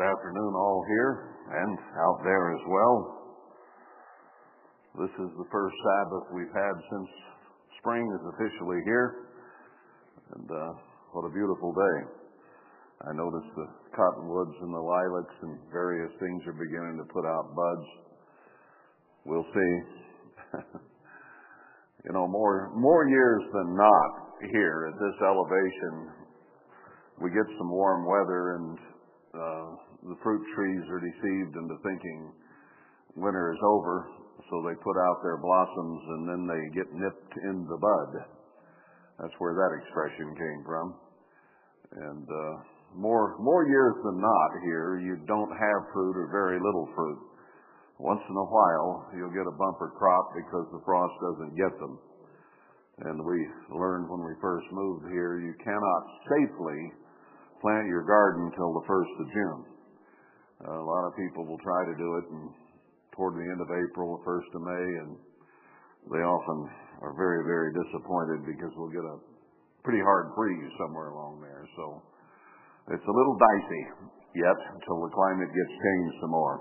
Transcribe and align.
Good 0.00 0.16
afternoon, 0.16 0.54
all 0.56 0.82
here 0.88 1.36
and 1.60 1.76
out 1.76 2.24
there 2.24 2.56
as 2.56 2.64
well. 2.72 2.96
This 4.96 5.12
is 5.12 5.28
the 5.36 5.44
first 5.52 5.76
Sabbath 5.76 6.24
we've 6.32 6.56
had 6.56 6.72
since 6.88 7.10
spring 7.76 8.08
is 8.08 8.24
officially 8.32 8.80
here, 8.88 9.28
and 10.40 10.48
uh, 10.48 10.72
what 11.12 11.28
a 11.28 11.34
beautiful 11.36 11.76
day. 11.76 11.96
I 13.04 13.12
notice 13.12 13.44
the 13.52 13.68
cottonwoods 13.92 14.56
and 14.64 14.72
the 14.72 14.80
lilacs 14.80 15.36
and 15.42 15.60
various 15.68 16.08
things 16.16 16.48
are 16.48 16.56
beginning 16.56 16.96
to 16.96 17.12
put 17.12 17.28
out 17.28 17.52
buds. 17.52 17.88
We'll 19.26 19.48
see. 19.52 19.72
you 22.08 22.12
know, 22.16 22.24
more 22.26 22.72
more 22.72 23.04
years 23.04 23.42
than 23.52 23.76
not 23.76 24.40
here 24.48 24.88
at 24.88 24.96
this 24.96 25.16
elevation, 25.20 25.92
we 27.20 27.28
get 27.36 27.44
some 27.60 27.68
warm 27.68 28.08
weather 28.08 28.56
and 28.56 28.78
uh, 29.34 29.89
the 30.02 30.16
fruit 30.22 30.40
trees 30.56 30.84
are 30.88 31.02
deceived 31.02 31.54
into 31.56 31.76
thinking 31.84 32.32
winter 33.16 33.52
is 33.52 33.60
over, 33.64 34.08
so 34.48 34.64
they 34.64 34.74
put 34.80 34.96
out 34.96 35.20
their 35.22 35.36
blossoms 35.36 36.00
and 36.16 36.22
then 36.28 36.42
they 36.48 36.62
get 36.72 36.88
nipped 36.94 37.34
in 37.44 37.66
the 37.68 37.76
bud. 37.76 38.10
That's 39.20 39.36
where 39.38 39.52
that 39.52 39.76
expression 39.76 40.32
came 40.32 40.62
from. 40.64 40.86
And 41.90 42.24
uh, 42.24 42.52
more 42.96 43.36
more 43.38 43.66
years 43.68 43.94
than 44.02 44.20
not 44.20 44.50
here, 44.64 44.98
you 45.04 45.20
don't 45.26 45.52
have 45.52 45.92
fruit 45.92 46.16
or 46.16 46.32
very 46.32 46.56
little 46.56 46.88
fruit. 46.96 47.20
Once 47.98 48.22
in 48.24 48.36
a 48.36 48.48
while, 48.48 49.12
you'll 49.12 49.36
get 49.36 49.44
a 49.44 49.58
bumper 49.60 49.92
crop 49.98 50.32
because 50.32 50.64
the 50.72 50.80
frost 50.86 51.12
doesn't 51.20 51.58
get 51.60 51.74
them. 51.76 51.98
And 53.04 53.20
we 53.20 53.36
learned 53.76 54.08
when 54.08 54.24
we 54.24 54.32
first 54.40 54.64
moved 54.72 55.04
here, 55.12 55.40
you 55.40 55.52
cannot 55.60 56.02
safely 56.24 56.80
plant 57.60 57.88
your 57.88 58.04
garden 58.04 58.48
until 58.48 58.72
the 58.72 58.86
1st 58.88 59.14
of 59.20 59.26
June. 59.32 59.79
A 60.60 60.84
lot 60.84 61.08
of 61.08 61.16
people 61.16 61.48
will 61.48 61.60
try 61.64 61.82
to 61.88 61.94
do 61.96 62.08
it 62.20 62.26
and 62.28 62.52
toward 63.16 63.32
the 63.32 63.48
end 63.48 63.60
of 63.64 63.68
April, 63.72 64.20
the 64.20 64.24
1st 64.28 64.50
of 64.56 64.62
May, 64.64 64.88
and 65.04 65.10
they 66.12 66.20
often 66.20 66.58
are 67.00 67.16
very, 67.16 67.44
very 67.48 67.72
disappointed 67.72 68.44
because 68.44 68.72
we'll 68.76 68.92
get 68.92 69.04
a 69.04 69.16
pretty 69.84 70.04
hard 70.04 70.32
freeze 70.36 70.72
somewhere 70.76 71.16
along 71.16 71.40
there. 71.40 71.64
So 71.76 72.02
it's 72.92 73.08
a 73.08 73.16
little 73.16 73.36
dicey 73.40 73.82
yet 74.36 74.58
until 74.76 75.00
the 75.00 75.12
climate 75.16 75.48
gets 75.48 75.74
changed 75.80 76.16
some 76.20 76.32
more. 76.36 76.60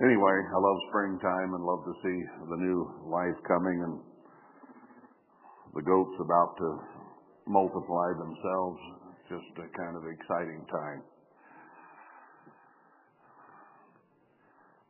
Anyway, 0.00 0.36
I 0.48 0.56
love 0.56 0.78
springtime 0.88 1.52
and 1.52 1.60
love 1.60 1.84
to 1.84 1.94
see 2.00 2.18
the 2.48 2.56
new 2.56 2.88
life 3.04 3.36
coming 3.44 3.84
and 3.84 4.00
the 5.76 5.84
goats 5.84 6.16
about 6.24 6.56
to 6.56 6.68
multiply 7.44 8.08
themselves. 8.16 8.80
Just 9.28 9.52
a 9.60 9.68
kind 9.76 9.94
of 9.94 10.08
exciting 10.08 10.64
time. 10.72 11.04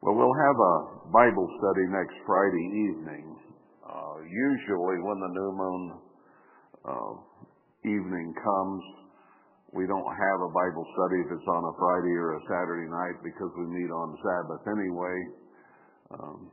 Well, 0.01 0.17
we'll 0.17 0.41
have 0.48 0.56
a 0.56 0.77
Bible 1.12 1.45
study 1.61 1.84
next 1.93 2.17
Friday 2.25 2.67
evening. 2.89 3.37
Uh, 3.84 4.17
usually, 4.25 4.97
when 5.05 5.19
the 5.20 5.33
new 5.37 5.51
moon 5.53 5.83
uh, 6.89 7.12
evening 7.84 8.33
comes, 8.33 8.83
we 9.77 9.84
don't 9.84 10.09
have 10.09 10.39
a 10.41 10.51
Bible 10.57 10.89
study 10.97 11.20
if 11.20 11.29
it's 11.37 11.51
on 11.53 11.62
a 11.69 11.75
Friday 11.77 12.17
or 12.17 12.33
a 12.33 12.42
Saturday 12.48 12.89
night 12.89 13.20
because 13.20 13.53
we 13.61 13.69
meet 13.77 13.92
on 13.92 14.17
Sabbath 14.25 14.65
anyway. 14.73 15.19
Um, 16.17 16.48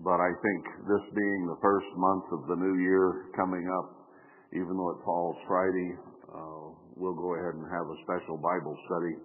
but 0.00 0.16
I 0.16 0.32
think 0.40 0.88
this 0.88 1.04
being 1.12 1.42
the 1.52 1.60
first 1.60 1.92
month 2.00 2.24
of 2.32 2.48
the 2.48 2.56
new 2.56 2.80
year 2.80 3.28
coming 3.36 3.68
up, 3.76 4.08
even 4.56 4.72
though 4.72 4.96
it 4.96 5.04
falls 5.04 5.36
Friday, 5.44 6.00
uh, 6.32 6.72
we'll 6.96 7.20
go 7.20 7.36
ahead 7.36 7.60
and 7.60 7.68
have 7.68 7.92
a 7.92 7.98
special 8.08 8.40
Bible 8.40 8.72
study. 8.88 9.20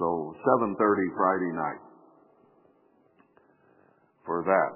So 0.00 0.32
7:30 0.40 0.80
Friday 1.20 1.52
night 1.52 1.91
for 4.26 4.42
that. 4.46 4.72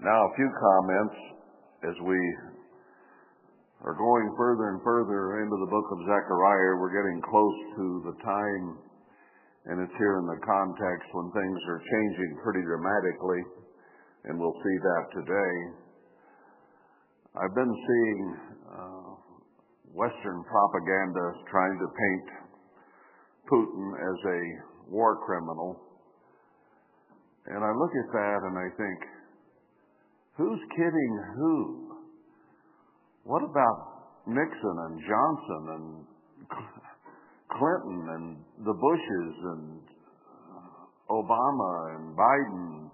Now 0.00 0.28
a 0.28 0.32
few 0.36 0.50
comments 0.52 1.16
as 1.88 1.96
we 2.04 2.20
are 3.84 3.96
going 3.96 4.28
further 4.36 4.72
and 4.72 4.80
further 4.82 5.42
into 5.44 5.56
the 5.60 5.70
book 5.70 5.88
of 5.92 5.98
Zechariah. 6.04 6.80
We're 6.80 6.96
getting 6.96 7.20
close 7.22 7.56
to 7.76 7.86
the 8.08 8.16
time, 8.24 8.64
and 9.68 9.76
it's 9.80 9.96
here 9.96 10.18
in 10.20 10.26
the 10.26 10.40
context 10.44 11.06
when 11.12 11.28
things 11.32 11.60
are 11.68 11.80
changing 11.80 12.30
pretty 12.42 12.62
dramatically, 12.64 13.42
and 14.24 14.40
we'll 14.40 14.56
see 14.64 14.76
that 14.80 15.04
today. 15.12 15.54
I've 17.36 17.54
been 17.54 17.72
seeing 17.72 18.22
uh, 18.64 19.10
Western 19.92 20.40
propaganda 20.44 21.24
trying 21.52 21.76
to 21.76 21.88
paint 21.88 22.26
Putin 23.48 23.86
as 23.92 24.18
a 24.24 24.40
war 24.90 25.18
criminal. 25.24 25.80
And 27.46 27.62
I 27.62 27.70
look 27.78 27.90
at 27.90 28.12
that 28.12 28.38
and 28.42 28.58
I 28.58 28.68
think, 28.76 28.98
who's 30.36 30.60
kidding 30.74 31.14
who? 31.36 31.96
What 33.24 33.42
about 33.42 34.26
Nixon 34.26 34.76
and 34.86 35.00
Johnson 35.00 35.62
and 35.74 35.86
Clinton 37.58 38.00
and 38.14 38.26
the 38.66 38.74
Bushes 38.74 39.34
and 39.54 39.80
Obama 41.10 41.94
and 41.94 42.16
Biden? 42.16 42.90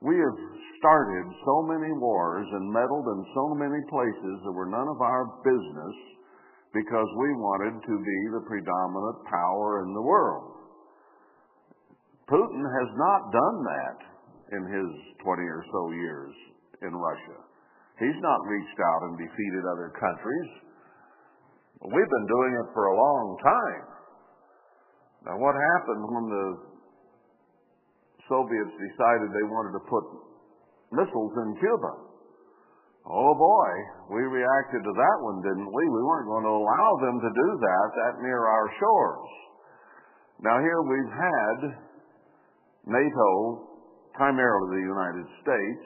We 0.00 0.14
have 0.14 0.38
started 0.78 1.26
so 1.44 1.62
many 1.66 1.92
wars 1.98 2.46
and 2.52 2.70
meddled 2.70 3.06
in 3.08 3.20
so 3.34 3.54
many 3.54 3.80
places 3.90 4.36
that 4.44 4.52
were 4.52 4.70
none 4.70 4.86
of 4.86 5.00
our 5.00 5.26
business 5.42 6.17
because 6.78 7.10
we 7.18 7.30
wanted 7.34 7.74
to 7.82 7.94
be 7.98 8.18
the 8.30 8.44
predominant 8.46 9.18
power 9.26 9.82
in 9.82 9.90
the 9.94 10.02
world. 10.02 10.54
Putin 12.30 12.62
has 12.62 12.90
not 12.94 13.32
done 13.34 13.58
that 13.66 13.98
in 14.54 14.62
his 14.68 14.90
20 15.24 15.42
or 15.42 15.64
so 15.72 15.82
years 15.96 16.34
in 16.86 16.92
Russia. 16.94 17.38
He's 17.98 18.20
not 18.22 18.38
reached 18.46 18.78
out 18.78 19.00
and 19.10 19.14
defeated 19.18 19.64
other 19.74 19.90
countries. 19.98 20.50
We've 21.82 22.12
been 22.12 22.28
doing 22.30 22.52
it 22.62 22.68
for 22.74 22.84
a 22.86 22.96
long 22.96 23.26
time. 23.42 23.86
Now, 25.26 25.36
what 25.42 25.54
happened 25.54 26.02
when 26.06 26.26
the 26.30 26.46
Soviets 28.30 28.74
decided 28.76 29.34
they 29.34 29.48
wanted 29.50 29.72
to 29.78 29.82
put 29.88 30.04
missiles 30.94 31.34
in 31.42 31.48
Cuba? 31.58 32.07
Oh 33.08 33.32
boy, 33.32 33.72
we 34.12 34.20
reacted 34.20 34.84
to 34.84 34.92
that 34.92 35.18
one, 35.24 35.40
didn't 35.40 35.72
we? 35.72 35.82
We 35.88 36.02
weren't 36.04 36.28
going 36.28 36.44
to 36.44 36.56
allow 36.60 36.90
them 37.00 37.16
to 37.24 37.30
do 37.32 37.48
that 37.56 37.86
that 38.04 38.14
near 38.20 38.36
our 38.36 38.68
shores. 38.76 39.30
Now 40.44 40.60
here 40.60 40.84
we've 40.84 41.14
had 41.16 41.58
NATO, 42.84 43.30
primarily 44.12 44.84
the 44.84 44.92
United 44.92 45.26
States, 45.40 45.84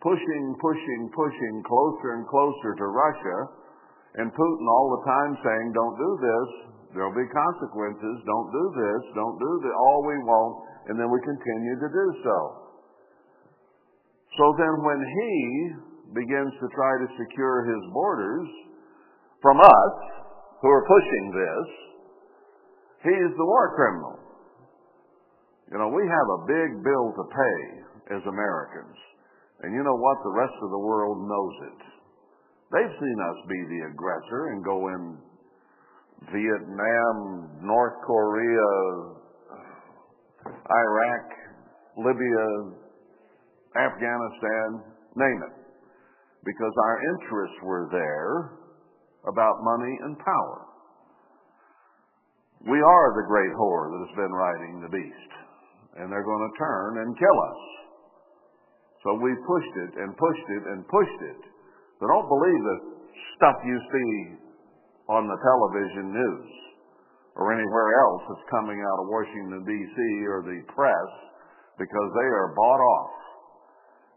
pushing, 0.00 0.44
pushing, 0.56 1.02
pushing 1.12 1.54
closer 1.68 2.16
and 2.16 2.24
closer 2.32 2.72
to 2.80 2.86
Russia, 2.88 3.38
and 4.24 4.32
Putin 4.32 4.66
all 4.72 4.88
the 4.96 5.04
time 5.04 5.32
saying, 5.44 5.66
don't 5.76 5.96
do 6.00 6.10
this, 6.16 6.48
there'll 6.96 7.12
be 7.12 7.28
consequences, 7.28 8.24
don't 8.24 8.50
do 8.52 8.64
this, 8.72 9.00
don't 9.12 9.36
do 9.36 9.52
this, 9.60 9.74
all 9.84 10.00
we 10.08 10.16
won't, 10.24 10.56
and 10.88 10.94
then 10.96 11.12
we 11.12 11.20
continue 11.28 11.76
to 11.76 11.88
do 11.92 12.06
so. 12.24 12.38
So 14.40 14.44
then 14.56 14.74
when 14.80 15.00
he 15.02 15.32
begins 16.14 16.52
to 16.62 16.66
try 16.70 16.92
to 17.02 17.08
secure 17.18 17.66
his 17.66 17.82
borders 17.92 18.48
from 19.42 19.60
us, 19.60 19.94
who 20.62 20.72
are 20.72 20.88
pushing 20.88 21.26
this, 21.36 21.66
he's 23.04 23.32
the 23.36 23.44
war 23.44 23.76
criminal. 23.76 24.16
You 25.68 25.76
know, 25.76 25.92
we 25.92 26.00
have 26.08 26.28
a 26.32 26.40
big 26.48 26.80
bill 26.80 27.12
to 27.12 27.24
pay 27.28 28.16
as 28.16 28.22
Americans. 28.24 28.96
And 29.60 29.76
you 29.76 29.84
know 29.84 29.96
what? 30.00 30.16
The 30.24 30.32
rest 30.40 30.56
of 30.62 30.70
the 30.70 30.78
world 30.80 31.28
knows 31.28 31.54
it. 31.68 31.80
They've 32.72 32.96
seen 32.96 33.18
us 33.20 33.38
be 33.44 33.60
the 33.68 33.80
aggressor 33.92 34.56
and 34.56 34.64
go 34.64 34.88
in 34.88 35.02
Vietnam, 36.32 37.60
North 37.60 38.00
Korea, 38.06 38.72
Iraq, 40.48 41.26
Libya, 42.00 42.48
Afghanistan, 43.76 44.88
name 45.16 45.40
it 45.44 45.63
because 46.44 46.74
our 46.84 46.96
interests 47.16 47.60
were 47.64 47.88
there 47.90 48.60
about 49.24 49.64
money 49.64 49.94
and 50.04 50.20
power. 50.20 50.60
We 52.64 52.80
are 52.80 53.08
the 53.16 53.28
great 53.28 53.52
whore 53.56 53.92
that 53.92 54.02
has 54.08 54.16
been 54.16 54.32
riding 54.32 54.74
the 54.80 54.92
beast, 54.92 55.32
and 56.00 56.08
they're 56.08 56.24
going 56.24 56.46
to 56.48 56.58
turn 56.60 56.90
and 57.04 57.18
kill 57.18 57.38
us. 57.52 57.62
So 59.04 59.08
we 59.20 59.32
pushed 59.36 59.76
it 59.84 59.92
and 60.00 60.16
pushed 60.16 60.48
it 60.48 60.64
and 60.72 60.80
pushed 60.88 61.20
it. 61.28 61.40
But 62.00 62.08
don't 62.08 62.28
believe 62.28 62.60
the 62.64 62.78
stuff 63.36 63.56
you 63.68 63.76
see 63.76 64.12
on 65.12 65.28
the 65.28 65.36
television 65.36 66.08
news 66.08 66.50
or 67.36 67.52
anywhere 67.52 67.90
else 68.00 68.22
that's 68.32 68.48
coming 68.48 68.80
out 68.80 68.98
of 69.04 69.12
Washington, 69.12 69.60
D.C. 69.68 69.98
or 70.32 70.40
the 70.48 70.64
press 70.72 71.10
because 71.76 72.10
they 72.16 72.30
are 72.32 72.56
bought 72.56 72.80
off. 72.80 73.14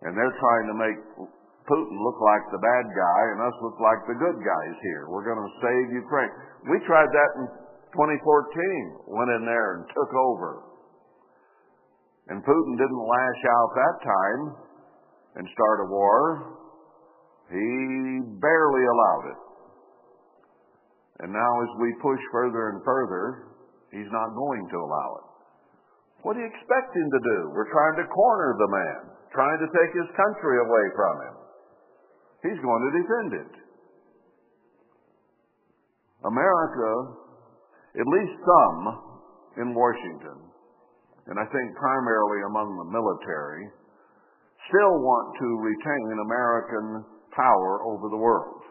And 0.08 0.16
they're 0.16 0.38
trying 0.40 0.68
to 0.72 0.76
make 0.78 1.00
Putin 1.68 2.00
look 2.00 2.20
like 2.24 2.48
the 2.48 2.64
bad 2.64 2.86
guy 2.96 3.22
and 3.36 3.44
us 3.44 3.58
look 3.60 3.76
like 3.84 4.00
the 4.08 4.16
good 4.16 4.40
guys 4.40 4.76
here. 4.88 5.12
We're 5.12 5.28
going 5.28 5.44
to 5.44 5.52
save 5.60 5.86
Ukraine. 6.00 6.32
We 6.72 6.80
tried 6.88 7.12
that 7.12 7.32
in 7.44 7.46
2014, 7.92 9.12
went 9.12 9.32
in 9.36 9.44
there 9.44 9.76
and 9.76 9.84
took 9.92 10.12
over. 10.16 10.64
And 12.32 12.40
Putin 12.40 12.74
didn't 12.80 13.04
lash 13.04 13.42
out 13.52 13.70
that 13.76 13.96
time 14.00 14.42
and 15.40 15.46
start 15.52 15.78
a 15.84 15.92
war. 15.92 16.56
He 17.52 17.68
barely 18.40 18.84
allowed 18.88 19.26
it. 19.32 19.40
And 21.24 21.36
now 21.36 21.52
as 21.64 21.72
we 21.84 21.92
push 22.00 22.20
further 22.32 22.76
and 22.76 22.80
further, 22.84 23.56
he's 23.92 24.12
not 24.12 24.36
going 24.36 24.64
to 24.72 24.78
allow 24.80 25.10
it. 25.20 25.28
What 26.24 26.34
do 26.36 26.44
you 26.44 26.48
expect 26.48 26.96
him 26.96 27.10
to 27.12 27.22
do? 27.24 27.38
We're 27.52 27.72
trying 27.72 27.98
to 28.04 28.06
corner 28.08 28.56
the 28.56 28.72
man, 28.72 29.00
trying 29.36 29.60
to 29.60 29.68
take 29.68 29.92
his 29.96 30.10
country 30.16 30.56
away 30.64 30.86
from 30.96 31.16
him. 31.28 31.36
He's 32.48 32.64
going 32.64 32.84
to 32.88 32.92
defend 32.96 33.32
it. 33.44 33.54
America, 36.24 36.92
at 38.00 38.08
least 38.08 38.36
some 38.40 38.80
in 39.60 39.76
Washington, 39.76 40.48
and 41.28 41.36
I 41.36 41.46
think 41.52 41.68
primarily 41.76 42.40
among 42.48 42.72
the 42.80 42.88
military, 42.88 43.68
still 44.72 44.96
want 45.04 45.28
to 45.36 45.48
retain 45.60 46.08
American 46.24 47.04
power 47.36 47.84
over 47.84 48.08
the 48.08 48.22
world. 48.22 48.64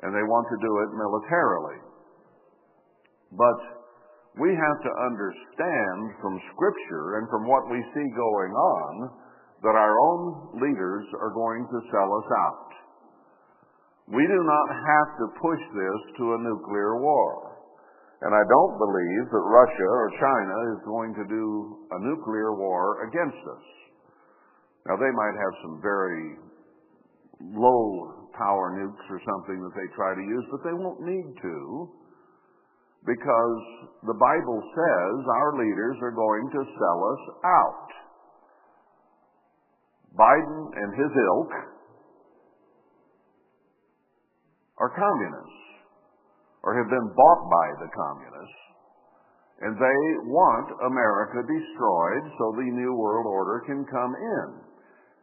And 0.00 0.10
they 0.10 0.24
want 0.24 0.46
to 0.50 0.58
do 0.58 0.72
it 0.82 0.90
militarily. 0.96 1.78
But 3.36 3.60
we 4.40 4.50
have 4.56 4.78
to 4.82 4.92
understand 5.04 6.16
from 6.24 6.40
Scripture 6.56 7.20
and 7.20 7.28
from 7.28 7.46
what 7.46 7.68
we 7.68 7.78
see 7.92 8.08
going 8.16 8.52
on 8.56 8.92
that 9.62 9.78
our 9.78 9.94
own 9.94 10.58
leaders 10.58 11.06
are 11.22 11.30
going 11.30 11.62
to 11.70 11.78
sell 11.90 12.10
us 12.18 12.28
out. 12.50 12.70
We 14.10 14.26
do 14.26 14.40
not 14.42 14.68
have 14.74 15.10
to 15.22 15.26
push 15.38 15.62
this 15.72 16.00
to 16.18 16.24
a 16.34 16.42
nuclear 16.42 16.98
war. 16.98 17.52
And 18.22 18.34
I 18.34 18.44
don't 18.46 18.74
believe 18.78 19.24
that 19.30 19.50
Russia 19.50 19.88
or 19.88 20.08
China 20.18 20.56
is 20.74 20.80
going 20.86 21.14
to 21.14 21.24
do 21.26 21.46
a 21.90 21.98
nuclear 22.02 22.54
war 22.54 23.06
against 23.06 23.42
us. 23.46 23.66
Now, 24.86 24.98
they 24.98 25.10
might 25.14 25.36
have 25.38 25.54
some 25.62 25.78
very 25.82 26.38
low 27.54 28.30
power 28.34 28.74
nukes 28.78 29.06
or 29.10 29.18
something 29.22 29.58
that 29.62 29.74
they 29.74 29.88
try 29.94 30.14
to 30.14 30.22
use, 30.22 30.46
but 30.50 30.62
they 30.66 30.74
won't 30.74 31.02
need 31.02 31.34
to 31.42 31.56
because 33.02 33.62
the 34.06 34.14
Bible 34.14 34.60
says 34.62 35.14
our 35.26 35.58
leaders 35.58 35.96
are 36.02 36.14
going 36.14 36.46
to 36.54 36.62
sell 36.78 37.00
us 37.02 37.22
out. 37.42 38.01
Biden 40.12 40.60
and 40.76 40.90
his 40.92 41.08
ilk 41.08 41.52
are 44.76 44.92
communists 44.92 45.62
or 46.62 46.76
have 46.76 46.90
been 46.90 47.08
bought 47.16 47.42
by 47.48 47.68
the 47.80 47.90
communists, 47.90 48.62
and 49.64 49.74
they 49.78 50.02
want 50.28 50.68
America 50.84 51.40
destroyed 51.42 52.24
so 52.38 52.44
the 52.54 52.70
New 52.70 52.92
World 52.94 53.26
Order 53.26 53.64
can 53.66 53.82
come 53.88 54.14
in. 54.14 54.48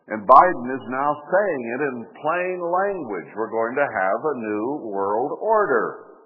And 0.10 0.26
Biden 0.26 0.68
is 0.74 0.86
now 0.90 1.12
saying 1.14 1.64
it 1.70 1.82
in 1.86 2.18
plain 2.18 2.58
language. 2.66 3.30
We're 3.38 3.54
going 3.54 3.78
to 3.78 3.86
have 3.86 4.22
a 4.26 4.40
new 4.42 4.90
world 4.90 5.38
order. 5.38 6.18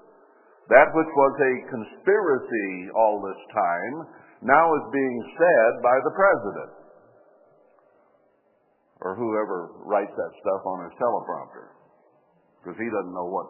That 0.72 0.88
which 0.96 1.12
was 1.12 1.36
a 1.36 1.68
conspiracy 1.68 2.72
all 2.96 3.20
this 3.20 3.42
time 3.52 3.96
now 4.40 4.72
is 4.80 4.96
being 4.96 5.20
said 5.36 5.72
by 5.84 6.00
the 6.00 6.16
president 6.16 6.83
or 9.04 9.20
whoever 9.20 9.84
writes 9.84 10.16
that 10.16 10.32
stuff 10.40 10.64
on 10.66 10.88
his 10.88 10.94
teleprompter 10.96 11.76
because 12.64 12.80
he 12.80 12.88
doesn't 12.88 13.12
know 13.12 13.28
what 13.28 13.48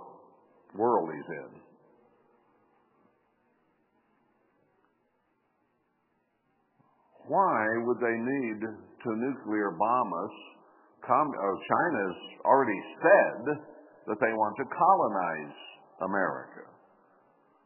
world 0.74 1.14
he's 1.14 1.30
in. 1.30 1.52
Why 7.30 7.62
would 7.86 8.02
they 8.02 8.18
need 8.18 8.60
to 8.66 9.10
nuclear 9.14 9.72
bomb 9.78 10.12
us? 10.12 10.36
Uh, 11.04 11.56
China's 11.68 12.20
already 12.44 12.82
said 13.00 13.60
that 14.08 14.20
they 14.20 14.34
want 14.34 14.56
to 14.58 14.66
colonize 14.72 15.58
America. 16.02 16.64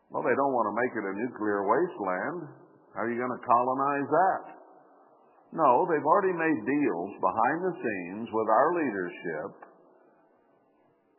Well, 0.09 0.23
they 0.25 0.33
don't 0.35 0.53
want 0.53 0.67
to 0.69 0.75
make 0.75 0.93
it 0.97 1.05
a 1.05 1.13
nuclear 1.13 1.65
wasteland. 1.65 2.49
How 2.93 3.05
are 3.05 3.11
you 3.11 3.17
going 3.17 3.33
to 3.33 3.43
colonize 3.45 4.09
that? 4.09 4.56
No, 5.53 5.87
they've 5.87 6.05
already 6.05 6.35
made 6.35 6.59
deals 6.65 7.11
behind 7.23 7.57
the 7.63 7.75
scenes 7.79 8.27
with 8.33 8.47
our 8.51 8.69
leadership 8.75 9.51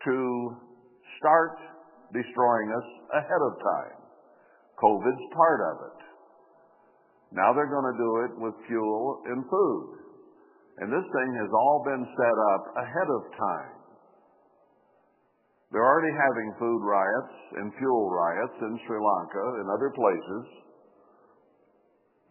to 0.04 0.16
start 1.18 1.56
destroying 2.12 2.68
us 2.76 2.88
ahead 3.24 3.42
of 3.42 3.52
time. 3.58 3.98
COVID's 4.78 5.26
part 5.34 5.60
of 5.72 5.76
it. 5.90 6.00
Now 7.32 7.52
they're 7.52 7.72
going 7.72 7.90
to 7.92 7.98
do 7.98 8.12
it 8.24 8.32
with 8.40 8.54
fuel 8.68 9.22
and 9.26 9.44
food. 9.48 9.88
And 10.78 10.88
this 10.92 11.08
thing 11.10 11.30
has 11.42 11.50
all 11.50 11.82
been 11.84 12.04
set 12.06 12.36
up 12.54 12.62
ahead 12.78 13.08
of 13.10 13.22
time. 13.34 13.78
They're 15.72 15.84
already 15.84 16.14
having 16.14 16.54
food 16.56 16.80
riots 16.80 17.36
and 17.60 17.74
fuel 17.76 18.08
riots 18.08 18.56
in 18.62 18.72
Sri 18.86 18.96
Lanka 18.96 19.46
and 19.60 19.68
other 19.68 19.92
places. 19.92 20.44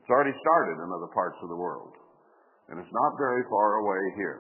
It's 0.08 0.16
already 0.16 0.40
started 0.40 0.80
in 0.80 0.88
other 0.88 1.12
parts 1.12 1.36
of 1.44 1.52
the 1.52 1.60
world. 1.60 1.92
And 2.72 2.80
it's 2.80 2.96
not 2.96 3.20
very 3.20 3.44
far 3.52 3.84
away 3.84 4.04
here. 4.16 4.40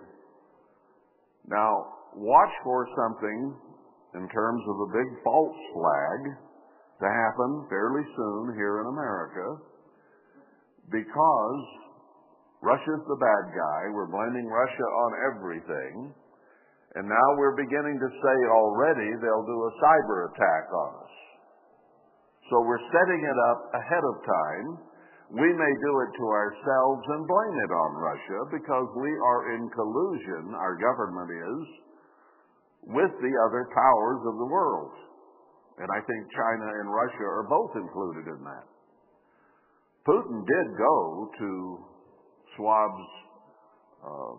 Now, 1.43 1.91
watch 2.15 2.55
for 2.63 2.87
something 2.95 3.51
in 4.15 4.31
terms 4.31 4.63
of 4.63 4.75
a 4.79 4.93
big 4.95 5.09
false 5.27 5.59
flag 5.75 6.19
to 7.03 7.07
happen 7.11 7.67
fairly 7.67 7.99
soon 8.15 8.55
here 8.55 8.79
in 8.79 8.95
America 8.95 9.59
because 10.87 11.63
Russia's 12.63 13.03
the 13.03 13.19
bad 13.19 13.51
guy. 13.51 13.91
We're 13.91 14.07
blaming 14.07 14.47
Russia 14.47 14.87
on 14.87 15.11
everything. 15.35 16.15
And 16.95 17.11
now 17.11 17.27
we're 17.35 17.59
beginning 17.59 17.99
to 17.99 18.09
say 18.23 18.37
already 18.55 19.19
they'll 19.19 19.43
do 19.43 19.59
a 19.67 19.73
cyber 19.83 20.31
attack 20.31 20.71
on 20.71 20.91
us. 20.95 21.15
So 22.47 22.63
we're 22.63 22.87
setting 22.87 23.21
it 23.27 23.37
up 23.51 23.59
ahead 23.75 24.03
of 24.07 24.15
time. 24.23 24.86
We 25.27 25.43
may 25.43 25.73
do 25.83 25.93
it 26.07 26.11
to 26.15 26.25
ourselves 26.31 27.03
and 27.03 27.27
blame 27.27 27.57
it 27.59 27.71
on 27.75 27.99
Russia 27.99 28.39
because 28.47 28.87
we 28.95 29.11
are 29.11 29.59
in 29.59 29.67
collusion, 29.75 30.55
our 30.55 30.79
government 30.79 31.31
is, 31.35 31.63
with 32.95 33.11
the 33.19 33.33
other 33.43 33.67
powers 33.75 34.21
of 34.23 34.39
the 34.39 34.47
world. 34.47 34.95
And 35.83 35.87
I 35.91 35.99
think 35.99 36.21
China 36.31 36.67
and 36.79 36.87
Russia 36.87 37.27
are 37.27 37.43
both 37.43 37.75
included 37.75 38.25
in 38.31 38.39
that. 38.39 38.67
Putin 40.07 40.47
did 40.47 40.67
go 40.79 41.29
to 41.37 41.49
Schwab's 42.55 43.09
uh, 44.07 44.35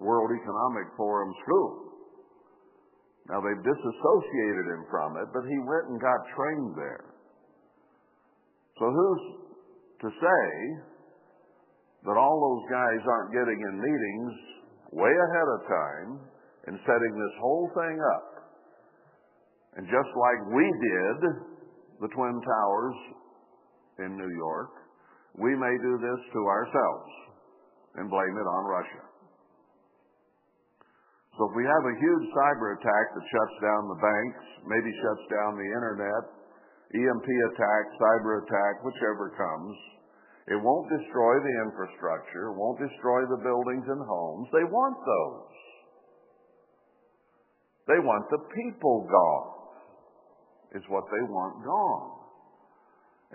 World 0.00 0.30
Economic 0.32 0.88
Forum 0.96 1.28
school. 1.44 1.92
Now 3.28 3.44
they've 3.44 3.62
disassociated 3.62 4.66
him 4.72 4.88
from 4.88 5.20
it, 5.20 5.28
but 5.36 5.44
he 5.44 5.58
went 5.68 5.92
and 5.92 6.00
got 6.00 6.20
trained 6.32 6.72
there. 6.80 7.04
So 8.80 8.88
who's 8.88 9.39
to 10.00 10.08
say 10.08 10.46
that 12.08 12.16
all 12.16 12.36
those 12.40 12.64
guys 12.72 13.00
aren't 13.04 13.32
getting 13.36 13.60
in 13.60 13.74
meetings 13.76 14.32
way 14.92 15.12
ahead 15.12 15.48
of 15.52 15.60
time 15.68 16.10
and 16.66 16.74
setting 16.88 17.12
this 17.16 17.36
whole 17.40 17.68
thing 17.76 17.96
up? 18.16 18.28
And 19.76 19.86
just 19.86 20.12
like 20.16 20.40
we 20.56 20.66
did 20.66 21.18
the 22.00 22.10
Twin 22.10 22.36
Towers 22.40 22.98
in 24.00 24.16
New 24.16 24.32
York, 24.36 24.72
we 25.38 25.54
may 25.54 25.74
do 25.84 25.94
this 26.00 26.20
to 26.32 26.40
ourselves 26.48 27.12
and 27.96 28.10
blame 28.10 28.34
it 28.34 28.48
on 28.48 28.62
Russia. 28.66 29.04
So 31.38 31.48
if 31.48 31.54
we 31.56 31.64
have 31.64 31.84
a 31.86 31.94
huge 31.96 32.24
cyber 32.36 32.76
attack 32.76 33.06
that 33.14 33.24
shuts 33.24 33.56
down 33.62 33.82
the 33.88 34.00
banks, 34.02 34.44
maybe 34.66 34.90
shuts 35.00 35.24
down 35.30 35.56
the 35.56 35.70
internet, 35.72 36.39
EMP 36.90 37.28
attack, 37.54 37.82
cyber 38.02 38.42
attack, 38.42 38.82
whichever 38.82 39.30
comes, 39.38 39.76
it 40.50 40.58
won't 40.58 40.90
destroy 40.90 41.34
the 41.38 41.54
infrastructure, 41.70 42.50
won't 42.50 42.82
destroy 42.82 43.22
the 43.30 43.38
buildings 43.46 43.86
and 43.86 44.02
homes. 44.02 44.50
They 44.50 44.66
want 44.66 44.98
those. 44.98 45.54
They 47.86 48.00
want 48.02 48.26
the 48.30 48.42
people 48.50 49.06
gone, 49.06 49.50
is 50.74 50.86
what 50.90 51.06
they 51.14 51.22
want 51.30 51.62
gone. 51.62 52.20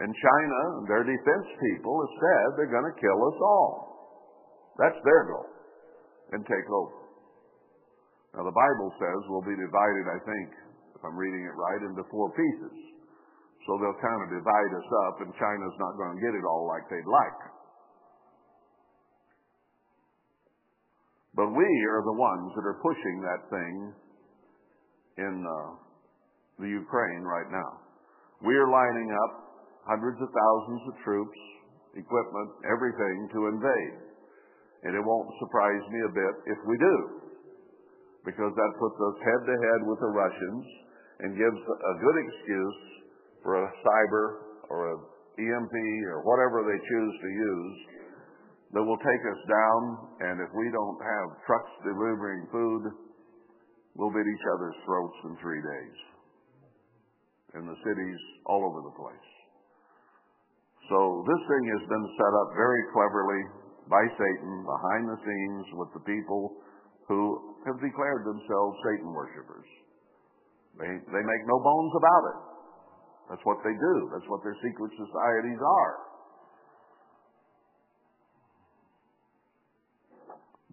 And 0.03 0.11
China, 0.11 0.59
their 0.91 1.07
defense 1.07 1.47
people, 1.55 1.95
have 2.03 2.15
said 2.19 2.45
they're 2.59 2.75
going 2.75 2.91
to 2.91 2.99
kill 2.99 3.19
us 3.31 3.39
all. 3.39 3.71
That's 4.75 4.99
their 5.07 5.23
goal. 5.31 5.47
And 6.35 6.43
take 6.43 6.67
over. 6.67 6.99
Now, 8.35 8.43
the 8.43 8.51
Bible 8.51 8.91
says 8.99 9.19
we'll 9.31 9.47
be 9.47 9.55
divided, 9.55 10.05
I 10.11 10.19
think, 10.27 10.47
if 10.99 11.01
I'm 11.07 11.15
reading 11.15 11.47
it 11.47 11.55
right, 11.55 11.81
into 11.87 12.03
four 12.11 12.27
pieces. 12.35 12.94
So 13.65 13.81
they'll 13.81 13.97
kind 13.97 14.21
of 14.21 14.29
divide 14.29 14.71
us 14.77 14.89
up, 15.09 15.15
and 15.25 15.29
China's 15.41 15.77
not 15.81 15.97
going 15.97 16.13
to 16.13 16.21
get 16.21 16.37
it 16.37 16.45
all 16.45 16.69
like 16.69 16.85
they'd 16.85 17.09
like. 17.09 17.41
But 21.33 21.49
we 21.49 21.69
are 21.91 22.03
the 22.05 22.15
ones 22.15 22.53
that 22.55 22.63
are 22.63 22.79
pushing 22.79 23.17
that 23.25 23.41
thing 23.49 23.75
in 25.17 25.35
uh, 25.43 25.69
the 26.61 26.69
Ukraine 26.69 27.25
right 27.25 27.49
now. 27.51 27.71
We 28.45 28.53
are 28.55 28.69
lining 28.69 29.09
up 29.11 29.31
hundreds 29.83 30.21
of 30.21 30.29
thousands 30.29 30.81
of 30.87 30.93
troops, 31.03 31.39
equipment, 31.97 32.49
everything 32.69 33.17
to 33.33 33.39
invade. 33.51 33.97
And 34.85 34.93
it 34.93 35.01
won't 35.01 35.27
surprise 35.41 35.81
me 35.89 35.99
a 36.05 36.13
bit 36.13 36.33
if 36.53 36.59
we 36.69 36.75
do, 36.77 36.95
because 38.29 38.53
that 38.53 38.71
puts 38.77 38.97
us 39.01 39.15
head 39.25 39.41
to 39.49 39.55
head 39.57 39.81
with 39.89 39.99
the 39.99 40.13
Russians 40.13 40.65
and 41.25 41.29
gives 41.33 41.59
a 41.65 41.93
good 41.99 42.17
excuse 42.21 42.94
for 43.45 43.61
a 43.61 43.69
cyber 43.85 44.25
or 44.73 44.79
a 44.89 44.95
EMP 45.37 45.75
or 46.09 46.25
whatever 46.25 46.65
they 46.65 46.79
choose 46.81 47.15
to 47.21 47.29
use 47.29 47.77
that 48.73 48.81
will 48.81 48.97
take 48.97 49.23
us 49.29 49.41
down. 49.45 49.81
And 50.25 50.35
if 50.41 50.49
we 50.57 50.67
don't 50.73 50.99
have 50.99 51.27
trucks 51.45 51.73
delivering 51.85 52.49
food, 52.49 52.83
we'll 53.93 54.11
bid 54.11 54.25
each 54.25 54.47
other's 54.57 54.79
throats 54.83 55.17
in 55.29 55.33
three 55.37 55.61
days 55.61 55.97
in 57.55 57.63
the 57.63 57.79
cities 57.87 58.19
all 58.49 58.65
over 58.65 58.83
the 58.83 58.95
place. 58.99 59.29
So 60.91 60.97
this 61.23 61.41
thing 61.47 61.63
has 61.77 61.83
been 61.87 62.07
set 62.19 62.33
up 62.35 62.49
very 62.57 62.83
cleverly 62.91 63.41
by 63.87 64.03
Satan 64.17 64.53
behind 64.65 65.03
the 65.07 65.19
scenes 65.21 65.65
with 65.79 65.89
the 65.95 66.03
people 66.03 66.57
who 67.07 67.55
have 67.69 67.77
declared 67.79 68.25
themselves 68.25 68.73
Satan 68.81 69.09
worshippers. 69.13 69.69
They, 70.75 70.89
they 70.89 71.23
make 71.23 71.43
no 71.47 71.57
bones 71.63 71.93
about 71.95 72.23
it. 72.27 72.54
That's 73.29 73.41
what 73.43 73.57
they 73.65 73.73
do. 73.73 73.95
That's 74.13 74.27
what 74.29 74.43
their 74.43 74.55
secret 74.61 74.91
societies 74.93 75.61
are. 75.61 75.95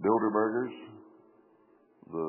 Bilderbergers, 0.02 0.75
the 2.11 2.28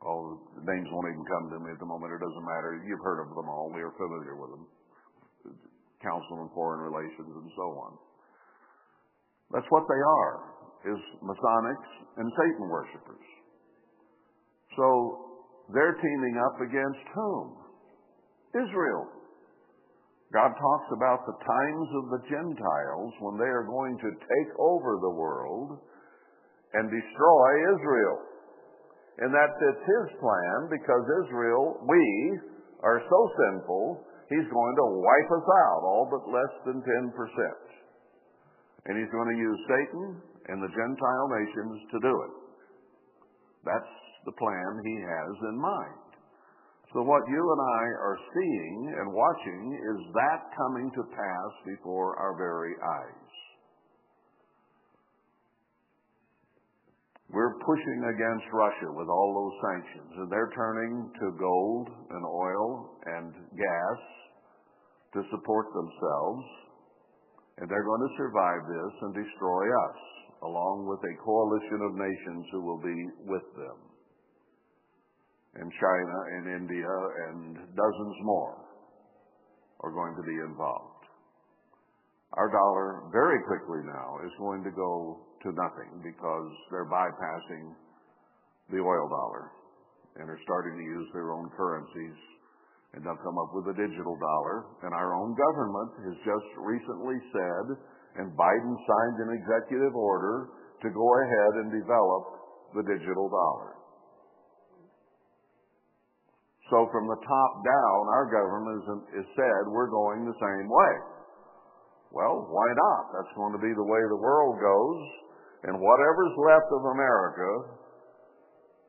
all 0.00 0.40
the 0.56 0.64
names 0.64 0.88
won't 0.88 1.12
even 1.12 1.26
come 1.28 1.52
to 1.52 1.58
me 1.60 1.70
at 1.76 1.78
the 1.78 1.84
moment. 1.84 2.16
It 2.16 2.24
doesn't 2.24 2.46
matter. 2.48 2.80
You've 2.88 3.04
heard 3.04 3.20
of 3.20 3.36
them 3.36 3.46
all. 3.52 3.68
We 3.68 3.84
are 3.84 3.92
familiar 4.00 4.32
with 4.32 4.50
them. 4.56 4.64
Council 6.00 6.40
on 6.40 6.48
Foreign 6.56 6.80
Relations 6.80 7.28
and 7.28 7.50
so 7.52 7.66
on. 7.76 7.92
That's 9.52 9.68
what 9.68 9.84
they 9.84 10.00
are, 10.00 10.34
is 10.88 11.00
Masonics 11.20 11.90
and 12.16 12.32
Satan 12.32 12.64
worshippers. 12.72 13.26
So 14.80 14.86
they're 15.74 16.00
teaming 16.00 16.40
up 16.40 16.56
against 16.64 17.04
whom? 17.12 17.59
Israel. 18.54 19.06
God 20.30 20.54
talks 20.54 20.88
about 20.94 21.26
the 21.26 21.38
times 21.42 21.88
of 21.98 22.04
the 22.14 22.22
Gentiles 22.30 23.12
when 23.18 23.34
they 23.34 23.50
are 23.50 23.66
going 23.66 23.98
to 23.98 24.10
take 24.14 24.50
over 24.58 25.02
the 25.02 25.16
world 25.18 25.78
and 26.74 26.86
destroy 26.86 27.50
Israel. 27.74 28.18
And 29.18 29.34
that 29.34 29.58
fits 29.58 29.82
his 29.82 30.06
plan 30.22 30.70
because 30.70 31.26
Israel, 31.26 31.82
we, 31.82 32.06
are 32.82 33.02
so 33.04 33.20
sinful, 33.36 34.06
he's 34.30 34.48
going 34.48 34.76
to 34.78 34.86
wipe 35.02 35.30
us 35.34 35.48
out, 35.66 35.82
all 35.84 36.08
but 36.08 36.24
less 36.30 36.54
than 36.64 36.80
10%. 36.80 37.10
And 38.86 38.96
he's 38.96 39.12
going 39.12 39.28
to 39.28 39.38
use 39.38 39.60
Satan 39.68 40.04
and 40.48 40.62
the 40.62 40.72
Gentile 40.72 41.28
nations 41.28 41.76
to 41.92 41.98
do 42.00 42.14
it. 42.22 42.34
That's 43.66 43.92
the 44.24 44.32
plan 44.32 44.80
he 44.86 44.96
has 45.04 45.34
in 45.52 45.56
mind. 45.60 46.09
So 46.92 47.02
what 47.06 47.22
you 47.30 47.38
and 47.38 47.62
I 47.62 47.84
are 48.02 48.18
seeing 48.34 48.94
and 48.98 49.14
watching 49.14 49.78
is 49.78 49.98
that 50.10 50.50
coming 50.58 50.90
to 50.90 51.02
pass 51.14 51.52
before 51.64 52.18
our 52.18 52.34
very 52.36 52.74
eyes. 52.74 53.30
We're 57.30 57.62
pushing 57.62 58.00
against 58.10 58.50
Russia 58.50 58.90
with 58.90 59.06
all 59.06 59.30
those 59.38 59.56
sanctions, 59.70 60.18
and 60.18 60.32
they're 60.32 60.50
turning 60.50 61.14
to 61.14 61.38
gold 61.38 61.86
and 62.10 62.24
oil 62.26 62.98
and 63.06 63.30
gas 63.54 64.00
to 65.14 65.22
support 65.30 65.70
themselves, 65.70 66.42
and 67.58 67.70
they're 67.70 67.86
going 67.86 68.02
to 68.02 68.18
survive 68.18 68.66
this 68.66 68.94
and 69.02 69.14
destroy 69.14 69.62
us, 69.62 69.98
along 70.42 70.90
with 70.90 70.98
a 71.06 71.22
coalition 71.22 71.86
of 71.86 71.94
nations 71.94 72.46
who 72.50 72.62
will 72.66 72.82
be 72.82 72.98
with 73.30 73.46
them 73.54 73.78
and 75.58 75.66
China 75.66 76.16
and 76.38 76.44
India 76.62 76.94
and 77.30 77.56
dozens 77.74 78.18
more 78.22 78.54
are 79.82 79.90
going 79.90 80.14
to 80.14 80.22
be 80.22 80.36
involved. 80.46 81.00
Our 82.38 82.46
dollar 82.46 83.10
very 83.10 83.42
quickly 83.48 83.82
now 83.82 84.22
is 84.22 84.30
going 84.38 84.62
to 84.62 84.70
go 84.70 85.26
to 85.42 85.48
nothing 85.50 85.98
because 86.04 86.50
they're 86.70 86.86
bypassing 86.86 87.74
the 88.70 88.78
oil 88.78 89.06
dollar 89.10 89.50
and 90.20 90.30
are 90.30 90.38
starting 90.46 90.78
to 90.78 90.84
use 90.84 91.08
their 91.10 91.34
own 91.34 91.50
currencies 91.56 92.18
and 92.94 93.02
they'll 93.02 93.22
come 93.22 93.38
up 93.38 93.54
with 93.54 93.70
a 93.70 93.76
digital 93.78 94.18
dollar. 94.18 94.66
And 94.82 94.90
our 94.94 95.14
own 95.14 95.34
government 95.38 95.90
has 96.10 96.16
just 96.26 96.48
recently 96.58 97.18
said, 97.30 97.66
and 98.18 98.34
Biden 98.34 98.74
signed 98.74 99.18
an 99.26 99.30
executive 99.38 99.94
order 99.94 100.50
to 100.82 100.88
go 100.90 101.06
ahead 101.22 101.52
and 101.62 101.68
develop 101.70 102.24
the 102.74 102.84
digital 102.86 103.30
dollar. 103.30 103.79
So 106.70 106.86
from 106.94 107.10
the 107.10 107.18
top 107.18 107.52
down, 107.66 108.00
our 108.14 108.30
government 108.30 108.86
has 109.10 109.26
said 109.34 109.60
we're 109.66 109.90
going 109.90 110.22
the 110.22 110.38
same 110.38 110.70
way. 110.70 110.94
Well, 112.14 112.46
why 112.46 112.68
not? 112.74 113.02
That's 113.14 113.34
going 113.34 113.54
to 113.54 113.62
be 113.62 113.74
the 113.74 113.86
way 113.86 114.02
the 114.06 114.22
world 114.22 114.58
goes. 114.62 115.02
And 115.66 115.76
whatever's 115.76 116.36
left 116.40 116.70
of 116.72 116.82
America, 116.94 117.50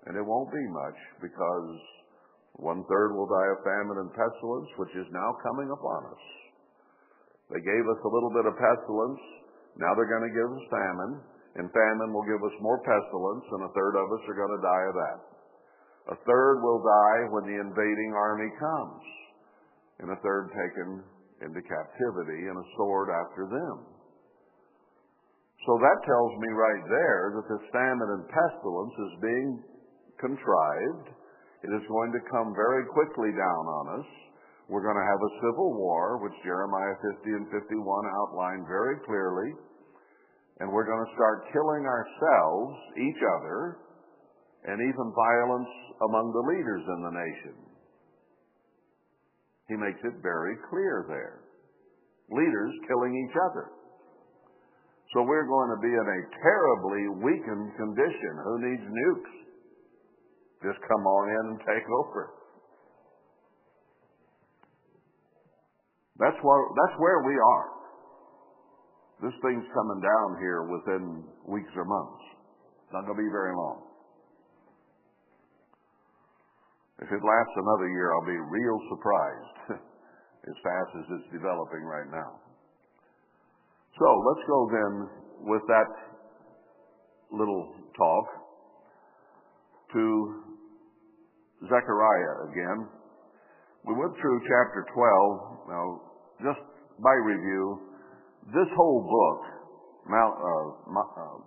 and 0.07 0.13
it 0.15 0.25
won't 0.25 0.53
be 0.53 0.65
much 0.71 0.97
because 1.19 1.69
one 2.61 2.85
third 2.85 3.17
will 3.17 3.27
die 3.27 3.49
of 3.53 3.65
famine 3.65 3.97
and 4.05 4.13
pestilence, 4.13 4.69
which 4.77 4.93
is 4.95 5.09
now 5.11 5.35
coming 5.41 5.69
upon 5.73 6.05
us. 6.05 6.23
They 7.49 7.59
gave 7.59 7.85
us 7.89 8.01
a 8.05 8.13
little 8.13 8.31
bit 8.31 8.45
of 8.45 8.55
pestilence. 8.55 9.21
Now 9.75 9.91
they're 9.97 10.09
going 10.09 10.29
to 10.29 10.37
give 10.37 10.49
us 10.53 10.65
famine, 10.71 11.13
and 11.59 11.65
famine 11.73 12.13
will 12.13 12.25
give 12.29 12.39
us 12.39 12.55
more 12.61 12.79
pestilence, 12.85 13.45
and 13.51 13.67
a 13.67 13.73
third 13.75 13.95
of 13.99 14.07
us 14.15 14.23
are 14.29 14.37
going 14.37 14.55
to 14.55 14.63
die 14.63 14.85
of 14.87 14.95
that. 14.95 15.30
A 16.09 16.17
third 16.25 16.55
will 16.65 16.81
die 16.81 17.21
when 17.29 17.45
the 17.45 17.61
invading 17.61 18.11
army 18.17 18.49
comes, 18.57 19.03
and 20.01 20.09
a 20.09 20.21
third 20.25 20.49
taken 20.49 21.05
into 21.45 21.61
captivity 21.61 22.41
and 22.49 22.57
a 22.57 22.69
sword 22.77 23.09
after 23.13 23.45
them. 23.45 23.85
So 25.65 25.77
that 25.77 25.99
tells 26.09 26.33
me 26.41 26.49
right 26.57 26.85
there 26.89 27.23
that 27.37 27.45
this 27.45 27.65
famine 27.69 28.09
and 28.17 28.25
pestilence 28.33 28.97
is 28.97 29.13
being 29.21 29.49
contrived. 30.17 31.13
It 31.61 31.69
is 31.69 31.85
going 31.85 32.09
to 32.17 32.29
come 32.33 32.57
very 32.57 32.89
quickly 32.89 33.29
down 33.29 33.65
on 33.69 33.85
us. 34.01 34.09
We're 34.73 34.81
going 34.81 34.97
to 34.97 35.05
have 35.05 35.21
a 35.21 35.35
civil 35.37 35.77
war, 35.77 36.17
which 36.17 36.33
Jeremiah 36.41 36.97
50 37.13 37.29
and 37.37 37.47
51 37.53 37.77
outline 38.25 38.65
very 38.65 38.97
clearly. 39.05 39.53
And 40.57 40.73
we're 40.73 40.89
going 40.89 41.05
to 41.05 41.13
start 41.13 41.51
killing 41.53 41.85
ourselves, 41.85 42.73
each 42.97 43.21
other, 43.37 43.85
and 44.65 44.77
even 44.77 45.07
violence 45.15 45.73
among 46.05 46.29
the 46.33 46.45
leaders 46.53 46.83
in 46.85 46.99
the 47.01 47.15
nation. 47.17 47.55
He 49.69 49.75
makes 49.77 50.01
it 50.03 50.21
very 50.21 50.55
clear 50.69 51.05
there. 51.07 51.47
Leaders 52.29 52.73
killing 52.87 53.13
each 53.15 53.37
other. 53.49 53.71
So 55.13 55.23
we're 55.23 55.47
going 55.47 55.71
to 55.75 55.81
be 55.83 55.91
in 55.91 56.07
a 56.07 56.21
terribly 56.39 57.03
weakened 57.23 57.69
condition. 57.75 58.33
Who 58.43 58.55
needs 58.63 58.85
nukes? 58.87 59.35
Just 60.63 60.79
come 60.87 61.03
on 61.03 61.23
in 61.27 61.43
and 61.55 61.59
take 61.67 61.87
over. 61.89 62.31
That's 66.19 66.37
where, 66.43 66.63
that's 66.77 66.97
where 66.99 67.19
we 67.25 67.33
are. 67.33 67.67
This 69.25 69.35
thing's 69.41 69.65
coming 69.73 70.01
down 70.01 70.29
here 70.39 70.69
within 70.69 71.03
weeks 71.49 71.73
or 71.75 71.85
months. 71.85 72.23
It's 72.85 72.93
not 72.93 73.05
going 73.05 73.17
to 73.17 73.23
be 73.23 73.33
very 73.33 73.55
long. 73.55 73.90
If 77.01 77.09
it 77.09 77.21
lasts 77.21 77.55
another 77.57 77.89
year, 77.89 78.13
I'll 78.13 78.29
be 78.29 78.37
real 78.37 78.79
surprised 78.93 79.57
as 80.49 80.55
fast 80.61 80.91
as 81.01 81.05
it's 81.17 81.33
developing 81.33 81.81
right 81.81 82.09
now. 82.13 82.37
So 83.97 84.05
let's 84.05 84.45
go 84.47 84.59
then 84.69 84.93
with 85.49 85.65
that 85.67 85.89
little 87.33 87.73
talk 87.97 88.25
to 89.93 90.03
Zechariah 91.65 92.35
again. 92.53 92.87
We 93.85 93.93
went 93.97 94.13
through 94.21 94.39
chapter 94.45 94.85
12. 94.93 95.69
Now, 95.69 95.85
just 96.45 96.61
by 97.01 97.13
review, 97.25 97.81
this 98.53 98.69
whole 98.77 99.01
book, 99.01 99.41
uh, 100.05 100.17
uh, 100.17 101.37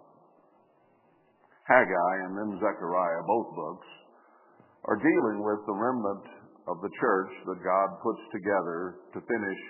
Haggai 1.67 2.15
and 2.27 2.37
then 2.39 2.59
Zechariah, 2.59 3.23
both 3.27 3.55
books, 3.55 3.87
are 4.85 5.01
dealing 5.01 5.41
with 5.41 5.61
the 5.65 5.73
remnant 5.73 6.27
of 6.69 6.81
the 6.81 6.93
church 7.01 7.33
that 7.49 7.61
God 7.65 7.89
puts 8.05 8.21
together 8.33 9.01
to 9.17 9.21
finish 9.21 9.61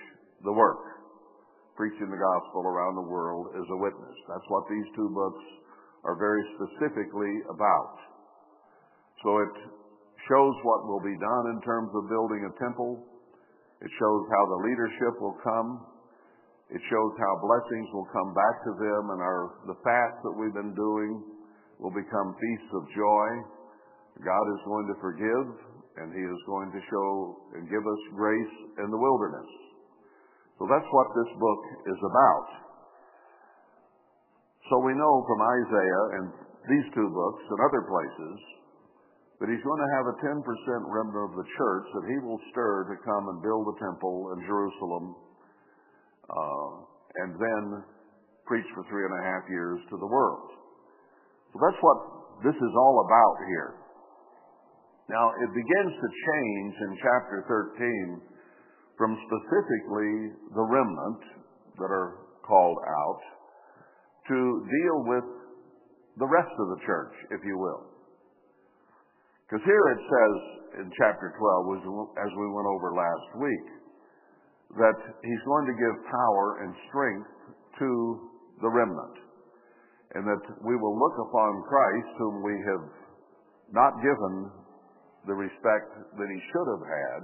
the 0.43 0.51
work, 0.51 0.83
preaching 1.75 2.07
the 2.11 2.19
gospel 2.19 2.67
around 2.67 2.95
the 2.95 3.07
world 3.07 3.51
as 3.55 3.67
a 3.67 3.79
witness. 3.79 4.17
That's 4.27 4.47
what 4.51 4.67
these 4.67 4.87
two 4.95 5.09
books 5.11 5.45
are 6.03 6.19
very 6.19 6.43
specifically 6.59 7.33
about. 7.51 7.95
So 9.23 9.39
it 9.39 9.55
shows 10.27 10.55
what 10.67 10.87
will 10.87 11.01
be 11.01 11.15
done 11.17 11.45
in 11.55 11.59
terms 11.63 11.91
of 11.95 12.11
building 12.11 12.43
a 12.45 12.53
temple. 12.59 12.99
It 13.81 13.91
shows 13.99 14.23
how 14.29 14.43
the 14.51 14.59
leadership 14.67 15.13
will 15.19 15.37
come. 15.41 15.69
It 16.69 16.81
shows 16.89 17.13
how 17.17 17.33
blessings 17.39 17.87
will 17.93 18.09
come 18.11 18.33
back 18.33 18.55
to 18.67 18.71
them 18.77 19.03
and 19.15 19.21
our, 19.21 19.41
the 19.69 19.77
fast 19.85 20.17
that 20.25 20.35
we've 20.35 20.55
been 20.55 20.73
doing 20.73 21.23
will 21.79 21.93
become 21.93 22.35
feasts 22.35 22.71
of 22.73 22.83
joy. 22.91 23.27
God 24.23 24.45
is 24.55 24.61
going 24.63 24.87
to 24.87 24.97
forgive 25.03 25.47
and 25.99 26.11
He 26.11 26.23
is 26.23 26.41
going 26.47 26.71
to 26.71 26.81
show 26.91 27.09
and 27.55 27.67
give 27.67 27.83
us 27.83 28.01
grace 28.15 28.55
in 28.83 28.87
the 28.91 28.99
wilderness. 28.99 29.49
So 30.59 30.67
that's 30.71 30.87
what 30.91 31.07
this 31.15 31.31
book 31.35 31.61
is 31.91 31.99
about. 31.99 32.47
So 34.71 34.79
we 34.81 34.95
know 34.95 35.13
from 35.27 35.39
Isaiah 35.43 36.05
and 36.19 36.25
these 36.65 36.87
two 36.95 37.09
books 37.11 37.43
and 37.43 37.59
other 37.61 37.83
places 37.85 38.37
that 39.39 39.51
he's 39.51 39.61
going 39.67 39.83
to 39.83 39.91
have 39.99 40.07
a 40.07 40.15
10% 40.23 40.41
remnant 40.89 41.23
of 41.27 41.35
the 41.35 41.47
church 41.59 41.85
that 41.91 42.05
he 42.07 42.17
will 42.23 42.39
stir 42.55 42.87
to 42.87 42.95
come 43.03 43.29
and 43.35 43.43
build 43.43 43.67
a 43.67 43.75
temple 43.83 44.31
in 44.31 44.47
Jerusalem 44.47 45.05
uh, 46.31 46.71
and 47.21 47.35
then 47.35 47.63
preach 48.47 48.65
for 48.73 48.87
three 48.87 49.03
and 49.03 49.11
a 49.11 49.23
half 49.27 49.43
years 49.51 49.83
to 49.91 49.99
the 49.99 50.07
world. 50.07 50.49
So 51.51 51.59
that's 51.59 51.81
what 51.83 51.99
this 52.47 52.55
is 52.55 52.73
all 52.79 53.03
about 53.03 53.35
here. 53.45 53.84
Now, 55.05 55.29
it 55.37 55.49
begins 55.53 55.93
to 56.01 56.09
change 56.09 56.73
in 56.81 56.91
chapter 56.97 57.37
13 57.77 58.21
from 58.97 59.13
specifically 59.29 60.33
the 60.55 60.65
remnant 60.65 61.21
that 61.77 61.91
are 61.93 62.25
called 62.41 62.79
out 62.81 63.21
to 64.29 64.37
deal 64.65 64.97
with 65.05 65.27
the 66.17 66.25
rest 66.25 66.49
of 66.57 66.67
the 66.73 66.81
church, 66.85 67.13
if 67.29 67.41
you 67.45 67.57
will. 67.57 67.85
Because 69.45 69.61
here 69.61 69.85
it 69.93 70.01
says 70.01 70.35
in 70.81 70.89
chapter 70.97 71.37
12, 71.37 71.85
as 72.17 72.31
we 72.33 72.47
went 72.49 72.65
over 72.65 72.97
last 72.97 73.29
week, 73.37 73.67
that 74.81 74.97
he's 75.21 75.43
going 75.45 75.67
to 75.69 75.75
give 75.77 75.95
power 76.09 76.65
and 76.65 76.73
strength 76.89 77.29
to 77.77 77.89
the 78.61 78.71
remnant. 78.73 79.15
And 80.17 80.25
that 80.25 80.43
we 80.65 80.73
will 80.73 80.97
look 80.97 81.29
upon 81.29 81.61
Christ, 81.69 82.09
whom 82.17 82.41
we 82.41 82.55
have 82.73 82.85
not 83.69 83.93
given 84.01 84.64
the 85.27 85.33
respect 85.33 85.89
that 86.17 86.29
he 86.29 86.39
should 86.53 86.67
have 86.69 86.85
had. 86.85 87.23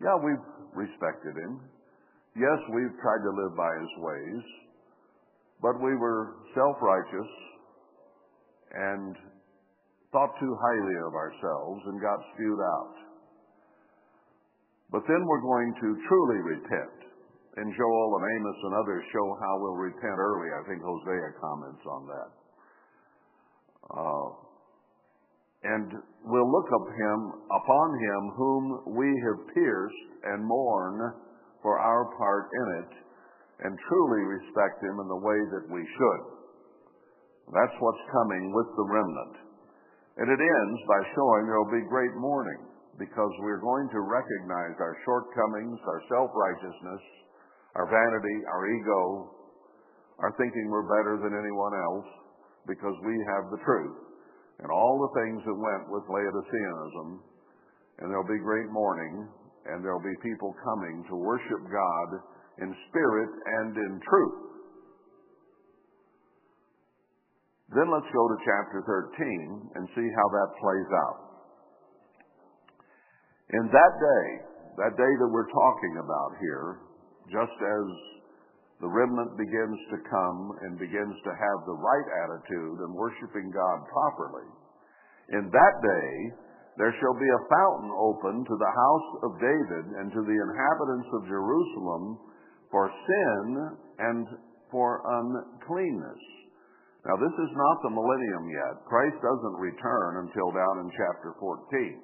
Yeah, 0.00 0.16
we've 0.20 0.46
respected 0.76 1.34
him. 1.36 1.60
Yes, 2.36 2.58
we've 2.74 2.96
tried 3.00 3.22
to 3.24 3.32
live 3.32 3.54
by 3.56 3.72
his 3.80 3.92
ways. 4.02 4.44
But 5.62 5.80
we 5.80 5.96
were 5.96 6.36
self 6.52 6.76
righteous 6.82 7.30
and 8.74 9.16
thought 10.12 10.34
too 10.38 10.54
highly 10.60 10.96
of 11.08 11.14
ourselves 11.14 11.80
and 11.86 12.00
got 12.02 12.18
spewed 12.34 12.60
out. 12.60 12.96
But 14.90 15.02
then 15.08 15.24
we're 15.26 15.42
going 15.42 15.72
to 15.80 15.88
truly 16.06 16.40
repent. 16.54 16.98
And 17.56 17.70
Joel 17.78 18.10
and 18.18 18.26
Amos 18.34 18.60
and 18.66 18.74
others 18.74 19.02
show 19.14 19.26
how 19.40 19.54
we'll 19.62 19.78
repent 19.78 20.18
early. 20.18 20.50
I 20.58 20.62
think 20.66 20.82
Hosea 20.82 21.38
comments 21.38 21.84
on 21.86 22.02
that. 22.10 22.30
Uh, 23.94 24.43
and 25.64 25.96
we'll 26.28 26.52
look 26.52 26.68
up 26.76 26.86
him, 26.92 27.18
upon 27.48 27.88
him 27.96 28.22
whom 28.36 28.64
we 29.00 29.08
have 29.08 29.54
pierced 29.56 30.04
and 30.28 30.44
mourn 30.44 31.00
for 31.64 31.80
our 31.80 32.12
part 32.20 32.52
in 32.52 32.68
it, 32.84 32.92
and 33.64 33.72
truly 33.88 34.22
respect 34.28 34.84
him 34.84 35.00
in 35.00 35.08
the 35.08 35.24
way 35.24 35.40
that 35.56 35.64
we 35.72 35.80
should. 35.80 36.22
That's 37.48 37.76
what's 37.80 38.04
coming 38.12 38.52
with 38.52 38.68
the 38.76 38.88
remnant. 38.92 39.34
And 40.20 40.28
it 40.28 40.40
ends 40.40 40.80
by 40.84 41.00
showing 41.16 41.48
there 41.48 41.60
will 41.60 41.80
be 41.80 41.88
great 41.88 42.12
mourning 42.20 42.68
because 43.00 43.32
we're 43.40 43.64
going 43.64 43.88
to 43.90 44.00
recognize 44.04 44.76
our 44.78 44.96
shortcomings, 45.02 45.80
our 45.88 46.02
self-righteousness, 46.12 47.02
our 47.74 47.88
vanity, 47.88 48.36
our 48.52 48.64
ego, 48.68 49.02
our 50.20 50.32
thinking 50.36 50.70
we're 50.70 50.86
better 50.86 51.18
than 51.18 51.34
anyone 51.34 51.74
else 51.74 52.08
because 52.68 52.94
we 53.02 53.16
have 53.34 53.50
the 53.50 53.60
truth 53.64 54.13
and 54.62 54.68
all 54.70 54.96
the 55.02 55.12
things 55.20 55.40
that 55.42 55.56
went 55.56 55.90
with 55.90 56.04
Laodiceanism. 56.06 57.22
And 57.98 58.10
there'll 58.10 58.26
be 58.26 58.42
great 58.42 58.70
mourning 58.70 59.28
and 59.66 59.82
there'll 59.82 60.02
be 60.02 60.16
people 60.22 60.54
coming 60.62 61.04
to 61.08 61.16
worship 61.16 61.62
God 61.70 62.08
in 62.60 62.70
spirit 62.90 63.30
and 63.62 63.76
in 63.76 63.92
truth. 64.02 64.44
Then 67.74 67.90
let's 67.90 68.06
go 68.14 68.24
to 68.28 68.36
chapter 68.44 68.84
13 68.86 69.74
and 69.74 69.88
see 69.96 70.08
how 70.14 70.26
that 70.30 70.48
plays 70.62 70.90
out. 70.94 71.18
In 73.50 73.64
that 73.66 73.92
day, 73.98 74.26
that 74.78 74.94
day 74.94 75.12
that 75.18 75.30
we're 75.30 75.50
talking 75.50 75.94
about 75.98 76.30
here, 76.38 76.78
just 77.30 77.56
as 77.56 77.86
the 78.80 78.90
remnant 78.90 79.38
begins 79.38 79.80
to 79.94 79.98
come 80.10 80.40
and 80.66 80.82
begins 80.82 81.16
to 81.22 81.32
have 81.32 81.58
the 81.64 81.78
right 81.78 82.08
attitude 82.26 82.78
and 82.82 82.94
worshiping 82.94 83.48
God 83.54 83.78
properly, 83.86 84.48
in 85.30 85.48
that 85.50 85.74
day 85.82 86.10
there 86.76 86.94
shall 86.98 87.14
be 87.14 87.30
a 87.30 87.46
fountain 87.46 87.92
open 87.94 88.42
to 88.42 88.56
the 88.58 88.74
house 88.74 89.10
of 89.22 89.38
David 89.38 89.84
and 90.02 90.10
to 90.10 90.22
the 90.26 90.38
inhabitants 90.42 91.10
of 91.14 91.30
Jerusalem 91.30 92.18
for 92.70 92.90
sin 92.90 93.44
and 94.02 94.26
for 94.74 94.98
uncleanness. 95.06 96.22
Now, 97.06 97.14
this 97.20 97.36
is 97.36 97.52
not 97.54 97.76
the 97.84 97.94
millennium 97.94 98.48
yet. 98.50 98.82
Christ 98.90 99.14
doesn't 99.22 99.62
return 99.62 100.26
until 100.26 100.50
down 100.50 100.82
in 100.82 100.88
chapter 100.98 101.36
14. 101.38 102.00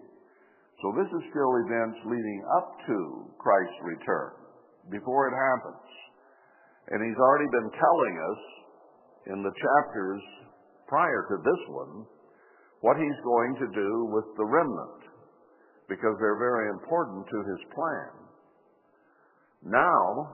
So 0.84 0.86
this 0.94 1.08
is 1.08 1.30
still 1.34 1.52
events 1.66 1.98
leading 2.06 2.40
up 2.56 2.68
to 2.86 2.98
Christ's 3.40 3.80
return, 3.82 4.32
before 4.92 5.28
it 5.28 5.34
happens. 5.34 5.99
And 6.88 6.98
he's 7.04 7.20
already 7.20 7.50
been 7.52 7.70
telling 7.76 8.14
us 8.16 8.40
in 9.34 9.38
the 9.44 9.52
chapters 9.52 10.22
prior 10.88 11.28
to 11.28 11.36
this 11.44 11.62
one 11.68 12.06
what 12.80 12.96
he's 12.96 13.20
going 13.22 13.52
to 13.60 13.68
do 13.76 13.90
with 14.08 14.24
the 14.40 14.48
remnant, 14.48 15.00
because 15.88 16.16
they're 16.16 16.40
very 16.40 16.72
important 16.72 17.28
to 17.28 17.38
his 17.44 17.60
plan. 17.76 18.12
Now, 19.68 20.32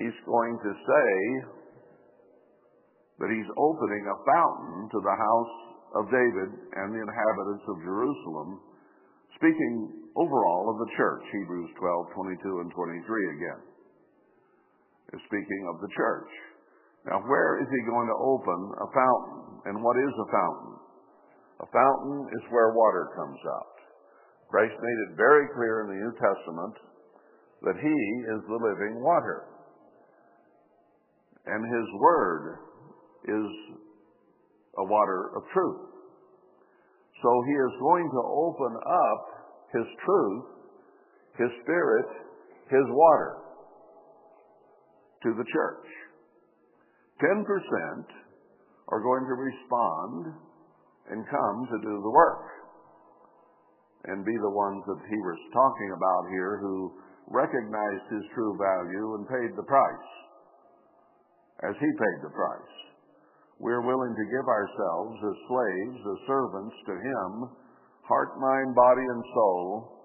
he's 0.00 0.16
going 0.24 0.56
to 0.64 0.72
say 0.72 1.12
that 3.20 3.28
he's 3.28 3.50
opening 3.60 4.04
a 4.08 4.20
fountain 4.24 4.88
to 4.88 5.00
the 5.04 5.16
house 5.20 5.56
of 6.00 6.04
David 6.08 6.50
and 6.80 6.88
the 6.96 7.00
inhabitants 7.04 7.64
of 7.68 7.84
Jerusalem, 7.84 8.60
speaking 9.36 10.08
overall 10.16 10.72
of 10.72 10.80
the 10.80 10.90
church, 10.96 11.24
Hebrews 11.28 11.70
12, 11.76 12.16
22, 12.16 12.60
and 12.64 12.70
23 12.72 13.36
again. 13.36 13.60
Is 15.14 15.22
speaking 15.30 15.62
of 15.70 15.78
the 15.78 15.92
church. 15.94 16.30
Now, 17.06 17.22
where 17.22 17.62
is 17.62 17.68
he 17.70 17.86
going 17.86 18.10
to 18.10 18.18
open 18.18 18.60
a 18.82 18.88
fountain? 18.90 19.70
And 19.70 19.78
what 19.78 19.94
is 19.94 20.10
a 20.10 20.28
fountain? 20.34 20.74
A 21.62 21.68
fountain 21.70 22.18
is 22.34 22.50
where 22.50 22.74
water 22.74 23.14
comes 23.14 23.38
out. 23.46 23.76
Christ 24.50 24.74
made 24.74 25.00
it 25.06 25.16
very 25.16 25.46
clear 25.54 25.86
in 25.86 25.94
the 25.94 26.02
New 26.02 26.14
Testament 26.18 26.74
that 27.62 27.78
he 27.78 27.98
is 28.34 28.40
the 28.50 28.58
living 28.58 28.98
water. 28.98 29.46
And 31.46 31.62
his 31.62 31.88
word 32.02 32.58
is 33.30 33.48
a 34.78 34.84
water 34.90 35.30
of 35.38 35.42
truth. 35.54 35.86
So 37.22 37.30
he 37.46 37.54
is 37.54 37.74
going 37.78 38.10
to 38.10 38.22
open 38.26 38.72
up 38.74 39.22
his 39.70 39.86
truth, 40.02 40.46
his 41.38 41.50
spirit, 41.62 42.10
his 42.74 42.86
water 42.90 43.45
to 45.22 45.30
the 45.32 45.46
church. 45.46 45.86
10% 47.22 47.44
are 48.88 49.02
going 49.02 49.24
to 49.24 49.36
respond 49.36 50.36
and 51.10 51.24
come 51.30 51.58
to 51.70 51.78
do 51.80 51.94
the 52.02 52.12
work 52.12 52.44
and 54.06 54.24
be 54.24 54.36
the 54.36 54.54
ones 54.54 54.82
that 54.86 55.02
he 55.08 55.18
was 55.18 55.40
talking 55.52 55.90
about 55.96 56.30
here 56.30 56.58
who 56.60 56.92
recognized 57.32 58.06
his 58.12 58.22
true 58.34 58.54
value 58.54 59.18
and 59.18 59.26
paid 59.26 59.50
the 59.56 59.66
price 59.66 60.10
as 61.64 61.74
he 61.80 61.88
paid 61.88 62.18
the 62.22 62.30
price. 62.30 62.76
We're 63.58 63.80
willing 63.80 64.12
to 64.12 64.26
give 64.28 64.46
ourselves 64.46 65.16
as 65.16 65.36
slaves, 65.48 66.00
as 66.04 66.28
servants 66.28 66.76
to 66.84 66.92
Him, 66.92 67.30
heart, 68.04 68.36
mind, 68.36 68.74
body, 68.76 69.00
and 69.00 69.22
soul, 69.32 69.96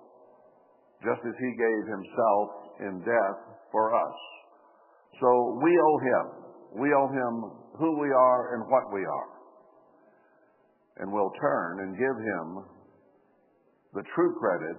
just 1.04 1.19
as 1.28 1.36
He 1.36 1.52
gave 1.60 1.84
Himself 1.91 2.47
in 2.80 2.93
death 3.04 3.39
for 3.76 3.91
us. 3.91 4.17
So 5.19 5.60
we 5.63 5.71
owe 5.76 6.00
Him. 6.00 6.26
We 6.82 6.93
owe 6.93 7.10
Him 7.10 7.34
who 7.78 8.00
we 8.00 8.10
are 8.12 8.56
and 8.56 8.71
what 8.71 8.93
we 8.93 9.02
are. 9.02 9.32
And 10.97 11.12
we'll 11.12 11.34
turn 11.41 11.80
and 11.82 11.97
give 11.97 12.17
Him 12.17 12.47
the 13.93 14.04
true 14.15 14.36
credit 14.39 14.78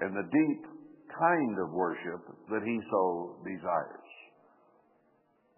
and 0.00 0.16
the 0.16 0.28
deep 0.28 0.62
kind 1.08 1.56
of 1.62 1.72
worship 1.72 2.22
that 2.50 2.62
He 2.64 2.78
so 2.90 3.36
desires 3.44 4.14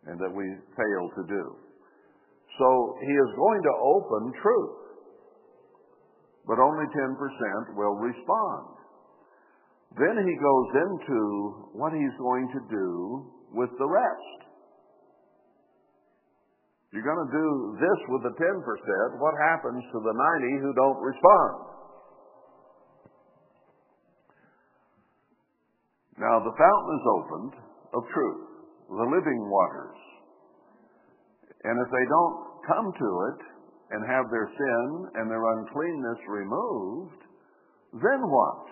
and 0.07 0.21
that 0.21 0.31
we 0.31 0.45
fail 0.77 1.05
to 1.19 1.23
do. 1.27 1.45
So 2.59 2.97
he 3.03 3.13
is 3.13 3.31
going 3.37 3.63
to 3.63 3.75
open 3.85 4.33
truth. 4.41 4.77
But 6.47 6.63
only 6.63 6.87
10% 6.87 7.77
will 7.77 7.97
respond. 7.99 8.65
Then 9.99 10.17
he 10.23 10.35
goes 10.39 10.69
into 10.87 11.21
what 11.75 11.93
he's 11.93 12.17
going 12.19 12.49
to 12.55 12.61
do 12.71 12.89
with 13.53 13.71
the 13.79 13.87
rest. 13.87 14.47
You're 16.93 17.05
going 17.05 17.29
to 17.29 17.33
do 17.35 17.49
this 17.77 18.01
with 18.09 18.23
the 18.25 18.35
10%. 18.41 19.21
What 19.21 19.35
happens 19.53 19.85
to 19.93 19.99
the 20.01 20.15
90 20.17 20.65
who 20.65 20.73
don't 20.73 21.01
respond? 21.03 21.55
Now 26.17 26.41
the 26.41 26.57
fountain 26.57 26.93
is 26.97 27.07
opened 27.21 27.55
of 27.93 28.03
truth, 28.09 28.49
the 28.89 29.09
living 29.13 29.41
waters. 29.51 30.01
And 31.65 31.77
if 31.77 31.89
they 31.93 32.07
don't 32.09 32.37
come 32.65 32.89
to 32.89 33.11
it 33.29 33.41
and 33.93 34.01
have 34.09 34.25
their 34.31 34.49
sin 34.49 34.87
and 35.21 35.31
their 35.31 35.45
uncleanness 35.59 36.21
removed, 36.29 37.21
then 38.01 38.21
what? 38.25 38.65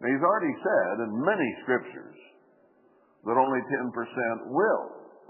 Now, 0.00 0.08
he's 0.12 0.24
already 0.26 0.54
said 0.58 0.94
in 1.08 1.24
many 1.24 1.48
scriptures 1.62 2.18
that 3.26 3.34
only 3.34 3.58
10% 3.58 4.54
will 4.54 4.84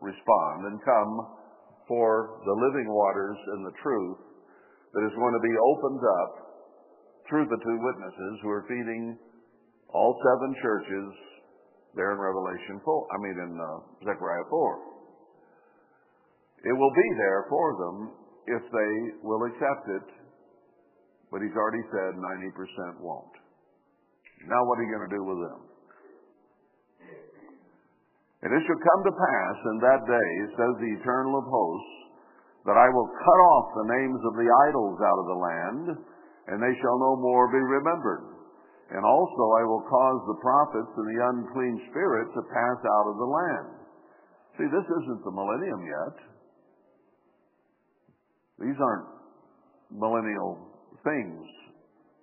respond 0.05 0.69
and 0.69 0.77
come 0.85 1.13
for 1.89 2.41
the 2.45 2.57
living 2.69 2.89
waters 2.93 3.39
and 3.57 3.65
the 3.65 3.77
truth 3.81 4.21
that 4.93 5.03
is 5.09 5.15
going 5.17 5.33
to 5.33 5.45
be 5.45 5.57
opened 5.57 6.05
up 6.05 6.33
through 7.29 7.47
the 7.49 7.61
two 7.65 7.79
witnesses 7.81 8.35
who 8.45 8.51
are 8.53 8.69
feeding 8.69 9.17
all 9.91 10.13
seven 10.21 10.51
churches 10.61 11.09
there 11.97 12.13
in 12.13 12.21
Revelation 12.21 12.77
4, 12.85 12.85
I 12.85 13.17
mean 13.25 13.37
in 13.41 13.53
uh, 13.57 13.69
Zechariah 14.05 14.47
4. 14.53 14.97
It 16.69 16.77
will 16.77 16.93
be 16.93 17.09
there 17.17 17.43
for 17.49 17.67
them 17.81 17.97
if 18.47 18.63
they 18.69 18.93
will 19.25 19.43
accept 19.49 19.85
it, 19.89 20.09
but 21.33 21.41
he's 21.41 21.57
already 21.57 21.85
said 21.89 22.13
90% 22.21 23.01
won't. 23.01 23.37
Now 24.45 24.61
what 24.69 24.77
are 24.77 24.85
you 24.85 24.93
going 24.93 25.09
to 25.09 25.17
do 25.17 25.25
with 25.25 25.41
them? 25.49 25.76
And 28.47 28.55
it 28.55 28.63
shall 28.63 28.79
come 28.79 29.03
to 29.03 29.11
pass 29.11 29.59
in 29.59 29.77
that 29.83 30.07
day, 30.07 30.31
says 30.55 30.75
the 30.79 30.95
Eternal 31.03 31.35
of 31.35 31.51
hosts, 31.51 31.99
that 32.63 32.79
I 32.79 32.87
will 32.95 33.11
cut 33.11 33.41
off 33.51 33.75
the 33.75 33.91
names 33.91 34.23
of 34.23 34.39
the 34.39 34.47
idols 34.71 34.99
out 35.03 35.19
of 35.19 35.27
the 35.27 35.43
land, 35.43 35.85
and 36.47 36.63
they 36.63 36.75
shall 36.79 36.95
no 36.95 37.19
more 37.19 37.51
be 37.51 37.59
remembered. 37.59 38.39
And 38.95 39.03
also 39.03 39.45
I 39.59 39.67
will 39.67 39.83
cause 39.91 40.21
the 40.31 40.39
prophets 40.39 40.95
and 40.95 41.07
the 41.11 41.23
unclean 41.27 41.91
spirit 41.91 42.31
to 42.39 42.55
pass 42.55 42.79
out 42.87 43.07
of 43.11 43.19
the 43.19 43.31
land. 43.35 43.69
See, 44.63 44.69
this 44.71 44.87
isn't 44.95 45.27
the 45.27 45.35
millennium 45.35 45.83
yet. 45.83 46.17
These 48.63 48.79
aren't 48.79 49.11
millennial 49.91 50.71
things 51.03 51.43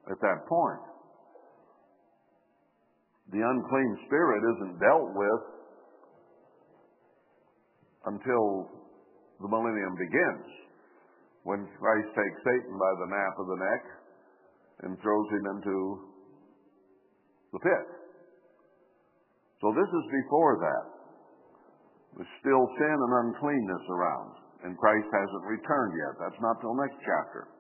at 0.08 0.24
that 0.24 0.48
point. 0.48 0.88
The 3.36 3.44
unclean 3.44 3.92
spirit 4.08 4.40
isn't 4.56 4.80
dealt 4.80 5.12
with 5.20 5.53
until 8.06 8.72
the 9.40 9.50
millennium 9.50 9.96
begins, 9.96 10.48
when 11.44 11.68
Christ 11.80 12.10
takes 12.16 12.40
Satan 12.44 12.76
by 12.80 12.94
the 13.04 13.10
nape 13.12 13.38
of 13.40 13.48
the 13.48 13.60
neck 13.60 13.84
and 14.88 14.92
throws 15.00 15.28
him 15.32 15.46
into 15.58 15.78
the 17.52 17.60
pit. 17.60 17.86
So 19.60 19.72
this 19.76 19.92
is 19.92 20.06
before 20.24 20.60
that. 20.60 20.86
There's 22.16 22.36
still 22.40 22.66
sin 22.78 22.98
and 22.98 23.14
uncleanness 23.28 23.86
around 23.90 24.44
and 24.64 24.80
Christ 24.80 25.08
hasn't 25.12 25.46
returned 25.46 25.94
yet. 26.00 26.14
That's 26.24 26.40
not 26.40 26.56
till 26.64 26.74
next 26.80 26.96
chapter. 27.04 27.52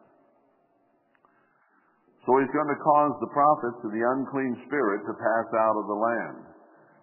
So 2.24 2.40
he's 2.40 2.54
going 2.56 2.72
to 2.72 2.80
cause 2.80 3.14
the 3.20 3.34
prophets 3.36 3.80
of 3.84 3.92
the 3.92 4.04
unclean 4.16 4.56
spirit 4.64 5.04
to 5.04 5.14
pass 5.20 5.48
out 5.60 5.76
of 5.76 5.86
the 5.92 6.00
land. 6.00 6.40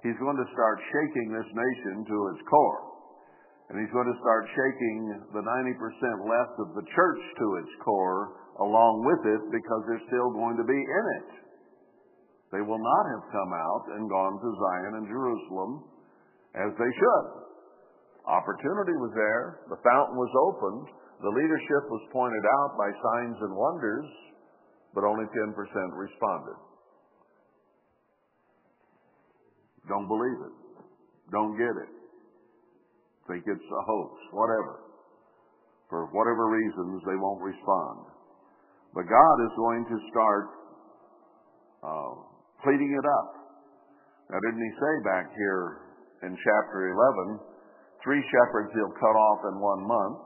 He's 0.01 0.17
going 0.17 0.41
to 0.41 0.49
start 0.57 0.81
shaking 0.89 1.29
this 1.37 1.51
nation 1.53 2.09
to 2.09 2.17
its 2.33 2.43
core. 2.49 2.90
And 3.71 3.79
he's 3.79 3.95
going 3.95 4.11
to 4.11 4.19
start 4.19 4.51
shaking 4.51 4.99
the 5.31 5.47
90% 5.47 6.27
left 6.27 6.59
of 6.59 6.75
the 6.75 6.83
church 6.91 7.23
to 7.39 7.47
its 7.63 7.71
core 7.87 8.35
along 8.59 9.07
with 9.07 9.23
it 9.31 9.43
because 9.55 9.83
they're 9.87 10.07
still 10.11 10.35
going 10.35 10.59
to 10.59 10.67
be 10.67 10.75
in 10.75 11.05
it. 11.23 11.31
They 12.51 12.67
will 12.67 12.83
not 12.83 13.05
have 13.15 13.31
come 13.31 13.53
out 13.55 13.85
and 13.95 14.11
gone 14.11 14.35
to 14.43 14.49
Zion 14.59 14.93
and 14.99 15.07
Jerusalem 15.07 15.87
as 16.59 16.75
they 16.75 16.93
should. 16.99 17.27
Opportunity 18.27 18.99
was 18.99 19.15
there. 19.15 19.63
The 19.71 19.79
fountain 19.87 20.19
was 20.19 20.35
opened. 20.51 20.91
The 21.23 21.31
leadership 21.31 21.83
was 21.95 22.03
pointed 22.11 22.43
out 22.43 22.75
by 22.75 22.91
signs 22.91 23.39
and 23.39 23.55
wonders, 23.55 24.09
but 24.99 25.07
only 25.07 25.31
10% 25.31 25.55
responded. 25.95 26.59
Don't 29.87 30.11
believe 30.11 30.41
it. 30.43 30.55
Don't 31.31 31.55
get 31.55 31.71
it. 31.87 32.00
Think 33.31 33.47
it's 33.47 33.71
a 33.71 33.83
hoax, 33.87 34.13
whatever. 34.35 34.91
For 35.87 36.11
whatever 36.11 36.51
reasons, 36.51 36.99
they 37.07 37.15
won't 37.15 37.43
respond. 37.43 38.11
But 38.91 39.07
God 39.07 39.37
is 39.47 39.55
going 39.55 39.83
to 39.87 39.97
start 40.11 40.47
uh, 41.87 42.13
pleading 42.67 42.91
it 42.91 43.07
up. 43.07 43.31
Now, 44.35 44.39
didn't 44.43 44.63
he 44.63 44.73
say 44.75 44.95
back 45.07 45.31
here 45.35 45.95
in 46.27 46.35
chapter 46.35 46.91
11, 46.91 47.51
Three 48.01 48.25
shepherds 48.33 48.73
he'll 48.73 48.97
cut 48.97 49.13
off 49.13 49.41
in 49.53 49.61
one 49.61 49.85
month. 49.85 50.19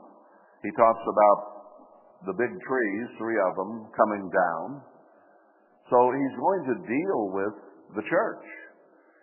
He 0.63 0.71
talks 0.79 1.03
about 1.03 1.39
the 2.23 2.35
big 2.39 2.53
trees, 2.55 3.05
three 3.19 3.35
of 3.35 3.53
them, 3.59 3.91
coming 3.91 4.31
down. 4.31 4.79
So 5.91 5.97
he's 6.15 6.35
going 6.39 6.63
to 6.71 6.75
deal 6.87 7.21
with 7.35 7.55
the 7.99 8.05
church. 8.07 8.45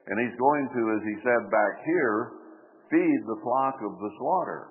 And 0.07 0.21
he's 0.21 0.37
going 0.37 0.64
to, 0.68 0.83
as 1.01 1.03
he 1.03 1.16
said 1.25 1.42
back 1.49 1.75
here, 1.88 2.41
feed 2.92 3.20
the 3.24 3.40
flock 3.40 3.81
of 3.81 3.96
the 3.96 4.12
slaughter. 4.20 4.68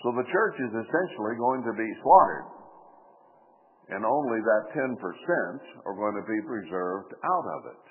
So 0.00 0.16
the 0.16 0.24
church 0.32 0.56
is 0.64 0.72
essentially 0.72 1.36
going 1.36 1.60
to 1.68 1.76
be 1.76 1.88
slaughtered. 2.00 2.48
And 3.92 4.06
only 4.06 4.40
that 4.40 4.72
10% 4.72 4.96
are 5.84 5.98
going 5.98 6.16
to 6.16 6.24
be 6.24 6.40
preserved 6.48 7.12
out 7.20 7.46
of 7.60 7.60
it. 7.76 7.84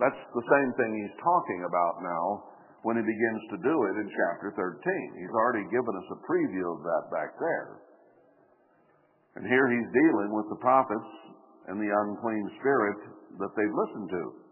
That's 0.00 0.22
the 0.32 0.46
same 0.48 0.70
thing 0.74 0.90
he's 0.96 1.18
talking 1.20 1.60
about 1.68 2.00
now 2.00 2.24
when 2.82 2.96
he 2.96 3.04
begins 3.04 3.42
to 3.52 3.58
do 3.60 3.74
it 3.90 3.94
in 4.00 4.08
chapter 4.08 4.48
13. 4.56 5.20
He's 5.20 5.36
already 5.36 5.66
given 5.68 5.92
us 5.92 6.08
a 6.14 6.24
preview 6.24 6.66
of 6.72 6.80
that 6.82 7.04
back 7.12 7.36
there. 7.38 7.84
And 9.36 9.44
here 9.50 9.66
he's 9.66 9.90
dealing 9.92 10.30
with 10.30 10.46
the 10.48 10.62
prophets 10.62 11.10
and 11.68 11.76
the 11.80 11.90
unclean 11.90 12.46
spirit 12.60 12.98
that 13.40 13.52
they've 13.56 13.78
listened 13.88 14.10
to. 14.14 14.43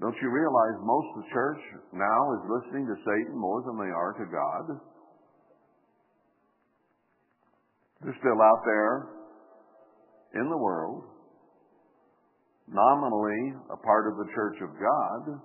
Don't 0.00 0.14
you 0.22 0.30
realize 0.30 0.78
most 0.82 1.08
of 1.16 1.22
the 1.22 1.30
church 1.32 1.58
now 1.92 2.20
is 2.38 2.50
listening 2.62 2.86
to 2.86 2.94
Satan 3.02 3.34
more 3.34 3.62
than 3.66 3.76
they 3.78 3.90
are 3.90 4.14
to 4.14 4.26
God? 4.30 4.78
They're 8.02 8.18
still 8.20 8.40
out 8.40 8.62
there 8.64 9.08
in 10.40 10.48
the 10.48 10.56
world, 10.56 11.02
nominally 12.68 13.58
a 13.72 13.76
part 13.76 14.06
of 14.06 14.18
the 14.18 14.30
church 14.34 14.62
of 14.62 14.70
God, 14.78 15.40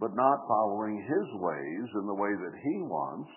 but 0.00 0.10
not 0.16 0.48
following 0.48 0.98
his 0.98 1.40
ways 1.40 1.86
in 2.02 2.06
the 2.06 2.18
way 2.18 2.34
that 2.34 2.58
he 2.64 2.82
wants 2.82 3.30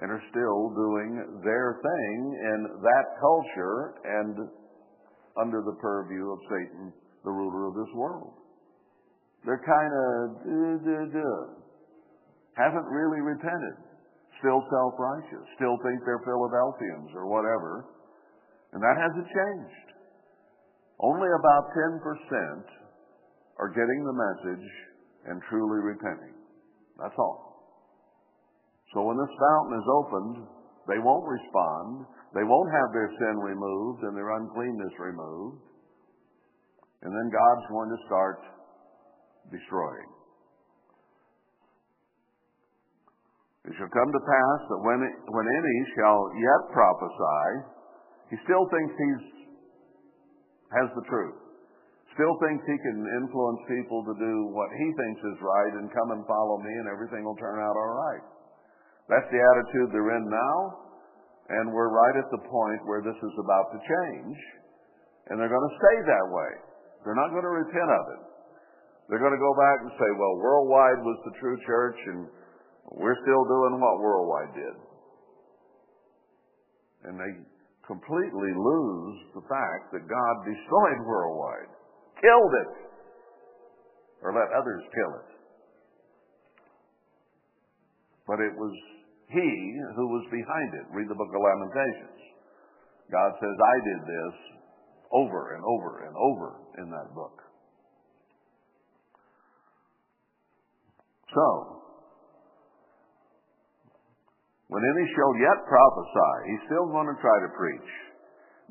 and 0.00 0.10
are 0.10 0.22
still 0.30 0.74
doing 0.74 1.40
their 1.44 1.78
thing 1.78 2.18
in 2.42 2.82
that 2.82 3.06
culture 3.20 3.94
and 4.02 4.50
under 5.40 5.62
the 5.62 5.78
purview 5.80 6.32
of 6.32 6.38
Satan, 6.50 6.92
the 7.24 7.32
ruler 7.32 7.68
of 7.68 7.74
this 7.74 7.92
world. 7.94 8.36
They're 9.44 9.64
kind 9.64 9.92
of. 9.92 10.40
Haven't 12.56 12.86
really 12.86 13.20
repented. 13.20 13.76
Still 14.38 14.62
self-righteous. 14.70 15.46
Still 15.56 15.76
think 15.82 16.04
they're 16.04 16.22
Philadelphians 16.22 17.10
or 17.16 17.26
whatever. 17.26 17.90
And 18.72 18.82
that 18.82 18.96
hasn't 18.96 19.26
changed. 19.26 19.88
Only 21.00 21.28
about 21.28 21.72
10% 21.74 22.62
are 23.58 23.68
getting 23.68 24.00
the 24.04 24.14
message 24.14 24.66
and 25.26 25.42
truly 25.50 25.80
repenting. 25.82 26.34
That's 27.00 27.14
all. 27.18 27.54
So 28.94 29.02
when 29.02 29.18
this 29.18 29.34
fountain 29.34 29.74
is 29.78 29.88
opened, 29.90 30.36
they 30.86 31.00
won't 31.02 31.26
respond. 31.26 32.06
They 32.34 32.46
won't 32.46 32.70
have 32.70 32.92
their 32.94 33.10
sin 33.18 33.36
removed 33.42 34.02
and 34.04 34.14
their 34.16 34.30
uncleanness 34.38 34.94
removed. 34.98 35.62
And 37.04 37.12
then 37.12 37.28
God's 37.28 37.66
going 37.68 37.90
to 37.92 38.00
start 38.08 38.40
destroying. 39.52 40.10
It 43.64 43.72
shall 43.80 43.92
come 43.92 44.10
to 44.12 44.22
pass 44.24 44.60
that 44.68 44.80
when, 44.84 45.00
when 45.04 45.46
any 45.48 45.76
shall 45.96 46.20
yet 46.36 46.62
prophesy, 46.72 47.44
he 48.32 48.36
still 48.44 48.64
thinks 48.68 48.92
he's 48.96 49.24
has 50.74 50.90
the 50.98 51.06
truth. 51.06 51.38
still 52.18 52.34
thinks 52.42 52.62
he 52.66 52.78
can 52.82 52.98
influence 53.22 53.62
people 53.70 54.02
to 54.02 54.14
do 54.18 54.34
what 54.50 54.66
he 54.74 54.86
thinks 54.90 55.20
is 55.22 55.38
right 55.38 55.74
and 55.78 55.86
come 55.90 56.10
and 56.14 56.26
follow 56.26 56.58
me 56.58 56.72
and 56.82 56.90
everything 56.90 57.22
will 57.22 57.38
turn 57.38 57.62
out 57.62 57.74
all 57.78 57.94
right. 57.94 58.24
That's 59.06 59.28
the 59.30 59.38
attitude 59.38 59.92
they're 59.92 60.16
in 60.18 60.26
now, 60.26 60.58
and 61.52 61.70
we're 61.70 61.92
right 61.92 62.16
at 62.16 62.28
the 62.32 62.42
point 62.48 62.80
where 62.88 63.04
this 63.04 63.18
is 63.18 63.34
about 63.38 63.66
to 63.76 63.78
change, 63.84 64.38
and 65.28 65.36
they're 65.36 65.52
going 65.52 65.68
to 65.68 65.76
stay 65.76 65.96
that 66.08 66.26
way. 66.32 66.52
They're 67.04 67.16
not 67.16 67.30
going 67.30 67.44
to 67.44 67.52
repent 67.52 67.90
of 67.92 68.04
it. 68.16 68.22
They're 69.08 69.20
going 69.20 69.36
to 69.36 69.44
go 69.44 69.52
back 69.52 69.84
and 69.84 69.92
say, 70.00 70.10
well, 70.16 70.40
worldwide 70.40 71.04
was 71.04 71.20
the 71.28 71.36
true 71.36 71.58
church, 71.68 71.98
and 72.08 72.20
we're 72.96 73.20
still 73.20 73.44
doing 73.44 73.76
what 73.76 74.00
worldwide 74.00 74.52
did. 74.56 74.76
And 77.04 77.20
they 77.20 77.32
completely 77.84 78.52
lose 78.56 79.16
the 79.36 79.44
fact 79.44 79.92
that 79.92 80.08
God 80.08 80.34
destroyed 80.48 81.04
worldwide, 81.04 81.70
killed 82.16 82.54
it, 82.64 82.72
or 84.24 84.32
let 84.32 84.48
others 84.56 84.80
kill 84.88 85.12
it. 85.20 85.30
But 88.24 88.40
it 88.40 88.56
was 88.56 88.72
He 89.28 89.50
who 90.00 90.06
was 90.08 90.24
behind 90.32 90.70
it. 90.80 90.88
Read 90.96 91.12
the 91.12 91.18
book 91.20 91.28
of 91.28 91.44
Lamentations. 91.44 92.24
God 93.12 93.36
says, 93.36 93.52
I 93.52 93.76
did 93.84 94.00
this 94.08 94.36
over 95.14 95.54
and 95.54 95.62
over 95.62 95.90
and 96.06 96.14
over 96.18 96.48
in 96.82 96.90
that 96.90 97.14
book. 97.14 97.38
So, 101.34 101.46
when 104.68 104.82
any 104.82 105.06
shall 105.14 105.34
yet 105.38 105.58
prophesy, 105.70 106.34
he's 106.50 106.64
still 106.66 106.90
going 106.90 107.06
to 107.06 107.18
try 107.22 107.36
to 107.46 107.50
preach. 107.54 107.90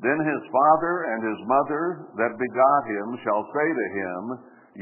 Then 0.04 0.18
his 0.20 0.42
father 0.52 0.94
and 1.12 1.20
his 1.22 1.40
mother 1.48 1.84
that 2.18 2.40
begot 2.40 2.82
him 2.92 3.08
shall 3.24 3.44
say 3.48 3.68
to 3.72 3.86
him, 3.94 4.22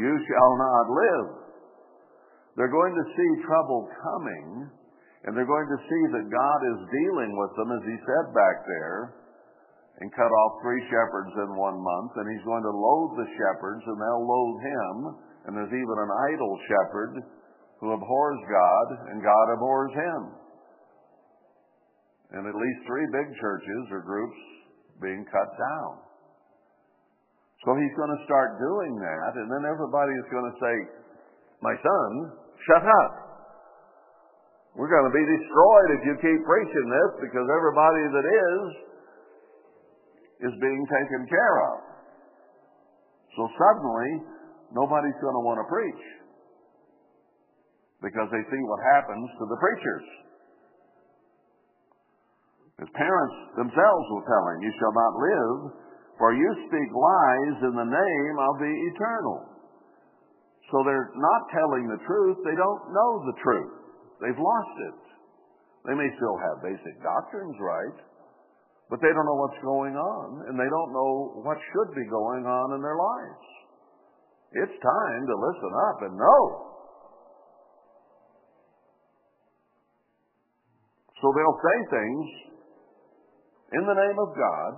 You 0.03 0.12
shall 0.18 0.53
not 0.57 0.85
live. 0.88 1.29
They're 2.57 2.72
going 2.72 2.96
to 2.96 3.07
see 3.12 3.46
trouble 3.46 3.88
coming, 4.03 4.68
and 5.25 5.37
they're 5.37 5.48
going 5.48 5.68
to 5.68 5.81
see 5.85 6.03
that 6.16 6.33
God 6.33 6.61
is 6.75 6.90
dealing 6.90 7.33
with 7.38 7.53
them, 7.55 7.70
as 7.77 7.85
he 7.87 7.96
said 8.03 8.27
back 8.35 8.57
there, 8.66 9.22
and 10.01 10.09
cut 10.17 10.33
off 10.33 10.63
three 10.65 10.81
shepherds 10.89 11.35
in 11.37 11.51
one 11.59 11.77
month, 11.77 12.13
and 12.17 12.27
he's 12.33 12.47
going 12.49 12.65
to 12.65 12.73
loathe 12.73 13.15
the 13.21 13.29
shepherds, 13.37 13.85
and 13.85 13.99
they'll 14.01 14.25
loathe 14.25 14.61
him. 14.65 14.95
And 15.45 15.51
there's 15.59 15.75
even 15.75 15.97
an 16.01 16.13
idol 16.33 16.53
shepherd 16.71 17.13
who 17.83 17.93
abhors 17.93 18.41
God, 18.47 18.87
and 19.11 19.19
God 19.21 19.47
abhors 19.53 19.93
him. 19.93 20.23
And 22.33 22.43
at 22.49 22.57
least 22.57 22.81
three 22.89 23.07
big 23.13 23.29
churches 23.37 23.83
or 23.93 24.01
groups 24.01 24.39
being 25.03 25.27
cut 25.29 25.51
down. 25.59 25.93
So 27.67 27.79
he's 27.79 27.95
going 27.95 28.11
to 28.11 28.23
start 28.27 28.59
doing 28.59 28.99
that, 28.99 29.33
and 29.39 29.47
then 29.47 29.63
everybody 29.67 30.15
is 30.19 30.27
going 30.35 30.49
to 30.51 30.57
say, 30.59 30.77
My 31.63 31.75
son, 31.79 32.11
shut 32.67 32.83
up. 32.83 33.13
We're 34.75 34.91
going 34.91 35.07
to 35.07 35.15
be 35.15 35.27
destroyed 35.27 35.89
if 35.95 36.03
you 36.09 36.15
keep 36.23 36.41
preaching 36.49 36.87
this 36.89 37.11
because 37.29 37.47
everybody 37.51 38.03
that 38.09 38.27
is, 38.27 38.63
is 40.43 40.55
being 40.59 40.85
taken 40.91 41.23
care 41.31 41.57
of. 41.73 41.77
So 43.39 43.49
suddenly, 43.57 44.11
nobody's 44.75 45.17
going 45.23 45.37
to 45.39 45.45
want 45.47 45.63
to 45.63 45.69
preach 45.71 46.05
because 48.03 48.29
they 48.35 48.43
see 48.51 48.63
what 48.67 48.81
happens 48.99 49.31
to 49.39 49.45
the 49.47 49.59
preachers. 49.63 50.07
His 52.83 52.91
parents 52.99 53.37
themselves 53.55 54.05
will 54.11 54.27
tell 54.27 54.45
him, 54.51 54.59
You 54.67 54.73
shall 54.75 54.91
not 54.91 55.13
live, 55.15 55.59
for 56.19 56.35
you 56.35 56.49
speak 56.67 56.91
lies 56.91 57.57
in 57.63 57.75
the 57.79 57.91
name 57.95 58.37
of 58.43 58.55
the 58.59 58.75
eternal. 58.91 59.39
So 60.75 60.83
they're 60.83 61.13
not 61.15 61.43
telling 61.55 61.87
the 61.87 62.03
truth. 62.03 62.43
They 62.43 62.59
don't 62.59 62.85
know 62.91 63.11
the 63.29 63.37
truth. 63.39 63.75
They've 64.19 64.41
lost 64.41 64.77
it. 64.89 65.01
They 65.87 65.95
may 65.95 66.11
still 66.17 66.39
have 66.43 66.65
basic 66.65 66.97
doctrines 67.03 67.55
right, 67.61 67.99
but 68.93 69.01
they 69.01 69.09
don't 69.09 69.25
know 69.25 69.41
what's 69.41 69.57
going 69.65 69.97
on, 69.97 70.53
and 70.53 70.61
they 70.61 70.69
don't 70.69 70.93
know 70.93 71.41
what 71.41 71.57
should 71.57 71.97
be 71.97 72.05
going 72.13 72.45
on 72.45 72.77
in 72.77 72.85
their 72.85 73.01
lives. 73.01 73.45
It's 74.53 74.77
time 74.85 75.23
to 75.25 75.37
listen 75.49 75.73
up 75.89 75.99
and 76.05 76.13
know. 76.21 76.43
So 81.25 81.33
they'll 81.33 81.63
say 81.65 81.79
things 81.89 82.27
in 83.81 83.83
the 83.89 83.97
name 83.97 84.19
of 84.21 84.29
God, 84.37 84.75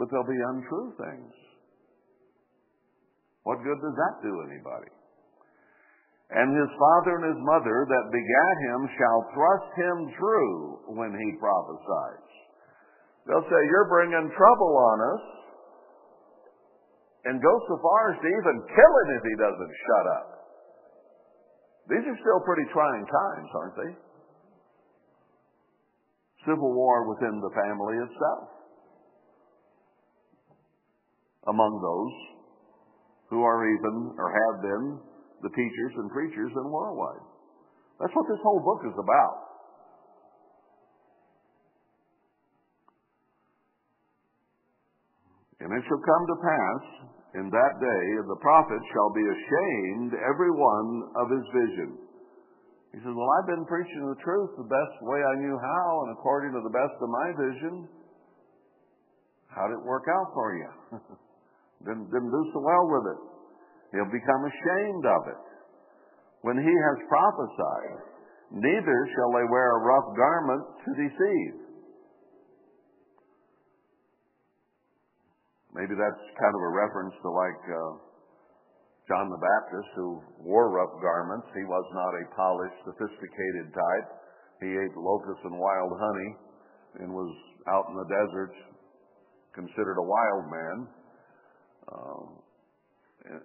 but 0.00 0.08
they'll 0.08 0.24
be 0.24 0.40
untrue 0.56 0.96
things. 0.96 1.36
What 3.44 3.60
good 3.60 3.84
does 3.84 3.96
that 4.00 4.14
do 4.24 4.32
anybody? 4.48 4.96
And 6.32 6.56
his 6.56 6.72
father 6.72 7.20
and 7.20 7.36
his 7.36 7.40
mother 7.44 7.84
that 7.84 8.16
begat 8.16 8.56
him 8.64 8.80
shall 8.96 9.20
thrust 9.36 9.70
him 9.76 9.96
through 10.16 10.96
when 10.96 11.12
he 11.12 11.36
prophesies. 11.36 12.30
They'll 13.26 13.48
say, 13.48 13.60
You're 13.68 13.90
bringing 13.90 14.30
trouble 14.32 14.72
on 14.76 14.98
us, 15.16 15.24
and 17.28 17.42
go 17.42 17.54
so 17.68 17.76
far 17.82 18.00
as 18.12 18.16
to 18.20 18.28
even 18.28 18.56
kill 18.64 18.92
him 19.04 19.08
if 19.16 19.22
he 19.28 19.34
doesn't 19.36 19.74
shut 19.84 20.06
up. 20.16 20.28
These 21.90 22.04
are 22.06 22.18
still 22.22 22.40
pretty 22.46 22.64
trying 22.72 23.04
times, 23.04 23.50
aren't 23.52 23.76
they? 23.76 23.92
civil 26.46 26.72
war 26.72 27.08
within 27.08 27.40
the 27.40 27.52
family 27.52 27.96
itself 28.00 28.48
among 31.48 31.72
those 31.80 32.16
who 33.28 33.42
are 33.44 33.60
even 33.64 34.12
or 34.16 34.28
have 34.28 34.56
been 34.62 34.86
the 35.42 35.52
teachers 35.52 35.92
and 35.96 36.10
preachers 36.10 36.52
in 36.52 36.66
worldwide. 36.68 37.24
That's 38.00 38.12
what 38.12 38.28
this 38.28 38.40
whole 38.42 38.60
book 38.60 38.84
is 38.84 38.96
about. 38.96 39.49
And 45.60 45.68
it 45.72 45.82
shall 45.84 46.00
come 46.00 46.24
to 46.24 46.36
pass 46.40 46.82
in 47.38 47.46
that 47.46 47.74
day, 47.78 48.04
the 48.26 48.42
prophet 48.42 48.82
shall 48.90 49.10
be 49.14 49.22
ashamed 49.22 50.18
every 50.18 50.50
one 50.50 50.90
of 51.14 51.30
his 51.30 51.46
vision. 51.54 51.90
He 52.90 52.98
says, 52.98 53.14
Well, 53.14 53.30
I've 53.38 53.46
been 53.54 53.62
preaching 53.70 54.02
the 54.02 54.18
truth 54.18 54.50
the 54.58 54.66
best 54.66 54.96
way 55.06 55.22
I 55.22 55.38
knew 55.38 55.54
how 55.54 55.86
and 56.02 56.18
according 56.18 56.50
to 56.58 56.62
the 56.66 56.74
best 56.74 56.96
of 56.98 57.06
my 57.06 57.28
vision. 57.38 57.74
How 59.54 59.70
did 59.70 59.78
it 59.78 59.86
work 59.86 60.10
out 60.10 60.34
for 60.34 60.58
you? 60.58 60.70
didn't, 61.86 62.10
didn't 62.10 62.34
do 62.34 62.44
so 62.50 62.58
well 62.66 62.86
with 62.98 63.06
it. 63.14 63.20
He'll 63.94 64.10
become 64.10 64.42
ashamed 64.42 65.06
of 65.06 65.22
it. 65.30 65.44
When 66.42 66.58
he 66.58 66.74
has 66.74 66.98
prophesied, 67.06 67.98
neither 68.58 68.98
shall 69.14 69.30
they 69.38 69.46
wear 69.46 69.68
a 69.78 69.84
rough 69.86 70.08
garment 70.18 70.64
to 70.82 70.90
deceive. 70.98 71.54
Maybe 75.74 75.94
that's 75.94 76.22
kind 76.34 76.54
of 76.54 76.62
a 76.66 76.72
reference 76.74 77.14
to 77.22 77.28
like 77.30 77.62
uh, 77.70 77.92
John 79.10 79.26
the 79.30 79.42
Baptist, 79.42 79.90
who 79.98 80.22
wore 80.42 80.70
rough 80.70 80.94
garments, 81.02 81.46
he 81.54 81.66
was 81.66 81.86
not 81.94 82.12
a 82.14 82.24
polished, 82.34 82.78
sophisticated 82.86 83.74
type. 83.74 84.08
He 84.62 84.70
ate 84.70 84.94
locusts 84.94 85.42
and 85.42 85.58
wild 85.58 85.92
honey 85.98 86.30
and 87.02 87.08
was 87.10 87.32
out 87.66 87.86
in 87.90 87.94
the 87.98 88.06
desert, 88.06 88.54
considered 89.54 89.98
a 89.98 90.06
wild 90.06 90.44
man. 90.46 90.76
Um, 91.90 92.26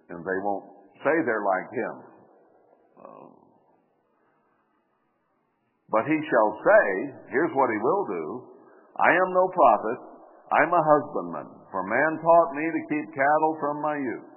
and 0.10 0.20
they 0.22 0.40
won't 0.46 0.66
say 1.02 1.14
they're 1.26 1.46
like 1.46 1.70
him. 1.74 1.96
Um, 3.06 3.32
but 5.90 6.06
he 6.06 6.18
shall 6.30 6.52
say, 6.62 6.86
here's 7.30 7.54
what 7.54 7.70
he 7.70 7.80
will 7.82 8.06
do 8.06 8.26
I 9.02 9.12
am 9.12 9.34
no 9.34 9.50
prophet, 9.50 10.00
I'm 10.56 10.72
a 10.72 10.84
husbandman, 10.88 11.50
for 11.68 11.84
man 11.84 12.12
taught 12.24 12.52
me 12.56 12.64
to 12.64 12.82
keep 12.88 13.08
cattle 13.12 13.54
from 13.60 13.84
my 13.84 13.98
youth. 14.00 14.32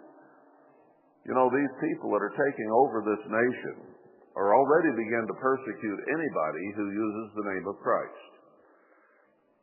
You 1.29 1.35
know, 1.37 1.47
these 1.53 1.75
people 1.79 2.11
that 2.17 2.25
are 2.25 2.35
taking 2.35 2.71
over 2.73 3.05
this 3.07 3.23
nation 3.29 3.77
are 4.35 4.57
already 4.57 4.91
beginning 4.99 5.31
to 5.31 5.39
persecute 5.39 6.01
anybody 6.11 6.67
who 6.75 6.87
uses 6.91 7.29
the 7.35 7.49
name 7.55 7.67
of 7.71 7.79
Christ. 7.85 8.33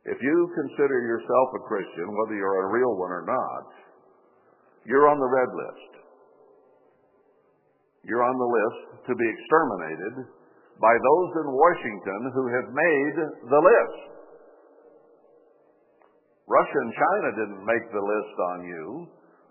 If 0.06 0.22
you 0.22 0.38
consider 0.54 1.02
yourself 1.10 1.48
a 1.58 1.66
Christian, 1.66 2.06
whether 2.14 2.38
you're 2.38 2.70
a 2.70 2.72
real 2.72 2.94
one 2.94 3.10
or 3.10 3.26
not, 3.26 3.66
you're 4.86 5.10
on 5.10 5.18
the 5.18 5.32
red 5.32 5.50
list. 5.50 5.92
You're 8.06 8.22
on 8.22 8.38
the 8.38 8.52
list 8.54 9.10
to 9.10 9.14
be 9.18 9.26
exterminated 9.26 10.30
by 10.78 10.94
those 10.94 11.30
in 11.42 11.48
Washington 11.50 12.22
who 12.38 12.46
have 12.54 12.68
made 12.70 13.16
the 13.50 13.62
list. 13.66 14.15
Russia 16.48 16.78
and 16.78 16.94
China 16.94 17.30
didn't 17.42 17.66
make 17.66 17.86
the 17.90 18.04
list 18.06 18.36
on 18.54 18.66
you. 18.66 19.08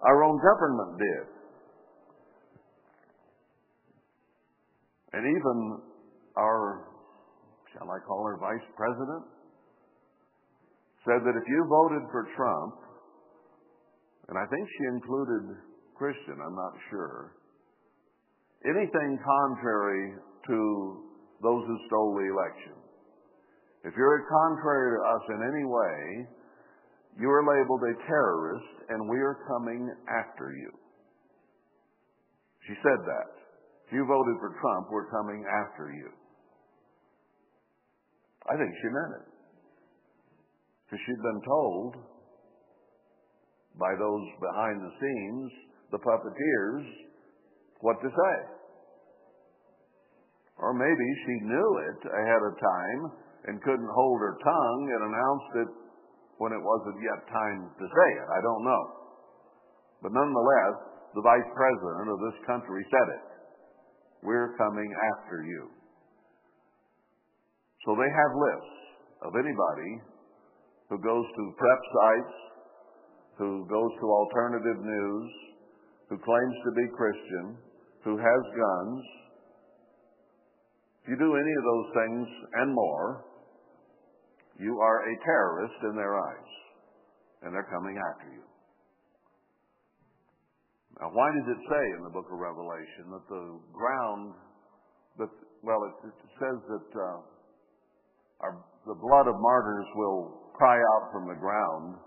Our 0.07 0.23
own 0.23 0.39
government 0.39 0.99
did. 0.99 1.27
And 5.15 5.23
even 5.27 5.57
our, 6.37 6.91
shall 7.73 7.91
I 7.91 7.99
call 8.07 8.27
her 8.27 8.39
vice 8.39 8.67
president, 8.77 9.25
said 11.07 11.23
that 11.23 11.35
if 11.37 11.47
you 11.47 11.61
voted 11.69 12.03
for 12.11 12.27
Trump, 12.37 12.75
and 14.29 14.39
I 14.39 14.47
think 14.51 14.67
she 14.67 14.85
included 14.95 15.55
Christian, 15.95 16.39
I'm 16.41 16.57
not 16.57 16.75
sure. 16.91 17.37
Anything 18.65 19.19
contrary 19.21 20.15
to 20.49 20.59
those 21.43 21.63
who 21.67 21.77
stole 21.87 22.17
the 22.17 22.27
election. 22.33 22.75
If 23.85 23.93
you're 23.97 24.25
contrary 24.25 24.97
to 24.97 25.01
us 25.13 25.25
in 25.29 25.41
any 25.45 25.65
way, 25.69 26.27
you 27.21 27.31
are 27.31 27.45
labeled 27.47 27.83
a 27.83 27.95
terrorist 28.07 28.75
and 28.89 29.09
we 29.09 29.19
are 29.19 29.39
coming 29.47 29.89
after 30.11 30.53
you. 30.53 30.71
She 32.67 32.75
said 32.83 33.01
that. 33.07 33.31
You 33.93 34.05
voted 34.09 34.37
for 34.41 34.57
Trump, 34.61 34.89
we're 34.91 35.11
coming 35.11 35.45
after 35.47 35.93
you. 35.93 36.11
I 38.51 38.57
think 38.57 38.73
she 38.81 38.89
meant 38.89 39.15
it. 39.23 39.27
Because 40.85 41.01
she'd 41.07 41.23
been 41.23 41.43
told 41.47 41.97
by 43.79 43.93
those 43.99 44.27
behind 44.41 44.81
the 44.81 44.93
scenes, 44.99 45.51
the 45.93 45.99
puppeteers, 45.99 46.85
what 47.81 48.01
to 48.03 48.09
say. 48.09 48.37
Or 50.59 50.73
maybe 50.73 51.07
she 51.27 51.47
knew 51.47 51.71
it 51.93 52.01
ahead 52.09 52.43
of 52.43 52.55
time 52.59 53.03
and 53.47 53.63
couldn't 53.63 53.93
hold 53.95 54.19
her 54.21 54.37
tongue 54.43 54.85
and 54.91 55.03
announced 55.13 55.53
it 55.63 55.84
when 56.39 56.53
it 56.53 56.63
wasn't 56.63 56.99
yet 57.03 57.21
time 57.31 57.71
to 57.79 57.87
say 57.87 58.09
it. 58.19 58.29
I 58.31 58.41
don't 58.43 58.65
know. 58.65 58.85
But 60.03 60.13
nonetheless, 60.13 60.77
the 61.15 61.23
vice 61.23 61.51
president 61.55 62.11
of 62.11 62.19
this 62.19 62.39
country 62.47 62.83
said 62.91 63.09
it. 63.15 63.27
We're 64.27 64.57
coming 64.59 64.91
after 65.15 65.45
you. 65.47 65.71
So 67.87 67.95
they 67.95 68.09
have 68.09 68.33
lists 68.35 68.81
of 69.23 69.33
anybody 69.37 69.93
who 70.89 70.99
goes 70.99 71.27
to 71.29 71.43
prep 71.57 71.83
sites, 71.93 72.37
who 73.39 73.67
goes 73.69 73.93
to 74.01 74.07
alternative 74.09 74.81
news, 74.81 75.31
who 76.09 76.17
claims 76.19 76.57
to 76.65 76.71
be 76.73 76.97
Christian, 76.97 77.57
who 78.05 78.17
has 78.17 78.43
guns. 78.53 79.01
If 81.05 81.13
you 81.13 81.17
do 81.21 81.37
any 81.37 81.55
of 81.61 81.65
those 81.65 81.89
things 81.93 82.27
and 82.65 82.75
more, 82.75 83.25
you 84.59 84.79
are 84.79 84.99
a 85.03 85.15
terrorist 85.25 85.79
in 85.91 85.95
their 85.97 86.15
eyes, 86.15 86.53
and 87.43 87.55
they're 87.55 87.71
coming 87.71 87.99
after 87.99 88.31
you. 88.31 88.45
Now, 91.01 91.11
why 91.11 91.27
does 91.35 91.49
it 91.51 91.61
say 91.67 91.85
in 91.99 92.07
the 92.07 92.15
book 92.15 92.31
of 92.31 92.39
Revelation 92.39 93.11
that 93.11 93.27
the 93.27 93.45
ground, 93.75 94.35
that 95.19 95.33
well, 95.67 95.83
it, 95.91 96.07
it 96.07 96.33
says 96.39 96.59
that 96.71 96.89
uh, 96.95 97.19
our, 98.47 98.63
the 98.87 98.95
blood 98.95 99.27
of 99.27 99.35
martyrs 99.41 99.89
will 99.97 100.45
cry 100.55 100.79
out 100.79 101.11
from 101.11 101.27
the 101.27 101.35
ground. 101.35 101.99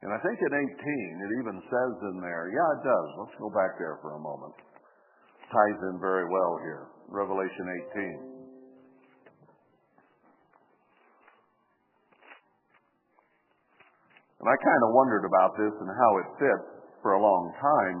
And 0.00 0.08
I 0.08 0.18
think 0.24 0.40
in 0.40 0.52
18, 0.56 0.64
it 0.64 1.32
even 1.44 1.56
says 1.68 1.94
in 2.08 2.16
there, 2.24 2.48
yeah, 2.48 2.68
it 2.80 2.82
does. 2.86 3.08
Let's 3.20 3.36
go 3.36 3.52
back 3.52 3.76
there 3.76 4.00
for 4.00 4.16
a 4.16 4.22
moment. 4.22 4.56
Ties 5.52 5.80
in 5.92 6.00
very 6.00 6.24
well 6.24 6.56
here. 6.64 6.88
Revelation 7.12 7.66
18. 7.92 8.29
And 14.40 14.48
I 14.48 14.56
kind 14.56 14.82
of 14.88 14.96
wondered 14.96 15.28
about 15.28 15.52
this 15.60 15.74
and 15.84 15.88
how 15.92 16.10
it 16.16 16.28
fits 16.40 16.68
for 17.04 17.12
a 17.12 17.20
long 17.20 17.52
time. 17.60 17.98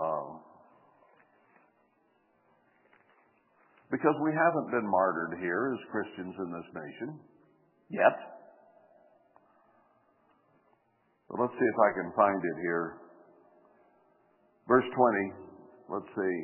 Uh, 0.00 0.40
because 3.92 4.16
we 4.24 4.32
haven't 4.32 4.72
been 4.72 4.88
martyred 4.88 5.36
here 5.36 5.76
as 5.76 5.92
Christians 5.92 6.32
in 6.32 6.48
this 6.48 6.68
nation 6.72 7.20
yet. 7.92 8.16
But 11.28 11.44
let's 11.44 11.52
see 11.52 11.68
if 11.68 11.78
I 11.78 11.90
can 12.00 12.08
find 12.16 12.40
it 12.40 12.58
here. 12.64 12.96
Verse 14.66 14.88
20, 14.88 15.92
let's 15.92 16.10
see. 16.16 16.36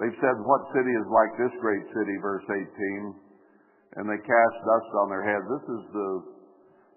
They've 0.00 0.18
said, 0.24 0.36
What 0.40 0.72
city 0.72 0.94
is 0.96 1.06
like 1.12 1.32
this 1.36 1.54
great 1.60 1.84
city? 1.92 2.16
Verse 2.22 2.46
18. 2.48 4.00
And 4.00 4.08
they 4.08 4.16
cast 4.24 4.56
dust 4.64 4.90
on 5.04 5.12
their 5.12 5.20
heads. 5.20 5.44
This 5.44 5.66
is 5.68 5.84
the 5.92 6.10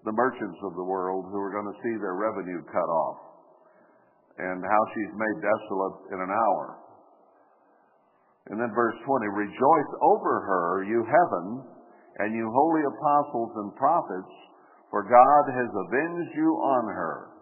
the 0.06 0.14
merchants 0.14 0.62
of 0.62 0.78
the 0.78 0.86
world 0.86 1.26
who 1.34 1.38
are 1.42 1.50
going 1.50 1.66
to 1.66 1.80
see 1.82 1.94
their 1.98 2.14
revenue 2.14 2.62
cut 2.70 2.86
off, 2.86 3.18
and 4.38 4.62
how 4.62 4.82
she's 4.94 5.10
made 5.18 5.38
desolate 5.42 5.98
in 6.14 6.18
an 6.22 6.30
hour. 6.30 6.78
And 8.46 8.62
then 8.62 8.70
verse 8.70 8.94
20 9.02 9.26
Rejoice 9.34 9.92
over 10.06 10.34
her, 10.46 10.86
you 10.86 11.02
heaven, 11.02 11.46
and 12.22 12.30
you 12.38 12.46
holy 12.46 12.86
apostles 12.86 13.52
and 13.58 13.74
prophets, 13.74 14.34
for 14.94 15.02
God 15.02 15.44
has 15.50 15.70
avenged 15.74 16.32
you 16.38 16.54
on 16.54 16.86
her. 16.86 17.34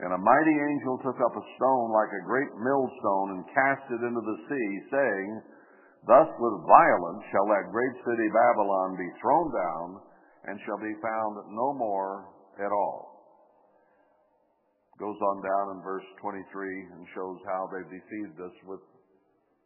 And 0.00 0.16
a 0.16 0.24
mighty 0.24 0.56
angel 0.72 0.96
took 1.04 1.20
up 1.20 1.36
a 1.36 1.44
stone 1.60 1.92
like 1.92 2.10
a 2.16 2.24
great 2.24 2.50
millstone 2.56 3.36
and 3.36 3.52
cast 3.52 3.84
it 3.92 4.00
into 4.00 4.24
the 4.24 4.38
sea, 4.48 4.68
saying, 4.88 5.30
Thus 6.08 6.26
with 6.40 6.66
violence 6.66 7.22
shall 7.28 7.46
that 7.52 7.68
great 7.68 7.94
city 8.00 8.26
Babylon 8.32 8.96
be 8.96 9.12
thrown 9.20 9.52
down 9.52 9.88
and 10.44 10.58
shall 10.66 10.78
be 10.78 10.94
found 11.02 11.34
no 11.54 11.74
more 11.74 12.26
at 12.58 12.72
all. 12.72 13.12
Goes 14.98 15.16
on 15.16 15.42
down 15.42 15.76
in 15.76 15.82
verse 15.82 16.04
23 16.20 16.42
and 16.94 17.06
shows 17.14 17.38
how 17.46 17.68
they've 17.72 17.90
deceived 17.90 18.38
us 18.40 18.56
with 18.66 18.80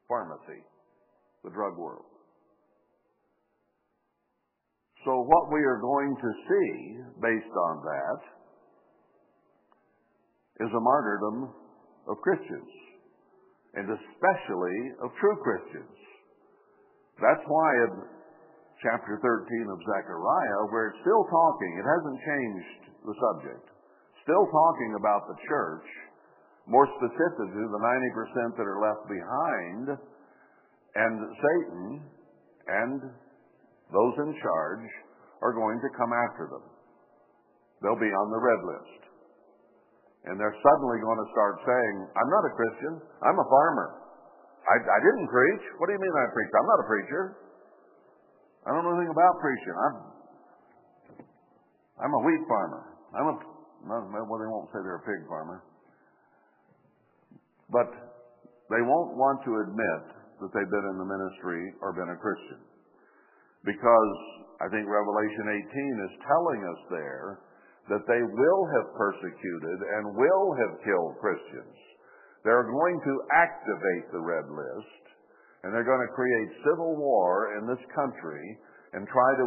pharmacy, 0.09 0.63
the 1.45 1.51
drug 1.51 1.77
world. 1.77 2.07
So 5.05 5.13
what 5.23 5.53
we 5.53 5.61
are 5.61 5.81
going 5.81 6.17
to 6.19 6.31
see 6.49 6.99
based 7.23 7.55
on 7.55 7.75
that 7.85 8.21
is 10.67 10.71
a 10.73 10.81
martyrdom 10.81 11.53
of 12.09 12.17
Christians, 12.23 12.73
and 13.75 13.87
especially 13.87 14.79
of 15.05 15.11
true 15.21 15.37
Christians. 15.43 15.97
That's 17.21 17.45
why 17.47 17.71
chapter 18.85 19.17
13 19.21 19.73
of 19.73 19.79
Zechariah, 19.81 20.63
where 20.69 20.93
it's 20.93 21.01
still 21.01 21.25
talking, 21.29 21.71
it 21.81 21.87
hasn't 21.87 22.19
changed 22.21 22.83
the 23.09 23.17
subject, 23.17 23.65
still 24.23 24.47
talking 24.53 24.93
about 25.01 25.25
the 25.31 25.39
church, 25.49 25.89
more 26.69 26.85
specifically 26.99 27.65
the 27.65 27.83
90% 28.53 28.59
that 28.59 28.67
are 28.67 28.81
left 28.83 29.05
behind, 29.09 29.85
and 30.97 31.17
Satan 31.41 31.85
and 32.67 32.99
those 33.95 34.15
in 34.19 34.33
charge 34.43 34.87
are 35.41 35.55
going 35.55 35.79
to 35.79 35.91
come 35.95 36.13
after 36.27 36.51
them. 36.51 36.65
They'll 37.81 38.01
be 38.01 38.11
on 38.11 38.29
the 38.33 38.43
red 38.43 38.61
list. 38.67 39.01
And 40.27 40.35
they're 40.43 40.59
suddenly 40.59 40.99
going 40.99 41.21
to 41.23 41.29
start 41.31 41.55
saying, 41.63 41.95
I'm 42.19 42.31
not 42.35 42.45
a 42.51 42.53
Christian, 42.59 42.93
I'm 43.23 43.39
a 43.39 43.47
farmer. 43.47 44.03
I, 44.67 44.77
I 44.83 44.99
didn't 44.99 45.31
preach. 45.31 45.65
What 45.79 45.87
do 45.87 45.95
you 45.95 46.03
mean 46.03 46.11
I 46.11 46.27
preached? 46.35 46.55
I'm 46.59 46.67
not 46.67 46.81
a 46.83 46.89
preacher. 46.91 47.23
I 48.67 48.75
don't 48.75 48.83
know 48.83 48.99
anything 48.99 49.15
about 49.15 49.39
preaching. 49.39 49.77
I'm 49.79 49.97
I'm 52.03 52.13
a 52.13 52.23
wheat 52.27 52.43
farmer. 52.51 52.83
I'm 53.15 53.29
a 53.31 53.37
well, 53.87 54.39
they 54.43 54.51
won't 54.51 54.67
say 54.75 54.83
they're 54.83 54.99
a 54.99 55.07
pig 55.07 55.23
farmer, 55.31 55.63
but 57.71 57.87
they 58.67 58.83
won't 58.83 59.15
want 59.15 59.39
to 59.47 59.63
admit 59.63 60.03
that 60.43 60.51
they've 60.51 60.73
been 60.75 60.89
in 60.91 60.99
the 60.99 61.07
ministry 61.07 61.71
or 61.79 61.95
been 61.95 62.11
a 62.11 62.19
Christian, 62.19 62.59
because 63.63 64.19
I 64.59 64.67
think 64.75 64.91
Revelation 64.91 65.47
18 65.71 66.07
is 66.11 66.27
telling 66.27 66.61
us 66.67 66.81
there 66.91 67.29
that 67.95 68.03
they 68.11 68.19
will 68.19 68.63
have 68.75 68.99
persecuted 68.99 69.79
and 69.79 70.19
will 70.19 70.49
have 70.59 70.83
killed 70.83 71.15
Christians. 71.23 71.79
They're 72.43 72.67
going 72.67 72.99
to 72.99 73.15
activate 73.39 74.11
the 74.11 74.23
red 74.27 74.51
list 74.51 74.96
and 75.67 75.75
they're 75.75 75.83
going 75.83 76.07
to 76.07 76.15
create 76.15 76.63
civil 76.63 76.95
war 76.95 77.59
in 77.59 77.67
this 77.67 77.83
country 77.91 78.55
and 78.95 79.03
try 79.11 79.31
to 79.35 79.47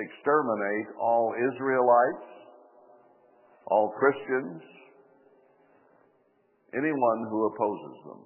exterminate 0.00 0.88
all 0.96 1.36
Israelites, 1.36 2.24
all 3.68 3.92
Christians, 4.00 4.64
anyone 6.72 7.20
who 7.28 7.52
opposes 7.52 7.96
them. 8.08 8.20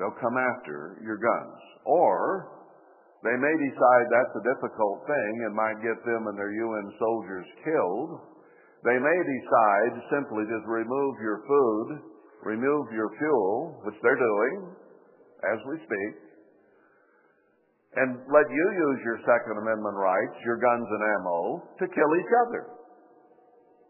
They'll 0.00 0.20
come 0.24 0.40
after 0.40 0.96
your 1.04 1.20
guns. 1.20 1.60
Or 1.84 2.48
they 3.28 3.36
may 3.36 3.54
decide 3.60 4.04
that's 4.08 4.40
a 4.40 4.48
difficult 4.56 5.04
thing 5.04 5.32
and 5.44 5.52
might 5.52 5.84
get 5.84 6.00
them 6.00 6.32
and 6.32 6.38
their 6.40 6.54
UN 6.56 6.88
soldiers 6.96 7.44
killed. 7.60 8.40
They 8.88 8.96
may 8.96 9.18
decide 9.20 10.00
simply 10.08 10.48
just 10.48 10.64
remove 10.64 11.20
your 11.20 11.44
food 11.44 12.07
remove 12.44 12.90
your 12.94 13.10
fuel, 13.18 13.82
which 13.82 13.98
they're 14.02 14.18
doing 14.18 14.74
as 15.42 15.58
we 15.66 15.76
speak, 15.82 16.14
and 17.98 18.22
let 18.30 18.46
you 18.46 18.66
use 18.78 18.98
your 19.02 19.18
Second 19.26 19.58
Amendment 19.58 19.96
rights, 19.96 20.36
your 20.44 20.60
guns 20.60 20.86
and 20.86 21.02
ammo, 21.18 21.38
to 21.82 21.84
kill 21.88 22.12
each 22.14 22.32
other. 22.46 22.62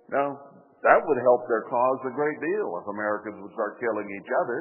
Now, 0.09 0.29
that 0.87 1.01
would 1.03 1.21
help 1.21 1.43
their 1.51 1.67
cause 1.69 2.01
a 2.07 2.15
great 2.15 2.39
deal 2.39 2.69
if 2.81 2.87
Americans 2.89 3.43
would 3.43 3.53
start 3.53 3.83
killing 3.83 4.09
each 4.09 4.31
other. 4.45 4.59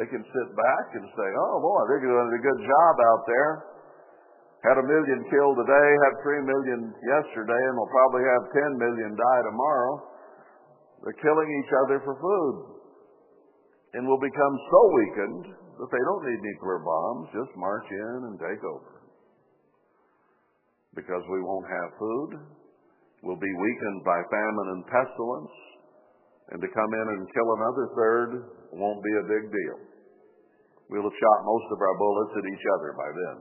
They 0.00 0.06
can 0.08 0.22
sit 0.22 0.48
back 0.56 0.86
and 0.96 1.04
say, 1.12 1.28
oh 1.34 1.56
boy, 1.60 1.80
they're 1.86 2.02
doing 2.02 2.30
a 2.34 2.42
good 2.42 2.60
job 2.64 2.94
out 3.14 3.22
there. 3.28 3.52
Had 4.64 4.76
a 4.76 4.86
million 4.86 5.24
killed 5.28 5.56
today, 5.56 5.88
had 6.04 6.14
three 6.20 6.42
million 6.44 6.92
yesterday, 7.00 7.62
and 7.70 7.74
we'll 7.76 7.94
probably 7.94 8.24
have 8.28 8.42
ten 8.52 8.70
million 8.76 9.10
die 9.16 9.42
tomorrow. 9.44 9.92
They're 11.00 11.20
killing 11.20 11.48
each 11.48 11.72
other 11.84 11.96
for 12.04 12.12
food 12.20 12.79
and 13.94 14.06
will 14.06 14.22
become 14.22 14.54
so 14.70 14.80
weakened 14.94 15.44
that 15.54 15.90
they 15.90 16.04
don't 16.06 16.26
need 16.28 16.40
nuclear 16.44 16.80
bombs, 16.84 17.26
just 17.34 17.52
march 17.56 17.88
in 17.90 18.18
and 18.30 18.36
take 18.38 18.62
over. 18.62 19.02
Because 20.94 21.24
we 21.26 21.40
won't 21.42 21.66
have 21.66 21.98
food, 21.98 22.30
we'll 23.22 23.40
be 23.40 23.54
weakened 23.62 24.00
by 24.04 24.18
famine 24.30 24.68
and 24.78 24.82
pestilence, 24.86 25.56
and 26.54 26.58
to 26.60 26.68
come 26.70 26.92
in 26.92 27.06
and 27.14 27.34
kill 27.34 27.50
another 27.56 27.86
third 27.94 28.30
won't 28.74 29.02
be 29.02 29.14
a 29.18 29.30
big 29.30 29.44
deal. 29.50 29.78
We'll 30.90 31.06
have 31.06 31.20
shot 31.22 31.38
most 31.46 31.68
of 31.70 31.78
our 31.78 31.96
bullets 31.98 32.34
at 32.34 32.46
each 32.50 32.66
other 32.78 32.90
by 32.98 33.08
then. 33.14 33.36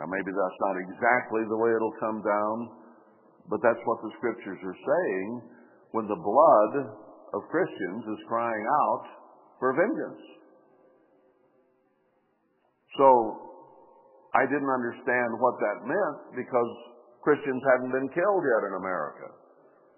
Now, 0.00 0.08
maybe 0.08 0.32
that's 0.32 0.60
not 0.64 0.76
exactly 0.80 1.44
the 1.44 1.60
way 1.60 1.70
it'll 1.76 2.00
come 2.00 2.24
down, 2.24 2.56
but 3.52 3.60
that's 3.60 3.82
what 3.84 4.00
the 4.00 4.12
scriptures 4.16 4.60
are 4.64 4.80
saying 4.80 5.28
when 5.92 6.08
the 6.08 6.16
blood 6.16 6.72
of 7.34 7.46
Christians 7.50 8.02
is 8.06 8.28
crying 8.28 8.66
out 8.86 9.04
for 9.58 9.76
vengeance. 9.76 10.22
So, 12.98 13.08
I 14.34 14.46
didn't 14.46 14.70
understand 14.70 15.30
what 15.38 15.58
that 15.58 15.86
meant 15.86 16.18
because 16.38 16.70
Christians 17.22 17.62
hadn't 17.74 17.92
been 17.92 18.10
killed 18.14 18.44
yet 18.46 18.62
in 18.70 18.74
America. 18.78 19.26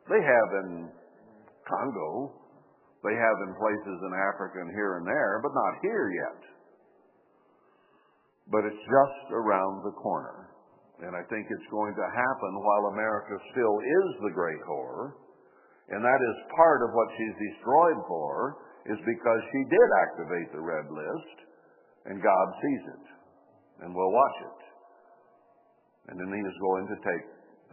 They 0.08 0.20
have 0.20 0.50
in 0.64 0.70
Congo, 1.68 2.42
they 3.04 3.14
have 3.14 3.38
in 3.46 3.52
places 3.58 3.98
in 4.02 4.12
Africa 4.32 4.62
and 4.62 4.70
here 4.74 4.98
and 4.98 5.06
there, 5.06 5.40
but 5.42 5.54
not 5.54 5.82
here 5.82 6.06
yet. 6.10 6.40
But 8.50 8.66
it's 8.66 8.84
just 8.86 9.26
around 9.30 9.82
the 9.86 9.94
corner. 9.98 10.50
And 11.02 11.14
I 11.18 11.22
think 11.26 11.46
it's 11.50 11.70
going 11.70 11.94
to 11.94 12.06
happen 12.06 12.52
while 12.62 12.94
America 12.94 13.34
still 13.50 13.76
is 13.82 14.08
the 14.22 14.34
great 14.34 14.62
whore. 14.62 15.18
And 15.90 16.04
that 16.04 16.20
is 16.22 16.36
part 16.54 16.80
of 16.86 16.94
what 16.94 17.08
she's 17.18 17.36
destroyed 17.50 18.00
for, 18.06 18.62
is 18.86 18.98
because 19.02 19.40
she 19.50 19.62
did 19.66 19.88
activate 20.06 20.48
the 20.54 20.62
red 20.62 20.86
list, 20.90 21.36
and 22.06 22.22
God 22.22 22.46
sees 22.62 22.84
it, 22.98 23.06
and 23.82 23.94
will 23.94 24.12
watch 24.12 24.38
it. 24.42 24.60
And 26.10 26.18
then 26.18 26.30
he 26.34 26.42
is 26.42 26.58
going 26.58 26.86
to 26.90 26.98
take 26.98 27.24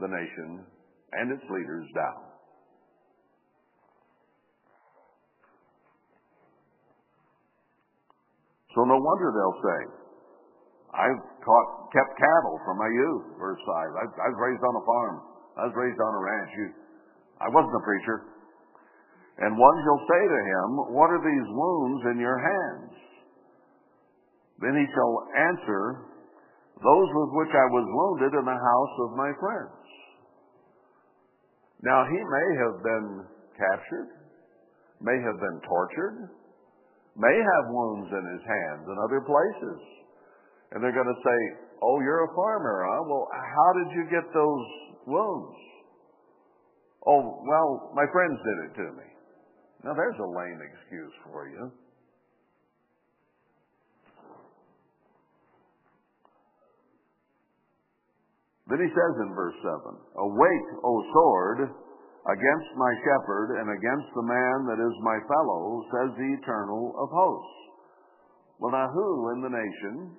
the 0.02 0.10
nation 0.10 0.66
and 1.14 1.34
its 1.34 1.46
leaders 1.50 1.88
down. 1.96 2.30
So 8.78 8.86
no 8.86 9.02
wonder 9.02 9.34
they'll 9.34 9.62
say, 9.66 9.82
I've 10.94 11.22
caught, 11.42 11.70
kept 11.90 12.14
cattle 12.18 12.58
from 12.66 12.78
my 12.78 12.90
youth, 12.90 13.26
verse 13.42 13.62
5. 13.66 13.98
I, 13.98 14.06
I 14.06 14.28
was 14.30 14.40
raised 14.42 14.62
on 14.62 14.74
a 14.78 14.86
farm. 14.86 15.16
I 15.58 15.62
was 15.70 15.76
raised 15.76 15.98
on 15.98 16.12
a 16.14 16.22
ranch. 16.22 16.52
You, 16.54 16.68
I 17.40 17.48
wasn't 17.48 17.80
a 17.80 17.88
preacher. 17.88 18.18
And 19.40 19.56
one 19.56 19.78
shall 19.88 20.02
say 20.04 20.24
to 20.28 20.42
him, 20.44 20.70
What 20.92 21.08
are 21.16 21.24
these 21.24 21.48
wounds 21.48 22.02
in 22.12 22.18
your 22.20 22.36
hands? 22.36 22.92
Then 24.60 24.76
he 24.76 24.86
shall 24.92 25.14
answer, 25.32 26.12
Those 26.84 27.10
with 27.16 27.32
which 27.40 27.54
I 27.56 27.68
was 27.72 27.88
wounded 27.88 28.36
in 28.36 28.46
the 28.46 28.60
house 28.60 28.96
of 29.08 29.16
my 29.16 29.32
friends. 29.40 29.80
Now 31.80 32.04
he 32.04 32.20
may 32.20 32.48
have 32.60 32.78
been 32.84 33.08
captured, 33.56 34.10
may 35.00 35.16
have 35.24 35.40
been 35.40 35.60
tortured, 35.64 36.36
may 37.16 37.38
have 37.40 37.72
wounds 37.72 38.12
in 38.12 38.24
his 38.36 38.44
hands 38.44 38.84
and 38.84 39.00
other 39.00 39.24
places. 39.24 39.80
And 40.76 40.84
they're 40.84 40.96
going 40.96 41.08
to 41.08 41.24
say, 41.24 41.40
Oh, 41.80 42.04
you're 42.04 42.28
a 42.28 42.36
farmer, 42.36 42.84
huh? 42.84 43.08
Well, 43.08 43.28
how 43.32 43.70
did 43.80 43.90
you 43.96 44.04
get 44.12 44.28
those 44.36 44.68
wounds? 45.08 45.69
Oh, 47.08 47.42
well, 47.48 47.92
my 47.96 48.06
friends 48.12 48.38
did 48.44 48.58
it 48.70 48.74
to 48.84 48.88
me. 48.98 49.08
Now, 49.84 49.94
there's 49.94 50.20
a 50.20 50.28
lame 50.28 50.60
excuse 50.60 51.14
for 51.24 51.48
you. 51.48 51.72
Then 58.70 58.78
he 58.86 58.92
says 58.94 59.14
in 59.26 59.34
verse 59.34 59.58
7 59.66 59.98
Awake, 59.98 60.70
O 60.86 60.92
sword, 61.10 61.60
against 62.30 62.72
my 62.78 62.94
shepherd 63.02 63.58
and 63.58 63.68
against 63.74 64.10
the 64.14 64.28
man 64.30 64.58
that 64.70 64.78
is 64.78 64.96
my 65.02 65.18
fellow, 65.26 65.82
says 65.90 66.10
the 66.14 66.32
eternal 66.38 66.94
of 67.02 67.10
hosts. 67.10 67.60
Well, 68.60 68.72
now, 68.72 68.92
who 68.94 69.32
in 69.34 69.42
the 69.42 69.50
nation 69.50 70.14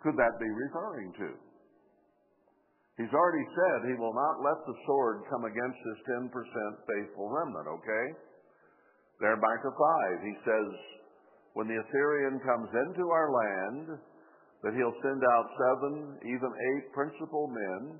could 0.00 0.16
that 0.16 0.40
be 0.40 0.48
referring 0.48 1.12
to? 1.18 1.28
He's 3.00 3.12
already 3.16 3.46
said 3.56 3.88
he 3.88 3.96
will 3.96 4.12
not 4.12 4.44
let 4.44 4.60
the 4.68 4.76
sword 4.84 5.24
come 5.32 5.48
against 5.48 5.80
his 5.80 5.98
10% 6.12 6.28
faithful 6.28 7.32
remnant, 7.32 7.68
okay? 7.80 8.06
There 9.20 9.32
to 9.64 9.72
5. 9.72 10.28
He 10.28 10.36
says, 10.44 10.68
when 11.56 11.68
the 11.68 11.80
Assyrian 11.80 12.36
comes 12.44 12.68
into 12.68 13.08
our 13.08 13.28
land, 13.32 13.86
that 14.62 14.76
he'll 14.76 15.00
send 15.00 15.22
out 15.24 15.46
seven, 15.56 16.20
even 16.20 16.50
eight 16.52 16.86
principal 16.92 17.48
men. 17.48 17.96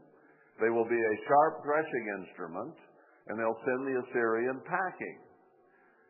They 0.61 0.69
will 0.69 0.87
be 0.87 1.01
a 1.01 1.23
sharp 1.25 1.65
threshing 1.65 2.07
instrument, 2.23 2.77
and 3.29 3.41
they'll 3.41 3.65
send 3.65 3.89
the 3.89 3.97
Assyrian 4.07 4.61
packing. 4.69 5.19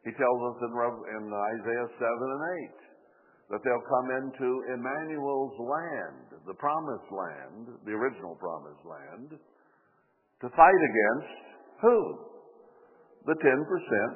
He 0.04 0.12
tells 0.18 0.40
us 0.50 0.56
in, 0.66 0.72
in 0.74 1.24
Isaiah 1.30 1.90
7 2.02 2.02
and 2.02 2.44
8 2.74 2.81
that 3.52 3.60
they'll 3.60 3.84
come 3.84 4.08
into 4.16 4.48
Emmanuel's 4.72 5.52
land, 5.60 6.40
the 6.48 6.56
promised 6.56 7.12
land, 7.12 7.76
the 7.84 7.92
original 7.92 8.32
promised 8.40 8.80
land, 8.80 9.36
to 10.40 10.48
fight 10.56 10.82
against 10.88 11.36
who? 11.84 11.98
The 13.28 13.36
10% 13.36 13.44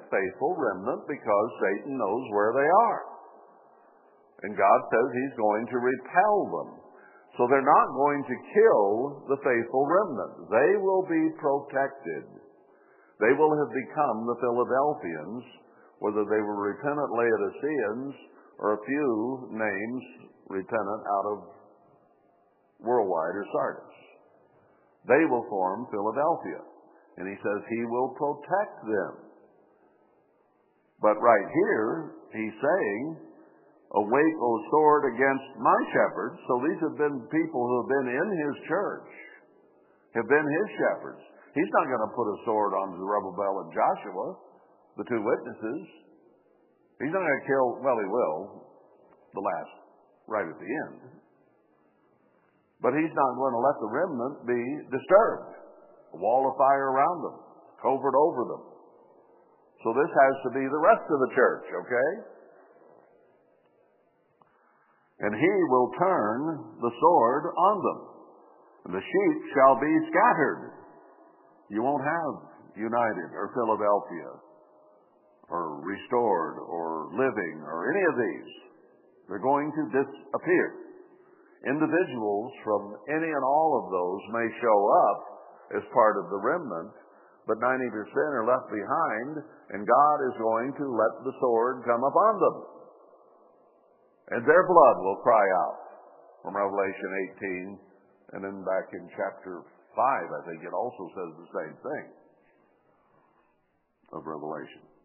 faithful 0.08 0.56
remnant 0.56 1.04
because 1.04 1.48
Satan 1.60 2.00
knows 2.00 2.24
where 2.32 2.52
they 2.56 2.64
are. 2.88 3.02
And 4.48 4.56
God 4.56 4.80
says 4.88 5.08
he's 5.12 5.36
going 5.36 5.68
to 5.68 5.84
repel 5.84 6.36
them. 6.56 6.70
So 7.36 7.44
they're 7.44 7.60
not 7.60 7.88
going 7.92 8.24
to 8.24 8.36
kill 8.56 8.88
the 9.28 9.40
faithful 9.44 9.84
remnant. 9.84 10.48
They 10.48 10.70
will 10.80 11.04
be 11.04 11.24
protected. 11.36 12.24
They 13.20 13.36
will 13.36 13.52
have 13.52 13.72
become 13.84 14.18
the 14.24 14.40
Philadelphians, 14.40 15.44
whether 16.00 16.24
they 16.24 16.40
were 16.40 16.72
repentant 16.72 17.12
Laodiceans 17.12 18.16
or 18.58 18.74
a 18.74 18.84
few 18.84 19.48
names 19.52 20.02
repentant 20.48 21.02
out 21.04 21.26
of 21.32 21.38
worldwide 22.80 23.36
or 23.36 23.46
Sardis. 23.52 23.96
They 25.08 25.22
will 25.30 25.46
form 25.48 25.86
Philadelphia. 25.90 26.62
And 27.16 27.24
he 27.24 27.36
says 27.40 27.58
he 27.68 27.84
will 27.88 28.12
protect 28.12 28.76
them. 28.84 29.12
But 31.00 31.16
right 31.20 31.48
here, 31.48 32.12
he's 32.32 32.56
saying, 32.60 33.02
Awake, 33.96 34.36
O 34.42 34.50
sword, 34.68 35.14
against 35.14 35.48
my 35.56 35.78
shepherds. 35.94 36.36
So 36.44 36.52
these 36.68 36.80
have 36.84 36.96
been 36.98 37.16
people 37.32 37.62
who 37.64 37.76
have 37.80 37.90
been 37.96 38.08
in 38.12 38.28
his 38.44 38.56
church, 38.68 39.08
have 40.18 40.28
been 40.28 40.44
his 40.44 40.68
shepherds. 40.76 41.22
He's 41.54 41.72
not 41.80 41.88
going 41.88 42.04
to 42.04 42.12
put 42.12 42.28
a 42.28 42.38
sword 42.44 42.72
on 42.76 43.00
Zerubbabel 43.00 43.54
and 43.64 43.70
Joshua, 43.72 44.26
the 45.00 45.06
two 45.08 45.22
witnesses. 45.24 45.80
He's 46.96 47.12
not 47.12 47.20
going 47.20 47.40
to 47.40 47.48
kill, 47.48 47.66
well, 47.84 47.98
he 48.00 48.08
will, 48.08 48.38
the 49.36 49.44
last, 49.44 49.74
right 50.28 50.48
at 50.48 50.56
the 50.56 50.70
end. 50.88 51.16
But 52.80 52.96
he's 52.96 53.12
not 53.12 53.30
going 53.36 53.52
to 53.52 53.62
let 53.62 53.76
the 53.80 53.92
remnant 53.92 54.36
be 54.48 54.62
disturbed. 54.88 55.52
A 56.14 56.18
wall 56.20 56.48
of 56.48 56.56
fire 56.56 56.88
around 56.92 57.18
them, 57.20 57.36
covert 57.84 58.16
over 58.16 58.42
them. 58.48 58.64
So 59.84 59.92
this 59.92 60.08
has 60.08 60.34
to 60.48 60.50
be 60.56 60.64
the 60.64 60.82
rest 60.82 61.04
of 61.04 61.18
the 61.20 61.32
church, 61.36 61.66
okay? 61.84 62.10
And 65.20 65.32
he 65.36 65.54
will 65.68 65.90
turn 66.00 66.40
the 66.80 66.92
sword 67.00 67.44
on 67.52 67.76
them. 67.84 68.00
And 68.88 68.92
the 68.96 69.04
sheep 69.04 69.38
shall 69.52 69.76
be 69.80 69.92
scattered. 70.08 70.72
You 71.68 71.82
won't 71.82 72.04
have 72.04 72.32
United 72.76 73.28
or 73.36 73.52
Philadelphia 73.52 74.45
or 75.50 75.80
Restored 75.82 76.58
or 76.62 77.10
Living 77.14 77.56
or 77.62 77.90
any 77.90 78.04
of 78.10 78.16
these. 78.18 78.52
They're 79.28 79.42
going 79.42 79.70
to 79.74 79.84
disappear. 79.90 80.66
Individuals 81.66 82.52
from 82.62 82.94
any 83.10 83.26
and 83.26 83.44
all 83.44 83.82
of 83.82 83.90
those 83.90 84.22
may 84.30 84.46
show 84.62 84.80
up 85.10 85.20
as 85.74 85.94
part 85.94 86.14
of 86.18 86.30
the 86.30 86.38
remnant, 86.38 86.94
but 87.46 87.58
90% 87.58 87.66
are 88.38 88.46
left 88.46 88.70
behind, 88.70 89.42
and 89.74 89.82
God 89.82 90.18
is 90.30 90.36
going 90.38 90.70
to 90.78 90.86
let 90.94 91.14
the 91.26 91.34
sword 91.42 91.82
come 91.82 92.02
upon 92.02 92.32
them. 92.38 92.56
And 94.30 94.42
their 94.46 94.66
blood 94.66 94.96
will 95.02 95.22
cry 95.22 95.46
out 95.66 95.78
from 96.42 96.54
Revelation 96.54 97.10
18, 97.38 97.78
and 98.34 98.40
then 98.46 98.62
back 98.62 98.86
in 98.94 99.10
chapter 99.14 99.62
5, 99.94 100.02
I 100.02 100.42
think 100.46 100.62
it 100.62 100.74
also 100.74 101.10
says 101.14 101.30
the 101.34 101.50
same 101.54 101.76
thing 101.82 102.06
of 104.14 104.22
Revelation. 104.26 104.95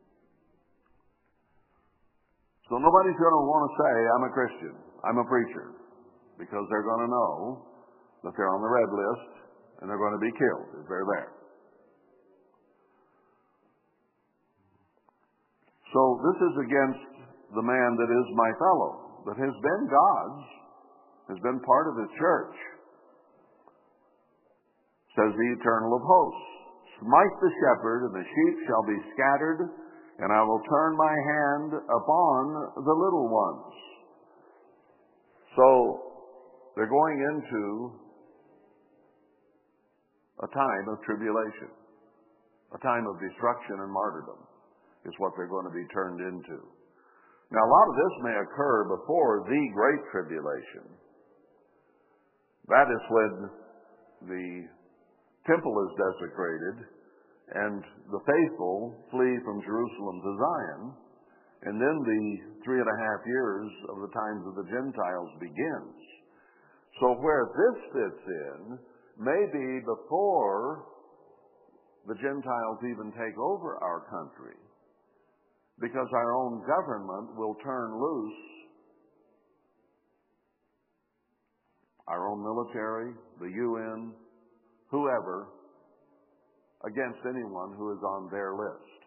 So 2.71 2.79
nobody's 2.79 3.19
going 3.19 3.35
to 3.35 3.43
want 3.51 3.67
to 3.67 3.73
say, 3.83 3.93
I'm 4.15 4.23
a 4.23 4.31
Christian, 4.31 4.73
I'm 5.03 5.19
a 5.19 5.27
preacher, 5.27 5.75
because 6.39 6.63
they're 6.71 6.87
going 6.87 7.03
to 7.03 7.11
know 7.11 7.67
that 8.23 8.31
they're 8.39 8.47
on 8.47 8.63
the 8.63 8.71
red 8.71 8.89
list 8.95 9.31
and 9.83 9.91
they're 9.91 9.99
going 9.99 10.15
to 10.15 10.23
be 10.23 10.31
killed 10.31 10.79
if 10.79 10.87
they're 10.87 11.03
there. 11.03 11.31
So 15.91 15.99
this 16.23 16.39
is 16.47 16.55
against 16.63 17.11
the 17.51 17.65
man 17.67 17.89
that 17.99 18.07
is 18.07 18.27
my 18.39 18.51
fellow, 18.55 18.91
that 19.27 19.35
has 19.35 19.51
been 19.51 19.83
God's, 19.91 20.43
has 21.35 21.39
been 21.43 21.59
part 21.67 21.91
of 21.91 21.99
his 21.99 22.11
church. 22.15 22.55
Says 25.19 25.35
the 25.35 25.49
eternal 25.59 25.91
of 25.91 26.03
hosts, 26.07 26.47
smite 27.03 27.35
the 27.43 27.51
shepherd 27.51 28.07
and 28.07 28.15
the 28.15 28.23
sheep 28.23 28.55
shall 28.63 28.85
be 28.87 28.95
scattered 29.11 29.59
and 30.21 30.29
I 30.29 30.41
will 30.45 30.61
turn 30.69 30.93
my 30.95 31.15
hand 31.17 31.69
upon 31.73 32.41
the 32.85 32.93
little 32.93 33.25
ones. 33.25 33.73
So 35.57 35.67
they're 36.77 36.89
going 36.89 37.17
into 37.17 37.91
a 40.45 40.47
time 40.53 40.85
of 40.93 41.01
tribulation, 41.05 41.73
a 42.73 42.79
time 42.85 43.09
of 43.09 43.17
destruction 43.17 43.81
and 43.81 43.91
martyrdom 43.91 44.45
is 45.09 45.13
what 45.17 45.33
they're 45.35 45.49
going 45.49 45.65
to 45.65 45.73
be 45.73 45.89
turned 45.89 46.21
into. 46.21 46.57
Now, 47.49 47.65
a 47.65 47.71
lot 47.73 47.85
of 47.89 47.95
this 47.97 48.15
may 48.21 48.35
occur 48.45 48.85
before 48.93 49.43
the 49.49 49.61
Great 49.73 50.01
Tribulation. 50.13 50.85
That 52.69 52.87
is 52.87 53.03
when 53.09 53.33
the 54.29 54.47
temple 55.49 55.75
is 55.89 55.91
desecrated 55.97 57.00
and 57.51 57.83
the 58.11 58.23
faithful 58.23 58.95
flee 59.11 59.35
from 59.43 59.61
Jerusalem 59.63 60.17
to 60.23 60.31
Zion, 60.39 60.83
and 61.67 61.75
then 61.75 61.97
the 62.03 62.23
three 62.63 62.79
and 62.79 62.87
a 62.87 62.99
half 63.03 63.21
years 63.27 63.69
of 63.89 63.97
the 64.01 64.11
times 64.15 64.43
of 64.47 64.55
the 64.55 64.67
Gentiles 64.71 65.31
begins. 65.39 65.97
So 66.99 67.19
where 67.19 67.45
this 67.51 67.77
fits 67.91 68.23
in 68.27 68.59
may 69.19 69.41
be 69.51 69.67
before 69.83 70.87
the 72.07 72.15
Gentiles 72.15 72.79
even 72.87 73.13
take 73.13 73.37
over 73.37 73.77
our 73.83 74.07
country 74.09 74.57
because 75.79 76.07
our 76.13 76.33
own 76.33 76.61
government 76.65 77.37
will 77.37 77.55
turn 77.63 77.99
loose 77.99 78.51
our 82.07 82.27
own 82.27 82.43
military, 82.43 83.13
the 83.39 83.47
UN, 83.47 84.11
whoever, 84.89 85.47
against 86.85 87.19
anyone 87.25 87.73
who 87.77 87.91
is 87.93 88.01
on 88.01 88.29
their 88.31 88.55
list. 88.57 88.99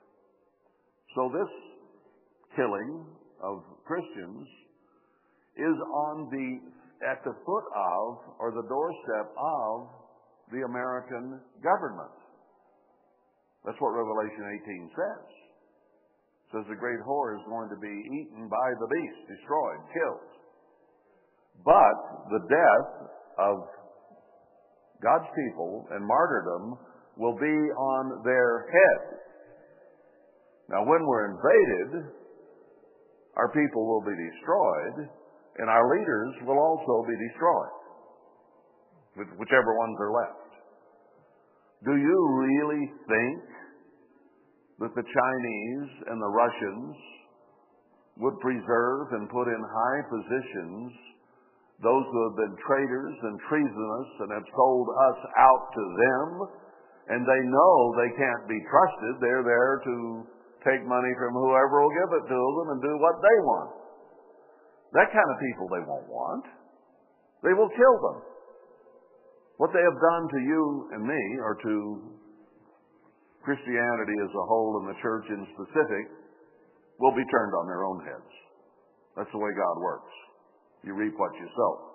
So 1.15 1.31
this 1.31 1.53
killing 2.57 3.07
of 3.43 3.63
Christians 3.87 4.47
is 5.57 5.77
on 6.09 6.31
the 6.31 6.49
at 7.07 7.23
the 7.23 7.35
foot 7.45 7.67
of 7.75 8.39
or 8.39 8.51
the 8.55 8.67
doorstep 8.67 9.29
of 9.37 9.91
the 10.51 10.63
American 10.65 11.41
government. 11.63 12.15
That's 13.65 13.79
what 13.81 13.97
Revelation 13.97 14.45
18 14.63 14.91
says. 14.93 15.27
It 15.27 16.49
says 16.53 16.65
the 16.69 16.79
great 16.79 17.01
whore 17.03 17.35
is 17.35 17.45
going 17.49 17.69
to 17.71 17.81
be 17.81 17.95
eaten 18.21 18.47
by 18.49 18.69
the 18.79 18.89
beast, 18.89 19.21
destroyed, 19.27 19.83
killed. 19.91 20.31
But 21.65 21.97
the 22.31 22.43
death 22.47 22.91
of 23.41 23.57
God's 25.03 25.31
people 25.33 25.89
and 25.91 26.05
martyrdom 26.05 26.79
will 27.17 27.37
be 27.39 27.57
on 27.73 28.23
their 28.25 28.67
head. 28.69 29.01
Now, 30.71 30.83
when 30.85 31.07
we're 31.07 31.31
invaded, 31.31 32.11
our 33.37 33.49
people 33.51 33.87
will 33.87 34.03
be 34.03 34.17
destroyed, 34.17 35.09
and 35.59 35.69
our 35.69 35.87
leaders 35.99 36.35
will 36.47 36.59
also 36.59 37.07
be 37.07 37.17
destroyed, 37.29 37.75
whichever 39.39 39.77
ones 39.79 39.97
are 40.01 40.13
left. 40.13 40.51
Do 41.85 41.97
you 41.97 42.19
really 42.41 42.85
think 43.07 43.43
that 44.81 44.95
the 44.97 45.05
Chinese 45.05 45.91
and 46.09 46.19
the 46.19 46.33
Russians 46.33 46.97
would 48.19 48.39
preserve 48.41 49.13
and 49.13 49.29
put 49.29 49.47
in 49.47 49.61
high 49.61 50.03
positions 50.09 50.93
those 51.83 52.07
who 52.07 52.21
have 52.31 52.37
been 52.39 52.57
traitors 52.63 53.17
and 53.23 53.35
treasonous 53.51 54.11
and 54.23 54.31
have 54.33 54.47
sold 54.55 54.89
us 54.89 55.21
out 55.37 55.65
to 55.75 55.85
them, 55.99 56.27
and 57.09 57.21
they 57.23 57.43
know 57.45 57.73
they 58.01 58.13
can't 58.17 58.45
be 58.49 58.61
trusted. 58.65 59.13
They're 59.21 59.45
there 59.45 59.75
to 59.85 59.95
take 60.65 60.81
money 60.89 61.13
from 61.21 61.37
whoever 61.37 61.85
will 61.85 61.93
give 61.93 62.13
it 62.17 62.25
to 62.33 62.41
them 62.57 62.67
and 62.73 62.81
do 62.81 62.95
what 62.97 63.21
they 63.21 63.39
want. 63.45 63.71
That 64.97 65.13
kind 65.13 65.29
of 65.29 65.37
people 65.37 65.67
they 65.69 65.85
won't 65.85 66.09
want. 66.09 66.45
They 67.45 67.53
will 67.53 67.69
kill 67.69 67.97
them. 68.01 68.19
What 69.61 69.71
they 69.77 69.85
have 69.85 69.99
done 70.01 70.25
to 70.33 70.41
you 70.41 70.63
and 70.97 71.03
me, 71.05 71.23
or 71.45 71.55
to 71.61 71.75
Christianity 73.45 74.17
as 74.25 74.33
a 74.33 74.45
whole 74.49 74.81
and 74.83 74.89
the 74.89 74.99
church 75.05 75.27
in 75.29 75.47
specific, 75.55 76.05
will 76.99 77.15
be 77.15 77.27
turned 77.29 77.55
on 77.55 77.67
their 77.69 77.85
own 77.85 78.01
heads. 78.03 78.33
That's 79.17 79.31
the 79.31 79.39
way 79.39 79.51
God 79.53 79.77
works. 79.83 80.15
You 80.83 80.95
reap 80.95 81.15
what 81.19 81.31
you 81.39 81.47
sow. 81.55 81.94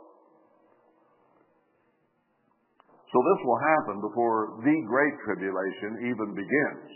So 3.10 3.18
this 3.18 3.42
will 3.42 3.58
happen 3.58 4.02
before 4.06 4.62
the 4.62 4.78
Great 4.86 5.16
Tribulation 5.26 6.14
even 6.14 6.30
begins 6.38 6.90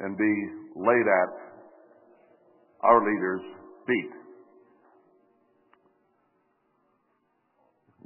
and 0.00 0.12
be 0.12 0.34
laid 0.76 1.06
at 1.08 1.30
our 2.84 3.00
leaders' 3.00 3.48
feet. 3.86 4.12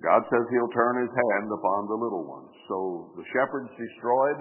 God 0.05 0.23
says 0.31 0.45
he'll 0.53 0.77
turn 0.77 1.03
his 1.03 1.11
hand 1.11 1.49
upon 1.51 1.89
the 1.89 1.99
little 1.99 2.23
ones. 2.29 2.53
So 2.69 3.11
the 3.17 3.27
shepherd's 3.35 3.75
destroyed 3.75 4.41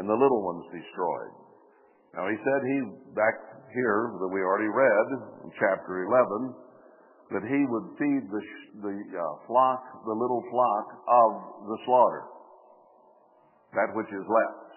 and 0.00 0.08
the 0.08 0.16
little 0.16 0.40
ones 0.40 0.64
destroyed. 0.72 1.34
Now 2.16 2.24
he 2.30 2.38
said 2.40 2.60
he, 2.64 2.76
back 3.12 3.36
here 3.76 4.16
that 4.16 4.30
we 4.32 4.40
already 4.40 4.70
read 4.72 5.06
in 5.44 5.50
chapter 5.60 6.08
11, 6.08 6.56
that 7.28 7.44
he 7.44 7.60
would 7.68 7.86
feed 8.00 8.24
the, 8.32 8.42
the 8.80 8.96
uh, 9.12 9.24
flock, 9.44 9.84
the 10.08 10.16
little 10.16 10.40
flock 10.48 10.86
of 11.04 11.30
the 11.68 11.78
slaughter, 11.84 12.24
that 13.76 13.92
which 13.92 14.08
is 14.08 14.24
left. 14.24 14.68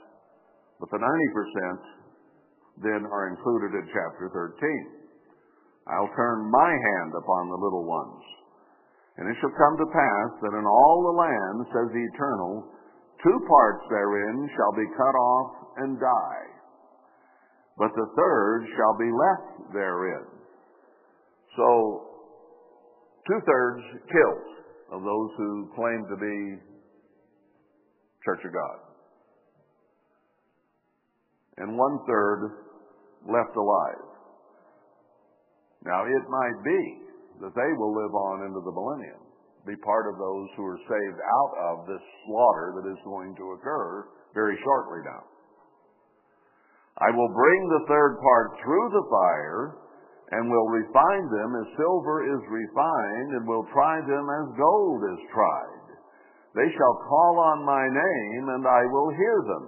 But 0.84 0.91
the 0.91 0.99
90% 0.99 2.84
then 2.84 3.08
are 3.08 3.32
included 3.32 3.72
in 3.80 3.86
chapter 3.88 4.28
13. 4.34 5.02
I'll 5.88 6.12
turn 6.16 6.52
my 6.52 6.72
hand 6.72 7.12
upon 7.16 7.49
the 7.49 7.62
little 7.62 7.88
ones. 7.88 8.24
And 9.18 9.28
it 9.30 9.36
shall 9.39 9.56
come 9.56 9.76
to 9.80 9.88
pass 9.95 10.30
that 10.43 10.56
in 10.56 10.66
all 10.66 10.97
the 11.08 11.20
land, 11.20 11.58
says 11.72 11.88
the 11.93 12.08
Eternal, 12.16 12.68
two 13.24 13.39
parts 13.47 13.84
therein 13.89 14.49
shall 14.56 14.74
be 14.76 14.88
cut 14.97 15.16
off 15.16 15.52
and 15.78 15.99
die, 15.99 16.45
but 17.78 17.91
the 17.95 18.10
third 18.18 18.60
shall 18.76 18.95
be 18.97 19.12
left 19.12 19.74
therein. 19.74 20.26
So 21.56 22.11
two 23.28 23.39
thirds 23.45 23.84
killed 24.09 24.47
of 24.91 25.03
those 25.03 25.30
who 25.38 25.69
claim 25.76 26.05
to 26.09 26.17
be 26.17 26.38
Church 28.26 28.41
of 28.45 28.53
God. 28.53 28.78
And 31.57 31.78
one 31.78 31.97
third 32.05 32.53
left 33.26 33.55
alive. 33.57 34.05
Now 35.86 36.05
it 36.05 36.26
might 36.30 36.59
be 36.63 36.82
that 37.41 37.55
they 37.57 37.72
will 37.78 37.93
live 37.97 38.13
on 38.13 38.45
into 38.45 38.61
the 38.61 38.74
millennium, 38.74 39.26
be 39.65 39.74
part 39.82 40.05
of 40.13 40.22
those 40.22 40.47
who 40.53 40.65
are 40.65 40.82
saved 40.86 41.19
out 41.22 41.53
of 41.74 41.76
this 41.89 42.01
slaughter 42.26 42.78
that 42.78 42.86
is 42.93 43.01
going 43.05 43.34
to 43.38 43.57
occur 43.57 44.05
very 44.34 44.57
shortly 44.61 45.01
now. 45.05 45.26
I 47.01 47.09
will 47.09 47.34
bring 47.34 47.61
the 47.69 47.86
third 47.89 48.22
part 48.22 48.61
through 48.61 48.88
the 48.93 49.05
fire 49.09 49.81
and 50.32 50.48
will 50.48 50.70
refine 50.72 51.28
them 51.28 51.52
as 51.60 51.76
silver 51.76 52.24
is 52.24 52.44
refined, 52.48 53.30
and 53.36 53.44
will 53.44 53.68
try 53.76 54.00
them 54.00 54.26
as 54.32 54.56
gold 54.56 55.02
is 55.12 55.22
tried. 55.36 55.88
They 56.56 56.70
shall 56.72 56.96
call 57.08 57.36
on 57.52 57.68
my 57.68 57.84
name, 57.84 58.44
and 58.56 58.64
I 58.64 58.84
will 58.88 59.12
hear 59.12 59.38
them. 59.44 59.66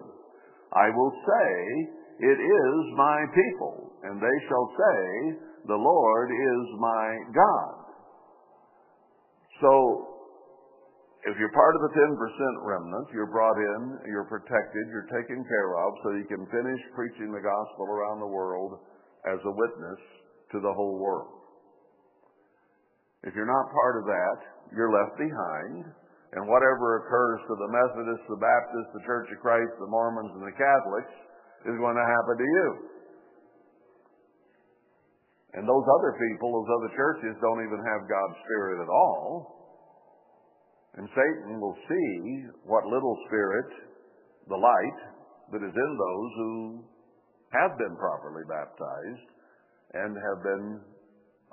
I 0.72 0.88
will 0.96 1.12
say, 1.12 1.52
It 2.32 2.40
is 2.40 2.80
my 2.96 3.20
people, 3.36 3.92
and 4.04 4.24
they 4.24 4.38
shall 4.48 4.68
say, 4.72 5.00
The 5.68 5.80
Lord 5.80 6.30
is 6.32 6.64
my 6.80 7.08
God. 7.36 7.76
So, 9.60 9.72
if 11.28 11.40
you're 11.40 11.56
part 11.56 11.76
of 11.76 11.82
the 11.88 11.94
10% 11.96 12.68
remnant, 12.68 13.08
you're 13.16 13.32
brought 13.32 13.56
in, 13.56 14.12
you're 14.12 14.28
protected, 14.28 14.84
you're 14.92 15.08
taken 15.08 15.40
care 15.44 15.72
of, 15.88 15.90
so 16.04 16.08
you 16.20 16.28
can 16.28 16.44
finish 16.52 16.82
preaching 16.96 17.32
the 17.32 17.40
gospel 17.40 17.88
around 17.88 18.20
the 18.20 18.28
world 18.28 18.80
as 19.24 19.40
a 19.40 19.56
witness 19.56 20.04
to 20.54 20.62
the 20.62 20.74
whole 20.74 21.02
world. 21.02 21.44
If 23.26 23.34
you're 23.34 23.50
not 23.50 23.74
part 23.74 23.98
of 23.98 24.06
that, 24.06 24.38
you're 24.76 24.94
left 24.94 25.18
behind, 25.18 25.90
and 26.38 26.50
whatever 26.50 27.04
occurs 27.04 27.40
to 27.50 27.56
the 27.58 27.70
Methodists, 27.72 28.28
the 28.30 28.42
Baptists, 28.42 28.92
the 28.94 29.06
Church 29.06 29.28
of 29.34 29.40
Christ, 29.42 29.74
the 29.82 29.90
Mormons, 29.90 30.34
and 30.38 30.46
the 30.46 30.58
Catholics 30.58 31.14
is 31.66 31.78
going 31.78 31.98
to 31.98 32.06
happen 32.06 32.36
to 32.38 32.48
you. 32.48 32.70
And 35.54 35.70
those 35.70 35.86
other 35.86 36.18
people, 36.18 36.50
those 36.50 36.74
other 36.82 36.92
churches, 36.98 37.38
don't 37.38 37.62
even 37.62 37.82
have 37.86 38.10
God's 38.10 38.38
Spirit 38.46 38.82
at 38.82 38.90
all. 38.90 39.62
And 40.98 41.06
Satan 41.14 41.62
will 41.62 41.78
see 41.90 42.50
what 42.66 42.86
little 42.86 43.18
spirit, 43.30 43.70
the 44.50 44.58
light, 44.58 45.00
that 45.54 45.62
is 45.62 45.74
in 45.74 45.92
those 45.98 46.32
who 46.38 46.54
have 47.54 47.78
been 47.78 47.96
properly 47.98 48.42
baptized 48.50 49.33
and 49.94 50.18
have 50.18 50.40
been 50.42 50.82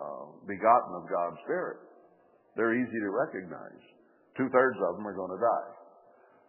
uh, 0.01 0.25
begotten 0.49 0.93
of 0.97 1.05
God's 1.09 1.41
Spirit. 1.45 1.79
They're 2.57 2.75
easy 2.75 3.01
to 3.05 3.11
recognize. 3.13 3.83
Two 4.37 4.49
thirds 4.49 4.79
of 4.89 4.97
them 4.97 5.07
are 5.07 5.17
going 5.17 5.33
to 5.33 5.43
die. 5.43 5.71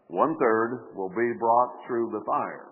One 0.08 0.36
third 0.40 0.96
will 0.96 1.12
be 1.12 1.30
brought 1.40 1.72
through 1.88 2.12
the 2.12 2.24
fire. 2.26 2.72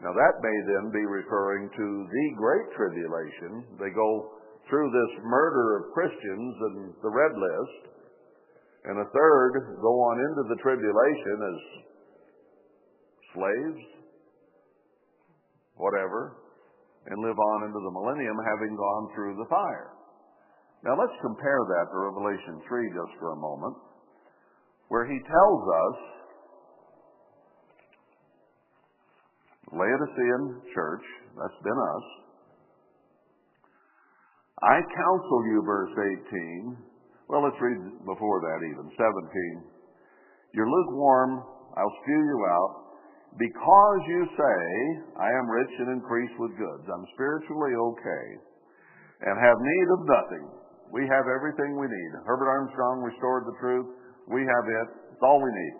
Now 0.00 0.12
that 0.12 0.34
may 0.42 0.56
then 0.66 0.90
be 0.90 1.04
referring 1.04 1.68
to 1.68 1.86
the 2.10 2.26
Great 2.36 2.68
Tribulation. 2.76 3.78
They 3.78 3.92
go 3.94 4.40
through 4.68 4.90
this 4.90 5.12
murder 5.24 5.78
of 5.78 5.92
Christians 5.92 6.54
and 6.60 6.94
the 7.02 7.12
red 7.12 7.32
list, 7.36 7.92
and 8.84 8.98
a 8.98 9.10
third 9.14 9.52
go 9.80 9.92
on 9.94 10.16
into 10.18 10.42
the 10.48 10.60
tribulation 10.62 11.36
as 11.44 11.58
slaves, 13.34 13.84
whatever, 15.76 16.41
and 17.10 17.18
live 17.18 17.38
on 17.38 17.66
into 17.66 17.80
the 17.82 17.90
millennium 17.90 18.38
having 18.46 18.76
gone 18.76 19.04
through 19.14 19.34
the 19.34 19.48
fire. 19.50 19.90
Now 20.84 20.98
let's 20.98 21.14
compare 21.22 21.62
that 21.62 21.86
to 21.90 21.96
Revelation 22.10 22.62
3 22.66 22.90
just 22.94 23.14
for 23.18 23.32
a 23.32 23.38
moment, 23.38 23.76
where 24.88 25.06
he 25.06 25.18
tells 25.18 25.62
us 25.62 25.98
Laodicean 29.72 30.60
church, 30.74 31.06
that's 31.38 31.60
been 31.64 31.80
us, 31.96 32.06
I 34.62 34.78
counsel 34.78 35.40
you, 35.50 35.62
verse 35.66 35.90
18. 36.30 36.76
Well, 37.28 37.42
let's 37.42 37.58
read 37.58 37.82
before 38.04 38.38
that 38.46 38.60
even, 38.62 38.92
17. 38.94 39.64
You're 40.54 40.68
lukewarm, 40.68 41.42
I'll 41.74 41.96
spew 42.04 42.20
you 42.20 42.38
out. 42.46 42.81
Because 43.38 44.00
you 44.12 44.22
say, 44.36 44.60
I 45.16 45.30
am 45.32 45.48
rich 45.48 45.72
and 45.80 45.96
increase 45.96 46.34
with 46.36 46.52
goods, 46.60 46.84
I'm 46.84 47.06
spiritually 47.16 47.72
okay, 47.72 48.24
and 49.24 49.34
have 49.40 49.56
need 49.56 49.88
of 49.88 50.00
nothing. 50.04 50.44
We 50.92 51.08
have 51.08 51.24
everything 51.24 51.80
we 51.80 51.88
need. 51.88 52.10
Herbert 52.28 52.52
Armstrong 52.52 53.00
restored 53.00 53.48
the 53.48 53.56
truth. 53.56 53.88
We 54.28 54.44
have 54.44 54.66
it. 54.68 54.88
It's 55.16 55.24
all 55.24 55.40
we 55.40 55.48
need. 55.48 55.76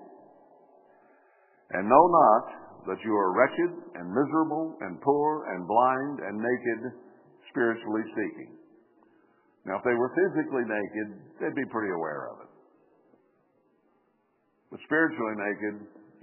And 1.77 1.85
know 1.85 2.07
not 2.09 2.45
that 2.89 3.01
you 3.05 3.13
are 3.13 3.37
wretched 3.37 3.73
and 4.01 4.09
miserable 4.09 4.73
and 4.81 4.97
poor 5.05 5.53
and 5.53 5.69
blind 5.69 6.25
and 6.25 6.41
naked, 6.41 6.81
spiritually 7.53 8.09
speaking. 8.17 8.57
Now, 9.69 9.77
if 9.77 9.85
they 9.85 9.95
were 9.95 10.11
physically 10.17 10.65
naked, 10.65 11.09
they'd 11.39 11.55
be 11.55 11.69
pretty 11.69 11.93
aware 11.93 12.33
of 12.33 12.49
it. 12.49 12.51
But 14.73 14.81
spiritually 14.89 15.37
naked, 15.37 15.75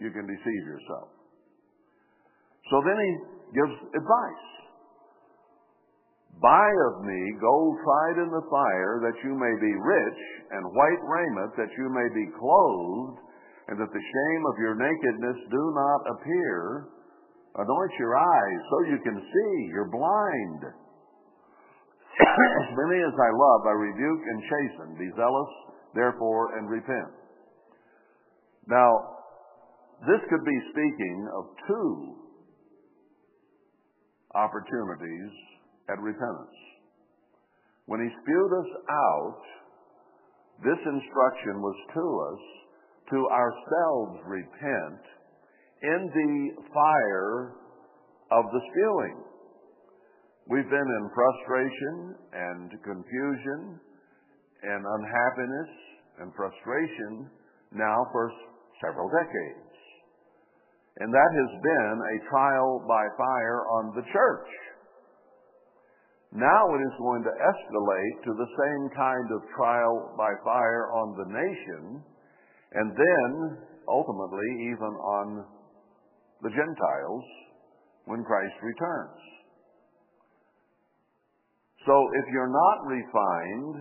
you 0.02 0.10
can 0.10 0.26
deceive 0.26 0.64
yourself. 0.66 1.19
So 2.70 2.82
then 2.86 2.98
he 3.02 3.12
gives 3.58 3.76
advice. 3.98 4.46
Buy 6.40 6.70
of 6.88 7.04
me 7.04 7.20
gold 7.42 7.76
tried 7.84 8.24
in 8.24 8.32
the 8.32 8.48
fire, 8.48 9.04
that 9.04 9.18
you 9.28 9.36
may 9.36 9.54
be 9.60 9.74
rich, 9.76 10.22
and 10.56 10.72
white 10.72 11.04
raiment, 11.04 11.52
that 11.58 11.74
you 11.76 11.92
may 11.92 12.08
be 12.16 12.32
clothed, 12.40 13.20
and 13.68 13.76
that 13.76 13.92
the 13.92 14.06
shame 14.08 14.44
of 14.48 14.56
your 14.62 14.76
nakedness 14.80 15.40
do 15.52 15.64
not 15.76 16.02
appear. 16.16 16.88
Anoint 17.60 17.94
your 18.00 18.16
eyes 18.16 18.62
so 18.72 18.76
you 18.88 19.00
can 19.04 19.20
see. 19.20 19.54
You're 19.74 19.92
blind. 19.92 20.62
as 22.24 22.70
many 22.88 23.04
as 23.04 23.16
I 23.20 23.32
love, 23.36 23.62
I 23.68 23.76
rebuke 23.76 24.24
and 24.24 24.40
chasten. 24.48 24.90
Be 24.96 25.12
zealous, 25.18 25.52
therefore, 25.94 26.58
and 26.58 26.70
repent. 26.70 27.12
Now, 28.68 29.20
this 30.08 30.24
could 30.30 30.46
be 30.46 30.60
speaking 30.72 31.28
of 31.36 31.44
two 31.68 32.29
opportunities 34.36 35.32
at 35.90 36.00
repentance. 36.00 36.58
When 37.86 38.02
he 38.02 38.10
spewed 38.22 38.54
us 38.54 38.72
out, 38.90 39.42
this 40.62 40.82
instruction 40.86 41.62
was 41.62 41.78
to 41.96 42.06
us 42.30 42.42
to 43.10 43.20
ourselves 43.34 44.22
repent 44.28 45.02
in 45.82 46.00
the 46.14 46.62
fire 46.70 47.56
of 48.32 48.46
the 48.52 48.62
spewing. 48.70 49.18
We've 50.46 50.70
been 50.70 50.90
in 50.90 51.06
frustration 51.14 52.16
and 52.34 52.70
confusion 52.84 53.80
and 54.62 54.82
unhappiness 54.86 55.72
and 56.20 56.34
frustration 56.36 57.30
now 57.72 58.06
for 58.12 58.32
several 58.84 59.10
decades. 59.10 59.69
And 61.00 61.14
that 61.14 61.32
has 61.32 61.52
been 61.64 61.96
a 61.96 62.30
trial 62.30 62.84
by 62.88 63.04
fire 63.16 63.62
on 63.80 63.96
the 63.96 64.04
church. 64.12 64.50
Now 66.36 66.62
it 66.76 66.82
is 66.84 66.96
going 67.00 67.24
to 67.24 67.34
escalate 67.34 68.18
to 68.28 68.34
the 68.36 68.52
same 68.54 68.84
kind 68.94 69.28
of 69.34 69.42
trial 69.56 70.14
by 70.18 70.30
fire 70.44 70.92
on 70.94 71.18
the 71.18 71.28
nation, 71.32 72.04
and 72.76 72.92
then 72.94 73.30
ultimately 73.88 74.50
even 74.70 74.94
on 74.94 75.28
the 76.44 76.52
Gentiles 76.54 77.26
when 78.06 78.24
Christ 78.24 78.54
returns. 78.62 79.20
So 81.88 81.96
if 81.96 82.26
you're 82.30 82.54
not 82.54 82.86
refined 82.86 83.76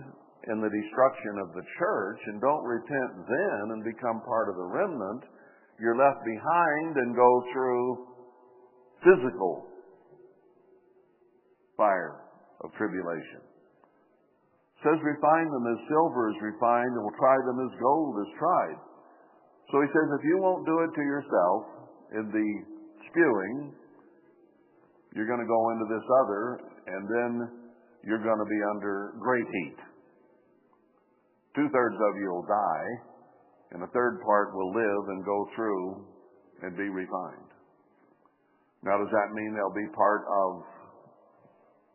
in 0.49 0.57
the 0.63 0.71
destruction 0.71 1.37
of 1.43 1.53
the 1.53 1.65
church 1.77 2.19
and 2.31 2.41
don't 2.41 2.63
repent 2.63 3.27
then 3.27 3.63
and 3.75 3.83
become 3.83 4.23
part 4.25 4.49
of 4.49 4.55
the 4.55 4.69
remnant, 4.73 5.23
you're 5.79 5.97
left 5.97 6.19
behind 6.27 6.91
and 6.95 7.15
go 7.15 7.31
through 7.51 7.83
physical 9.03 9.65
fire 11.79 12.19
of 12.63 12.71
tribulation. 12.75 13.39
It 14.75 14.79
says 14.83 14.99
refine 14.99 15.47
them 15.47 15.65
as 15.71 15.79
silver 15.87 16.31
is 16.31 16.39
refined 16.43 16.91
and 16.91 17.03
will 17.03 17.19
try 17.19 17.35
them 17.47 17.59
as 17.63 17.71
gold 17.79 18.15
is 18.19 18.31
tried. 18.35 18.79
So 19.71 19.79
he 19.79 19.87
says 19.87 20.07
if 20.19 20.23
you 20.27 20.37
won't 20.43 20.67
do 20.67 20.83
it 20.83 20.91
to 20.91 21.03
yourself 21.03 21.61
in 22.19 22.25
the 22.27 22.49
spewing, 23.07 23.71
you're 25.15 25.27
going 25.27 25.43
to 25.43 25.47
go 25.47 25.63
into 25.71 25.87
this 25.87 26.05
other 26.23 26.43
and 26.87 27.03
then 27.07 27.31
you're 28.03 28.23
going 28.23 28.39
to 28.39 28.49
be 28.49 28.61
under 28.75 29.15
great 29.19 29.47
heat. 29.47 29.79
Two 31.55 31.67
thirds 31.71 31.95
of 31.95 32.11
you 32.19 32.27
will 32.31 32.47
die 32.47 33.08
and 33.71 33.83
a 33.83 33.91
third 33.93 34.19
part 34.25 34.55
will 34.55 34.73
live 34.73 35.03
and 35.09 35.25
go 35.25 35.47
through 35.55 36.05
and 36.63 36.75
be 36.75 36.89
refined. 36.89 37.49
Now, 38.83 38.97
does 38.97 39.11
that 39.11 39.35
mean 39.35 39.53
they'll 39.53 39.75
be 39.75 39.91
part 39.93 40.23
of 40.23 40.63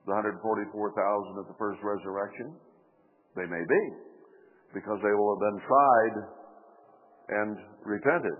the 0.06 0.12
144,000 0.12 1.40
at 1.40 1.48
the 1.48 1.58
first 1.58 1.80
resurrection? 1.82 2.54
They 3.36 3.48
may 3.48 3.64
be, 3.64 3.84
because 4.74 5.00
they 5.02 5.14
will 5.16 5.34
have 5.34 5.42
been 5.42 5.60
tried 5.66 6.16
and 7.28 7.56
repented. 7.82 8.38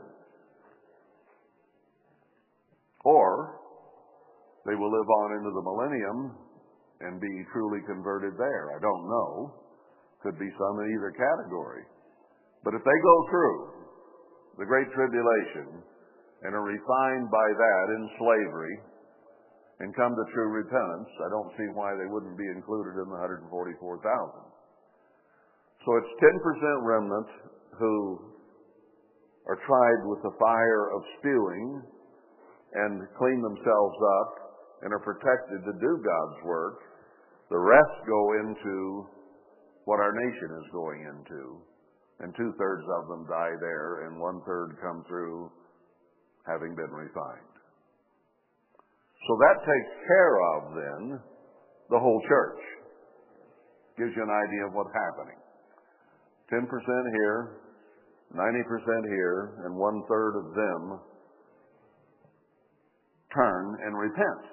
Or 3.04 3.60
they 4.66 4.74
will 4.76 4.92
live 4.92 5.08
on 5.08 5.28
into 5.40 5.50
the 5.50 5.64
millennium 5.64 6.18
and 7.00 7.20
be 7.20 7.32
truly 7.52 7.80
converted 7.86 8.38
there. 8.38 8.76
I 8.76 8.80
don't 8.80 9.08
know. 9.08 9.54
Could 10.22 10.38
be 10.38 10.48
some 10.56 10.80
in 10.80 10.86
either 10.96 11.12
category. 11.12 11.84
But 12.64 12.72
if 12.72 12.80
they 12.80 12.98
go 13.04 13.16
through 13.28 13.58
the 14.56 14.64
Great 14.64 14.88
Tribulation 14.96 15.84
and 16.42 16.56
are 16.56 16.64
refined 16.64 17.28
by 17.28 17.48
that 17.52 17.86
in 17.92 18.02
slavery 18.16 18.76
and 19.84 19.92
come 19.92 20.16
to 20.16 20.24
true 20.32 20.48
repentance, 20.48 21.10
I 21.20 21.28
don't 21.28 21.52
see 21.60 21.68
why 21.76 21.92
they 21.92 22.08
wouldn't 22.08 22.40
be 22.40 22.48
included 22.56 22.96
in 23.04 23.12
the 23.12 23.20
144,000. 23.52 24.00
So 25.84 25.88
it's 26.00 26.12
10% 26.16 26.88
remnant 26.88 27.28
who 27.76 28.32
are 29.44 29.60
tried 29.68 30.00
with 30.08 30.24
the 30.24 30.32
fire 30.40 30.84
of 30.96 31.04
spewing 31.20 31.84
and 32.80 33.04
clean 33.20 33.44
themselves 33.44 33.98
up 34.24 34.32
and 34.82 34.92
are 34.92 35.04
protected 35.04 35.60
to 35.68 35.72
do 35.76 35.92
God's 36.00 36.40
work. 36.48 36.80
The 37.50 37.60
rest 37.60 37.96
go 38.08 38.22
into 38.40 39.04
what 39.84 40.00
our 40.00 40.16
nation 40.16 40.48
is 40.64 40.72
going 40.72 41.04
into 41.12 41.60
and 42.24 42.32
two 42.40 42.56
thirds 42.56 42.88
of 42.88 43.04
them 43.12 43.28
die 43.28 43.52
there, 43.60 44.08
and 44.08 44.16
one 44.16 44.40
third 44.48 44.80
come 44.80 45.04
through 45.04 45.52
having 46.48 46.72
been 46.72 46.88
refined. 46.88 47.52
So 49.28 49.32
that 49.44 49.60
takes 49.60 49.92
care 50.08 50.36
of 50.56 50.60
then 50.72 51.02
the 51.92 52.00
whole 52.00 52.20
church. 52.24 52.60
Gives 54.00 54.16
you 54.16 54.24
an 54.24 54.32
idea 54.32 54.64
of 54.64 54.72
what's 54.72 54.96
happening. 54.96 55.36
10% 56.48 56.64
here, 56.64 57.60
90% 58.32 58.40
here, 58.40 59.60
and 59.68 59.76
one 59.76 60.02
third 60.08 60.32
of 60.40 60.46
them 60.56 61.00
turn 63.36 63.76
and 63.84 63.98
repent. 63.98 64.48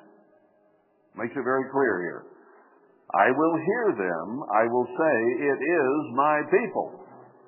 Makes 1.15 1.39
it 1.39 1.43
very 1.47 1.65
clear 1.72 2.03
here. 2.03 2.24
I 3.15 3.32
will 3.32 3.55
hear 3.63 3.86
them. 3.95 4.43
I 4.59 4.63
will 4.67 4.88
say, 4.88 5.15
It 5.39 5.59
is 5.63 5.99
my 6.15 6.41
people 6.51 7.01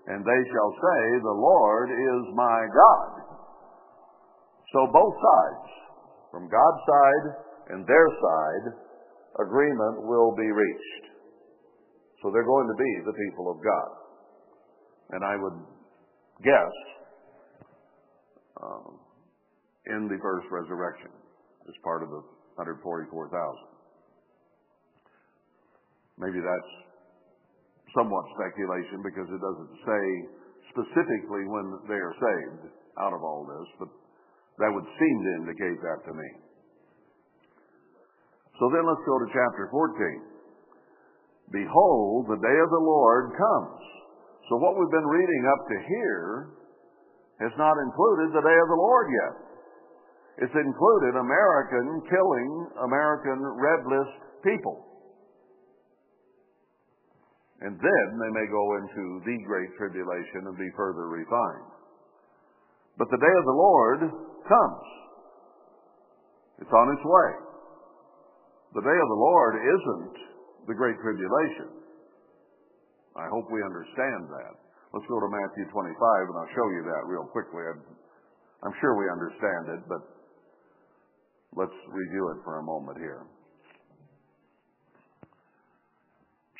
and 0.07 0.19
they 0.19 0.41
shall 0.51 0.71
say, 0.75 1.01
The 1.23 1.39
Lord 1.39 1.89
is 1.91 2.23
my 2.35 2.59
God. 2.67 3.11
So 4.73 4.87
both 4.91 5.15
sides, 5.15 5.69
from 6.31 6.49
God's 6.49 6.81
side 6.89 7.25
and 7.69 7.87
their 7.87 8.07
side, 8.09 8.65
agreement 9.39 10.03
will 10.03 10.35
be 10.35 10.49
reached. 10.49 11.03
So 12.21 12.31
they're 12.31 12.47
going 12.47 12.67
to 12.67 12.77
be 12.79 12.91
the 13.05 13.13
people 13.27 13.51
of 13.51 13.57
God. 13.63 13.89
And 15.11 15.23
I 15.23 15.35
would 15.35 15.59
guess 16.43 16.73
um, 18.63 18.99
in 19.85 20.07
the 20.07 20.17
first 20.21 20.47
resurrection 20.49 21.11
as 21.67 21.75
part 21.83 22.03
of 22.03 22.09
the 22.09 22.21
144,000. 22.55 23.29
Maybe 26.17 26.39
that's 26.39 26.92
somewhat 27.93 28.25
speculation 28.37 29.01
because 29.05 29.29
it 29.29 29.41
doesn't 29.41 29.73
say 29.85 30.03
specifically 30.73 31.45
when 31.45 31.65
they 31.89 31.97
are 31.97 32.15
saved 32.17 32.73
out 33.01 33.13
of 33.13 33.21
all 33.21 33.45
this, 33.45 33.67
but 33.77 33.89
that 34.61 34.69
would 34.69 34.85
seem 34.85 35.15
to 35.21 35.31
indicate 35.45 35.79
that 35.81 36.01
to 36.05 36.13
me. 36.13 36.29
So 38.61 38.69
then 38.69 38.85
let's 38.85 39.01
go 39.05 39.17
to 39.17 39.27
chapter 39.33 39.69
14. 39.69 40.33
Behold, 41.53 42.29
the 42.29 42.41
day 42.41 42.57
of 42.61 42.69
the 42.69 42.85
Lord 42.85 43.33
comes. 43.33 43.81
So 44.49 44.61
what 44.61 44.77
we've 44.77 44.93
been 44.93 45.09
reading 45.09 45.43
up 45.49 45.61
to 45.69 45.77
here 45.89 46.29
has 47.41 47.53
not 47.57 47.73
included 47.81 48.33
the 48.33 48.45
day 48.45 48.57
of 48.61 48.69
the 48.69 48.77
Lord 48.77 49.07
yet. 49.09 49.33
It's 50.45 50.57
included 50.57 51.13
American 51.17 52.01
killing 52.09 52.49
American 52.81 53.37
red 53.57 53.81
list 53.85 54.17
people. 54.41 54.92
And 57.63 57.79
then 57.79 58.07
they 58.19 58.31
may 58.35 58.47
go 58.51 58.65
into 58.75 59.23
the 59.23 59.37
great 59.47 59.71
tribulation 59.79 60.51
and 60.51 60.55
be 60.59 60.67
further 60.75 61.07
refined. 61.07 61.71
But 62.99 63.07
the 63.07 63.23
day 63.23 63.35
of 63.39 63.45
the 63.47 63.57
Lord 63.57 63.99
comes. 64.43 64.87
It's 66.59 66.75
on 66.75 66.87
its 66.91 67.05
way. 67.07 67.31
The 68.75 68.83
day 68.83 68.99
of 68.99 69.09
the 69.09 69.21
Lord 69.21 69.53
isn't 69.63 70.15
the 70.67 70.75
great 70.75 70.99
tribulation. 70.99 71.83
I 73.15 73.31
hope 73.31 73.47
we 73.47 73.63
understand 73.63 74.27
that. 74.27 74.53
Let's 74.91 75.07
go 75.07 75.23
to 75.23 75.29
Matthew 75.31 75.65
25 75.71 75.87
and 75.87 76.35
I'll 76.37 76.53
show 76.53 76.67
you 76.67 76.83
that 76.85 77.07
real 77.07 77.25
quickly. 77.31 77.63
I'm 77.63 78.75
sure 78.81 78.93
we 78.99 79.07
understand 79.07 79.63
it, 79.79 79.81
but 79.87 80.03
let's 81.55 81.77
review 81.89 82.33
it 82.35 82.43
for 82.43 82.59
a 82.59 82.63
moment 82.63 82.97
here. 82.99 83.23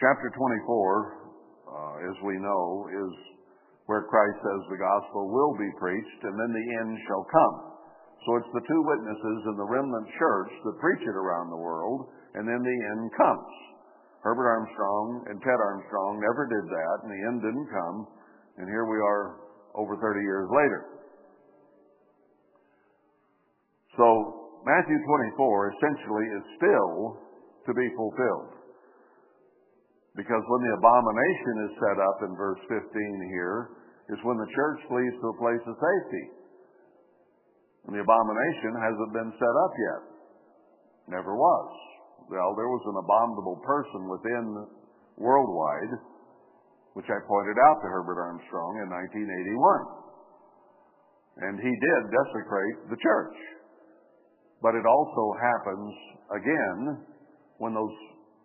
Chapter 0.04 0.36
24, 0.36 0.36
uh, 0.36 2.12
as 2.12 2.18
we 2.28 2.36
know, 2.36 2.92
is 2.92 3.12
where 3.88 4.04
Christ 4.04 4.36
says 4.36 4.62
the 4.68 4.84
gospel 4.84 5.32
will 5.32 5.56
be 5.56 5.72
preached 5.80 6.22
and 6.28 6.36
then 6.36 6.52
the 6.52 6.68
end 6.84 6.92
shall 7.08 7.24
come. 7.32 7.56
So 8.28 8.36
it's 8.36 8.52
the 8.52 8.68
two 8.68 8.82
witnesses 8.84 9.40
in 9.48 9.56
the 9.56 9.64
remnant 9.64 10.08
church 10.20 10.52
that 10.68 10.84
preach 10.84 11.08
it 11.08 11.16
around 11.16 11.56
the 11.56 11.64
world 11.64 12.12
and 12.36 12.44
then 12.44 12.60
the 12.60 12.80
end 12.92 13.16
comes. 13.16 13.54
Herbert 14.28 14.44
Armstrong 14.44 15.24
and 15.32 15.40
Ted 15.40 15.60
Armstrong 15.72 16.20
never 16.20 16.52
did 16.52 16.66
that, 16.68 16.96
and 17.08 17.10
the 17.12 17.24
end 17.24 17.40
didn't 17.40 17.70
come, 17.72 17.98
and 18.60 18.68
here 18.68 18.84
we 18.84 19.00
are 19.00 19.40
over 19.80 19.96
30 19.96 20.20
years 20.20 20.52
later. 20.52 21.00
So, 23.96 24.60
Matthew 24.68 25.00
24 25.00 25.72
essentially 25.80 26.28
is 26.28 26.44
still 26.60 27.24
to 27.68 27.72
be 27.72 27.88
fulfilled. 27.96 28.63
Because 30.14 30.44
when 30.46 30.62
the 30.62 30.78
abomination 30.78 31.56
is 31.66 31.82
set 31.82 31.98
up 31.98 32.18
in 32.22 32.38
verse 32.38 32.62
15 32.70 32.86
here, 33.34 33.82
is 34.14 34.20
when 34.22 34.38
the 34.38 34.54
church 34.54 34.80
flees 34.86 35.16
to 35.18 35.34
a 35.34 35.42
place 35.42 35.64
of 35.66 35.74
safety. 35.74 36.26
And 37.88 37.96
the 37.98 38.04
abomination 38.04 38.74
hasn't 38.78 39.16
been 39.16 39.32
set 39.42 39.56
up 39.58 39.74
yet. 39.74 40.02
Never 41.18 41.34
was. 41.36 41.72
Well, 42.30 42.56
there 42.56 42.70
was 42.70 42.84
an 42.88 42.98
abominable 43.02 43.60
person 43.66 44.08
within 44.08 44.46
worldwide, 45.18 45.94
which 46.94 47.10
I 47.10 47.20
pointed 47.28 47.58
out 47.68 47.82
to 47.82 47.88
Herbert 47.90 48.22
Armstrong 48.22 48.86
in 48.86 48.90
1981. 48.94 50.04
And 51.44 51.58
he 51.58 51.74
did 51.74 52.02
desecrate 52.14 52.78
the 52.94 53.02
church. 53.02 53.38
But 54.62 54.76
it 54.78 54.86
also 54.86 55.24
happens 55.42 55.92
again 56.32 56.80
when 57.58 57.74
those 57.74 57.98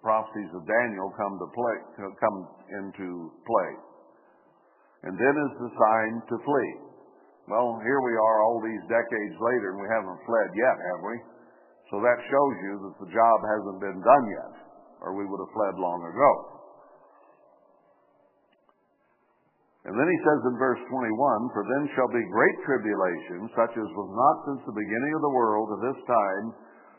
prophecies 0.03 0.51
of 0.55 0.63
Daniel 0.65 1.11
come 1.19 1.35
to 1.39 1.49
play, 1.51 1.79
come 2.19 2.39
into 2.83 3.33
play. 3.43 3.71
And 5.07 5.15
then 5.15 5.35
is 5.35 5.55
the 5.63 5.73
sign 5.75 6.13
to 6.27 6.37
flee. 6.43 6.73
Well, 7.47 7.81
here 7.81 8.01
we 8.03 8.15
are 8.15 8.39
all 8.45 8.61
these 8.61 8.85
decades 8.91 9.37
later 9.41 9.73
and 9.73 9.81
we 9.81 9.89
haven't 9.89 10.21
fled 10.27 10.51
yet, 10.53 10.77
have 10.77 11.03
we? 11.07 11.17
So 11.89 11.97
that 12.05 12.19
shows 12.29 12.55
you 12.61 12.73
that 12.85 12.97
the 13.01 13.11
job 13.15 13.39
hasn't 13.41 13.81
been 13.81 14.01
done 14.05 14.25
yet, 14.29 14.55
or 15.01 15.17
we 15.17 15.25
would 15.25 15.41
have 15.41 15.55
fled 15.57 15.75
long 15.81 16.01
ago. 16.05 16.59
And 19.89 19.97
then 19.97 20.05
he 20.05 20.21
says 20.21 20.41
in 20.53 20.61
verse 20.61 20.83
21, 20.85 21.57
For 21.57 21.65
then 21.65 21.89
shall 21.97 22.13
be 22.13 22.21
great 22.29 22.57
tribulation, 22.69 23.49
such 23.57 23.73
as 23.73 23.89
was 23.97 24.11
not 24.13 24.37
since 24.45 24.63
the 24.69 24.77
beginning 24.77 25.13
of 25.17 25.25
the 25.25 25.33
world 25.33 25.73
to 25.73 25.79
this 25.81 26.01
time, 26.05 26.47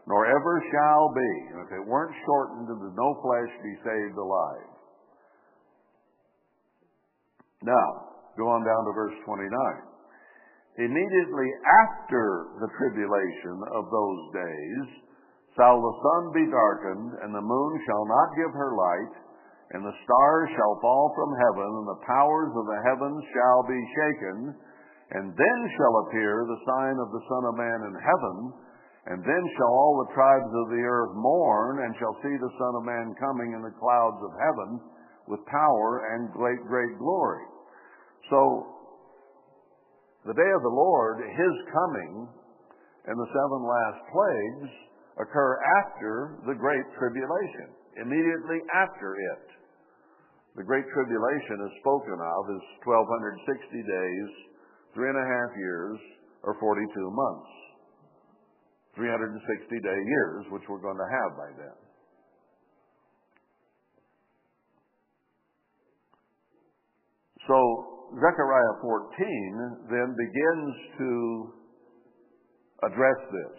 nor 0.09 0.25
ever 0.25 0.55
shall 0.73 1.13
be. 1.13 1.31
If 1.61 1.69
it 1.77 1.85
weren't 1.85 2.17
shortened, 2.25 2.65
then 2.65 2.81
no 2.97 3.09
flesh 3.21 3.53
be 3.61 3.73
saved 3.85 4.17
alive. 4.17 4.69
Now, 7.61 7.87
go 8.33 8.49
on 8.49 8.65
down 8.65 8.83
to 8.89 8.93
verse 8.97 9.17
29. 9.23 9.45
Immediately 10.81 11.49
after 11.85 12.57
the 12.57 12.71
tribulation 12.79 13.57
of 13.75 13.85
those 13.93 14.21
days 14.33 14.85
shall 15.53 15.77
the 15.77 15.95
sun 16.01 16.23
be 16.33 16.47
darkened, 16.49 17.11
and 17.21 17.35
the 17.35 17.43
moon 17.43 17.71
shall 17.85 18.05
not 18.07 18.33
give 18.39 18.53
her 18.55 18.71
light, 18.73 19.13
and 19.75 19.85
the 19.85 19.99
stars 20.07 20.49
shall 20.55 20.81
fall 20.81 21.13
from 21.13 21.35
heaven, 21.35 21.69
and 21.83 21.87
the 21.91 22.05
powers 22.07 22.53
of 22.55 22.65
the 22.65 22.81
heavens 22.89 23.21
shall 23.35 23.61
be 23.67 23.81
shaken. 23.93 24.37
And 25.09 25.33
then 25.33 25.59
shall 25.77 25.95
appear 26.05 26.45
the 26.45 26.63
sign 26.65 26.95
of 27.01 27.09
the 27.11 27.23
Son 27.27 27.43
of 27.49 27.57
Man 27.57 27.79
in 27.91 27.95
heaven, 27.97 28.37
and 29.09 29.25
then 29.25 29.43
shall 29.57 29.73
all 29.73 30.05
the 30.05 30.13
tribes 30.13 30.53
of 30.53 30.69
the 30.69 30.85
earth 30.85 31.17
mourn, 31.17 31.81
and 31.81 31.97
shall 31.97 32.13
see 32.21 32.35
the 32.37 32.53
Son 32.61 32.73
of 32.77 32.85
Man 32.85 33.17
coming 33.17 33.57
in 33.57 33.65
the 33.65 33.73
clouds 33.81 34.21
of 34.21 34.37
heaven 34.37 34.69
with 35.25 35.41
power 35.49 36.13
and 36.13 36.29
great, 36.29 36.61
great 36.69 36.93
glory. 37.01 37.41
So, 38.29 38.69
the 40.29 40.37
day 40.37 40.51
of 40.53 40.61
the 40.61 40.77
Lord, 40.77 41.25
His 41.25 41.55
coming, 41.73 42.29
and 43.09 43.17
the 43.17 43.33
seven 43.33 43.61
last 43.65 43.99
plagues 44.13 44.71
occur 45.17 45.57
after 45.81 46.45
the 46.45 46.53
Great 46.53 46.85
Tribulation, 47.01 47.73
immediately 47.97 48.61
after 48.77 49.17
it. 49.17 49.45
The 50.53 50.63
Great 50.69 50.85
Tribulation 50.93 51.57
is 51.65 51.81
spoken 51.81 52.13
of 52.13 52.41
as 52.45 52.63
1260 52.85 53.73
days, 53.73 54.29
three 54.93 55.09
and 55.09 55.17
a 55.17 55.25
half 55.25 55.51
years, 55.57 55.97
or 56.45 56.53
42 56.61 56.85
months. 57.09 57.58
360 58.99 59.79
day 59.79 59.99
years, 60.03 60.43
which 60.51 60.67
we're 60.67 60.83
going 60.83 60.99
to 60.99 61.07
have 61.07 61.31
by 61.39 61.49
then. 61.55 61.77
So, 67.47 67.55
Zechariah 68.19 68.75
14 68.83 69.87
then 69.87 70.09
begins 70.19 70.73
to 70.99 71.11
address 72.91 73.19
this. 73.31 73.57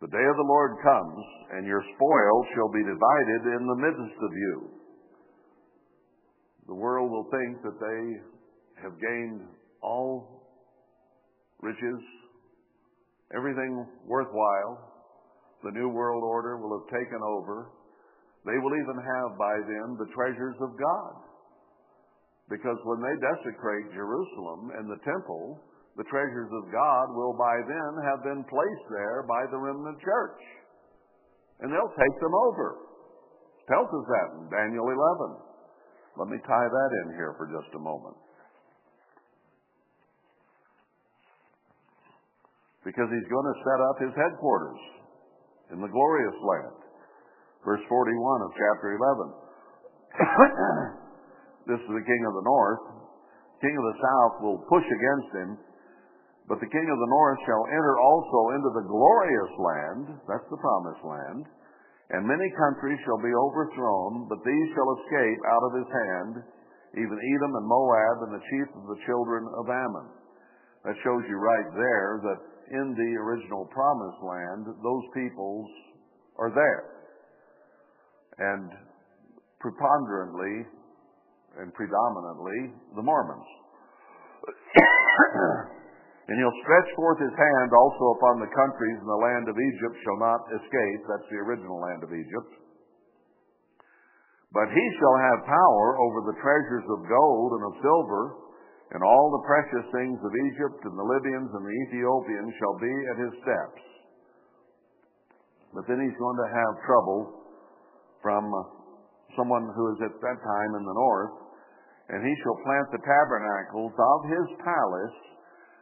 The 0.00 0.08
day 0.08 0.24
of 0.24 0.36
the 0.36 0.48
Lord 0.48 0.72
comes, 0.82 1.24
and 1.52 1.66
your 1.66 1.84
spoil 1.94 2.36
shall 2.56 2.72
be 2.72 2.82
divided 2.82 3.42
in 3.60 3.62
the 3.68 3.78
midst 3.84 4.18
of 4.18 4.32
you. 4.32 4.56
The 6.66 6.74
world 6.74 7.10
will 7.12 7.28
think 7.30 7.62
that 7.62 7.78
they 7.78 8.82
have 8.82 8.98
gained 8.98 9.42
all 9.82 10.48
riches, 11.60 12.00
everything 13.36 13.86
worthwhile. 14.06 14.92
The 15.64 15.72
New 15.72 15.88
World 15.88 16.24
Order 16.24 16.58
will 16.58 16.78
have 16.80 16.88
taken 16.90 17.20
over. 17.22 17.70
They 18.44 18.58
will 18.58 18.74
even 18.74 18.98
have 18.98 19.38
by 19.38 19.54
then 19.62 19.88
the 19.98 20.10
treasures 20.10 20.58
of 20.58 20.74
God. 20.74 21.14
Because 22.50 22.76
when 22.84 23.00
they 23.00 23.16
desecrate 23.22 23.94
Jerusalem 23.94 24.74
and 24.76 24.90
the 24.90 25.00
temple, 25.06 25.62
the 25.96 26.08
treasures 26.10 26.50
of 26.50 26.72
God 26.72 27.04
will 27.14 27.36
by 27.38 27.56
then 27.68 27.92
have 28.10 28.26
been 28.26 28.42
placed 28.48 28.86
there 28.90 29.22
by 29.28 29.46
the 29.52 29.60
remnant 29.60 30.00
church. 30.02 30.42
And 31.60 31.70
they'll 31.70 31.94
take 31.94 32.16
them 32.18 32.34
over. 32.50 32.82
Tells 33.70 33.86
us 33.86 34.06
that 34.10 34.28
in 34.42 34.44
Daniel 34.50 34.90
11. 34.90 36.18
Let 36.18 36.28
me 36.28 36.38
tie 36.42 36.68
that 36.68 36.90
in 37.04 37.14
here 37.14 37.38
for 37.38 37.46
just 37.46 37.70
a 37.76 37.80
moment. 37.80 38.18
Because 42.82 43.06
he's 43.10 43.30
going 43.30 43.46
to 43.46 43.56
set 43.62 43.78
up 43.78 43.96
his 44.02 44.14
headquarters 44.18 44.80
in 45.70 45.78
the 45.78 45.88
glorious 45.88 46.34
land. 46.42 46.78
Verse 47.62 47.82
41 47.86 48.10
of 48.42 48.50
chapter 48.58 48.98
11. 48.98 49.30
This 51.62 51.78
is 51.78 51.94
the 51.94 52.02
king 52.02 52.22
of 52.26 52.34
the 52.34 52.42
north. 52.42 53.06
King 53.62 53.70
of 53.70 53.86
the 53.86 53.98
south 54.02 54.34
will 54.42 54.66
push 54.66 54.82
against 54.82 55.30
him 55.30 55.50
But 56.50 56.58
the 56.58 56.66
king 56.66 56.86
of 56.90 56.98
the 56.98 57.12
north 57.14 57.38
shall 57.46 57.70
enter 57.70 57.94
also 58.02 58.38
into 58.58 58.70
the 58.74 58.88
glorious 58.90 59.52
land, 59.62 60.04
that's 60.26 60.48
the 60.50 60.58
promised 60.58 61.04
land, 61.06 61.46
and 62.10 62.26
many 62.26 62.50
countries 62.58 62.98
shall 63.06 63.22
be 63.22 63.30
overthrown, 63.30 64.26
but 64.28 64.42
these 64.42 64.68
shall 64.74 64.90
escape 64.98 65.40
out 65.48 65.64
of 65.70 65.72
his 65.78 65.88
hand, 65.88 66.32
even 66.98 67.16
Edom 67.16 67.52
and 67.56 67.66
Moab 67.70 68.16
and 68.26 68.34
the 68.34 68.46
chief 68.50 68.68
of 68.74 68.84
the 68.90 69.00
children 69.06 69.46
of 69.54 69.70
Ammon. 69.70 70.08
That 70.84 70.98
shows 71.06 71.22
you 71.30 71.38
right 71.38 71.70
there 71.78 72.10
that 72.26 72.40
in 72.72 72.96
the 72.96 73.10
original 73.20 73.68
promised 73.68 74.22
land, 74.24 74.64
those 74.80 75.06
peoples 75.12 75.68
are 76.40 76.48
there. 76.50 76.84
And 78.40 78.72
preponderantly 79.60 80.66
and 81.60 81.68
predominantly 81.76 82.72
the 82.96 83.04
Mormons. 83.04 83.44
and 86.28 86.34
he'll 86.40 86.60
stretch 86.64 86.88
forth 86.96 87.20
his 87.20 87.36
hand 87.36 87.70
also 87.76 88.16
upon 88.16 88.40
the 88.40 88.48
countries, 88.56 88.96
and 89.04 89.10
the 89.10 89.20
land 89.20 89.46
of 89.52 89.56
Egypt 89.60 89.96
shall 90.00 90.16
not 90.16 90.40
escape. 90.48 91.00
That's 91.12 91.28
the 91.28 91.44
original 91.44 91.76
land 91.76 92.00
of 92.00 92.08
Egypt. 92.08 92.52
But 94.52 94.72
he 94.72 94.86
shall 95.00 95.16
have 95.28 95.48
power 95.48 95.86
over 96.00 96.24
the 96.28 96.40
treasures 96.40 96.88
of 96.88 97.08
gold 97.08 97.50
and 97.56 97.64
of 97.68 97.74
silver, 97.84 98.22
and 98.92 99.00
all 99.00 99.32
the 99.32 99.48
precious 99.48 99.88
things 99.88 100.20
of 100.20 100.32
Egypt, 100.52 100.84
and 100.84 100.96
the 100.96 101.08
Libyans 101.16 101.48
and 101.48 101.64
the 101.64 101.76
Ethiopians 101.88 102.52
shall 102.60 102.76
be 102.76 102.94
at 103.08 103.22
his 103.24 103.34
steps. 103.40 103.82
But 105.72 105.88
then 105.88 106.04
he's 106.04 106.18
going 106.20 106.36
to 106.36 106.50
have 106.52 106.84
trouble 106.84 107.20
from 108.20 108.44
someone 109.36 109.72
who 109.72 109.96
is 109.96 110.00
at 110.04 110.12
that 110.20 110.40
time 110.44 110.72
in 110.76 110.84
the 110.84 110.92
north, 110.92 111.36
and 112.12 112.20
he 112.20 112.34
shall 112.44 112.60
plant 112.60 112.88
the 112.92 113.00
tabernacles 113.00 113.96
of 113.96 114.18
his 114.28 114.48
palace 114.60 115.18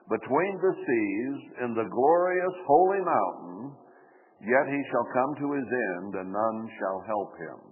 between 0.06 0.54
the 0.62 0.74
seas 0.74 1.38
in 1.66 1.70
the 1.74 1.90
glorious 1.90 2.56
holy 2.66 3.02
mountain, 3.02 3.74
yet 4.42 4.66
he 4.70 4.80
shall 4.90 5.06
come 5.10 5.34
to 5.34 5.48
his 5.58 5.66
end, 5.66 6.14
and 6.14 6.30
none 6.30 6.60
shall 6.78 6.98
help 7.10 7.34
him. 7.38 7.69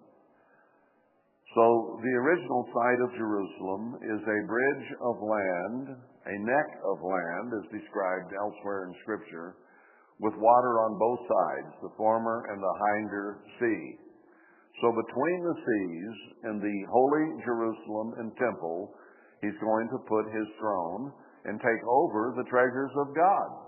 So 1.57 1.97
the 2.05 2.15
original 2.21 2.69
site 2.77 3.01
of 3.01 3.17
Jerusalem 3.17 3.97
is 4.05 4.21
a 4.21 4.47
bridge 4.47 4.89
of 5.01 5.17
land, 5.17 5.97
a 5.97 6.37
neck 6.45 6.71
of 6.85 7.01
land, 7.01 7.49
as 7.57 7.81
described 7.81 8.37
elsewhere 8.37 8.85
in 8.85 8.93
Scripture, 9.01 9.57
with 10.21 10.35
water 10.37 10.75
on 10.85 11.01
both 11.01 11.23
sides, 11.25 11.73
the 11.81 11.95
former 11.97 12.45
and 12.53 12.61
the 12.61 12.77
hinder 12.85 13.41
sea. 13.57 13.85
So 14.83 14.93
between 14.93 15.41
the 15.43 15.59
seas 15.59 16.17
and 16.45 16.57
the 16.61 16.79
holy 16.93 17.27
Jerusalem 17.43 18.15
and 18.19 18.31
temple, 18.37 18.93
he's 19.41 19.57
going 19.59 19.89
to 19.89 20.05
put 20.05 20.29
his 20.31 20.49
throne 20.61 21.13
and 21.47 21.59
take 21.59 21.83
over 21.89 22.35
the 22.37 22.49
treasures 22.51 22.93
of 23.09 23.17
God. 23.17 23.68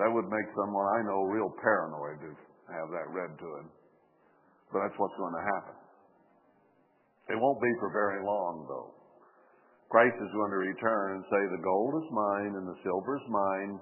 That 0.00 0.08
would 0.08 0.32
make 0.32 0.48
someone 0.56 0.88
I 0.96 1.04
know 1.04 1.28
real 1.28 1.52
paranoid 1.60 2.24
to 2.24 2.30
have 2.72 2.88
that 2.88 3.12
read 3.12 3.36
to 3.36 3.48
him. 3.60 3.68
But 4.72 4.88
that's 4.88 4.96
what's 4.96 5.18
going 5.20 5.36
to 5.36 5.44
happen. 5.44 5.76
It 7.28 7.38
won't 7.38 7.60
be 7.60 7.72
for 7.78 7.92
very 7.92 8.24
long, 8.24 8.64
though. 8.64 8.96
Christ 9.92 10.16
is 10.16 10.32
going 10.32 10.52
to 10.56 10.62
return 10.72 11.20
and 11.20 11.22
say, 11.28 11.42
The 11.52 11.62
gold 11.62 11.92
is 12.00 12.08
mine 12.10 12.52
and 12.56 12.66
the 12.66 12.78
silver 12.80 13.20
is 13.20 13.26
mine 13.28 13.72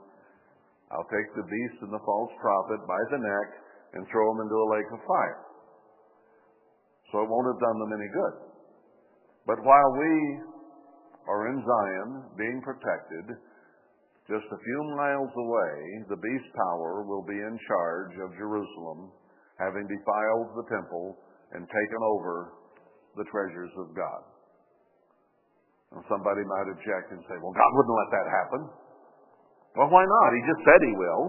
I'll 0.89 1.09
take 1.13 1.29
the 1.37 1.45
beast 1.45 1.79
and 1.85 1.93
the 1.93 2.01
false 2.01 2.33
prophet 2.41 2.81
by 2.89 3.01
the 3.13 3.21
neck 3.21 3.49
and 3.93 4.09
throw 4.09 4.25
them 4.33 4.49
into 4.49 4.57
a 4.57 4.73
lake 4.73 4.91
of 4.93 5.01
fire. 5.05 5.43
So 7.13 7.21
it 7.25 7.29
won't 7.29 7.49
have 7.53 7.61
done 7.61 7.79
them 7.81 7.93
any 7.93 8.09
good. 8.09 8.37
But 9.45 9.61
while 9.65 9.93
we 9.97 10.13
are 11.29 11.53
in 11.53 11.61
Zion, 11.61 12.09
being 12.41 12.61
protected, 12.65 13.37
just 14.29 14.45
a 14.53 14.61
few 14.61 14.81
miles 14.93 15.33
away, 15.33 15.77
the 16.13 16.21
beast 16.21 16.51
power 16.53 17.01
will 17.09 17.25
be 17.25 17.41
in 17.41 17.57
charge 17.65 18.15
of 18.21 18.37
Jerusalem, 18.37 19.09
having 19.57 19.89
defiled 19.89 20.53
the 20.53 20.69
temple 20.69 21.17
and 21.57 21.65
taken 21.65 22.01
over 22.05 22.53
the 23.17 23.25
treasures 23.33 23.73
of 23.81 23.97
God. 23.97 24.21
Somebody 26.13 26.45
might 26.45 26.69
object 26.77 27.17
and 27.17 27.25
say, 27.25 27.37
well, 27.41 27.57
God 27.57 27.71
wouldn't 27.73 27.97
let 27.97 28.11
that 28.13 28.29
happen. 28.29 28.63
Well, 29.81 29.89
why 29.89 30.05
not? 30.05 30.29
He 30.37 30.43
just 30.45 30.63
said 30.69 30.81
he 30.85 30.95
will. 31.01 31.25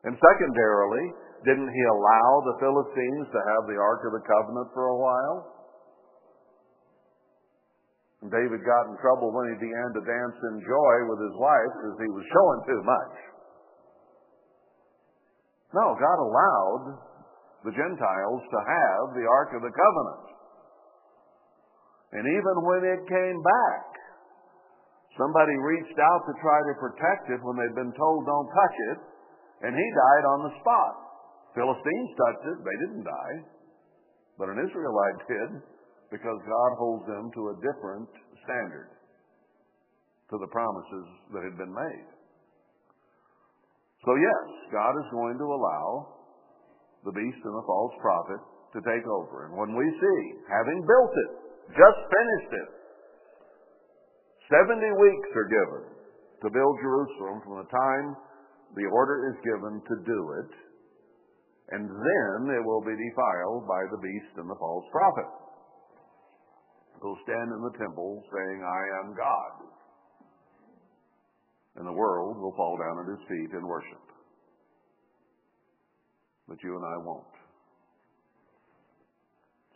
and 0.08 0.16
secondarily, 0.16 1.04
didn't 1.44 1.68
he 1.68 1.84
allow 1.92 2.28
the 2.48 2.56
Philistines 2.56 3.28
to 3.28 3.40
have 3.52 3.68
the 3.68 3.76
Ark 3.76 4.00
of 4.08 4.16
the 4.16 4.24
Covenant 4.24 4.72
for 4.72 4.88
a 4.88 4.96
while? 4.96 5.59
David 8.28 8.60
got 8.68 8.92
in 8.92 9.00
trouble 9.00 9.32
when 9.32 9.48
he 9.54 9.56
began 9.64 9.88
to 9.96 10.02
dance 10.04 10.38
in 10.52 10.60
joy 10.60 10.96
with 11.08 11.20
his 11.24 11.36
wife 11.40 11.72
because 11.80 11.96
he 12.04 12.10
was 12.12 12.24
showing 12.28 12.60
too 12.68 12.82
much. 12.84 13.14
No, 15.72 15.86
God 15.96 16.18
allowed 16.20 16.84
the 17.64 17.72
Gentiles 17.72 18.42
to 18.44 18.58
have 18.60 19.02
the 19.16 19.24
Ark 19.24 19.56
of 19.56 19.62
the 19.64 19.72
Covenant. 19.72 20.26
And 22.12 22.24
even 22.26 22.56
when 22.66 22.82
it 22.84 23.00
came 23.08 23.38
back, 23.40 23.90
Somebody 25.18 25.52
reached 25.52 25.98
out 26.00 26.22
to 26.24 26.34
try 26.38 26.58
to 26.70 26.74
protect 26.80 27.28
it 27.34 27.44
when 27.44 27.58
they'd 27.58 27.74
been 27.74 27.92
told 27.92 28.24
don't 28.24 28.48
touch 28.48 28.76
it, 28.94 28.98
and 29.66 29.76
he 29.76 29.86
died 29.92 30.24
on 30.32 30.48
the 30.48 30.54
spot. 30.64 30.94
Philistines 31.52 32.10
touched 32.14 32.46
it, 32.46 32.58
they 32.62 32.76
didn't 32.86 33.04
die. 33.04 33.36
But 34.38 34.54
an 34.54 34.62
Israelite 34.62 35.20
did 35.26 35.50
because 36.10 36.38
God 36.42 36.70
holds 36.76 37.06
them 37.06 37.30
to 37.34 37.42
a 37.54 37.58
different 37.62 38.10
standard 38.42 38.90
to 40.30 40.36
the 40.38 40.50
promises 40.50 41.06
that 41.34 41.42
had 41.42 41.58
been 41.58 41.74
made. 41.74 42.08
So, 44.06 44.14
yes, 44.14 44.44
God 44.74 44.94
is 44.98 45.08
going 45.10 45.36
to 45.38 45.48
allow 45.50 45.88
the 47.04 47.14
beast 47.14 47.40
and 47.42 47.54
the 47.54 47.66
false 47.66 47.94
prophet 48.00 48.40
to 48.74 48.78
take 48.82 49.06
over. 49.06 49.50
And 49.50 49.54
when 49.58 49.74
we 49.74 49.86
see, 49.86 50.20
having 50.46 50.80
built 50.86 51.12
it, 51.14 51.32
just 51.74 52.00
finished 52.08 52.52
it, 52.54 52.70
70 54.50 54.82
weeks 54.82 55.30
are 55.34 55.50
given 55.50 55.84
to 56.42 56.48
build 56.50 56.74
Jerusalem 56.82 57.38
from 57.44 57.62
the 57.62 57.70
time 57.70 58.06
the 58.74 58.86
order 58.90 59.30
is 59.30 59.38
given 59.42 59.82
to 59.82 59.94
do 60.06 60.20
it, 60.42 60.52
and 61.74 61.86
then 61.86 62.38
it 62.54 62.62
will 62.62 62.82
be 62.82 62.94
defiled 62.94 63.66
by 63.66 63.82
the 63.90 64.00
beast 64.02 64.32
and 64.38 64.50
the 64.50 64.58
false 64.58 64.86
prophet. 64.90 65.30
He'll 67.00 67.20
stand 67.24 67.48
in 67.48 67.60
the 67.64 67.74
temple 67.80 68.20
saying, 68.28 68.58
I 68.60 68.82
am 69.00 69.16
God. 69.16 69.52
And 71.80 71.88
the 71.88 71.96
world 71.96 72.36
will 72.36 72.52
fall 72.60 72.76
down 72.76 73.00
at 73.00 73.08
his 73.08 73.22
feet 73.24 73.56
and 73.56 73.64
worship. 73.64 74.04
But 76.44 76.60
you 76.60 76.76
and 76.76 76.84
I 76.84 76.96
won't. 77.00 77.34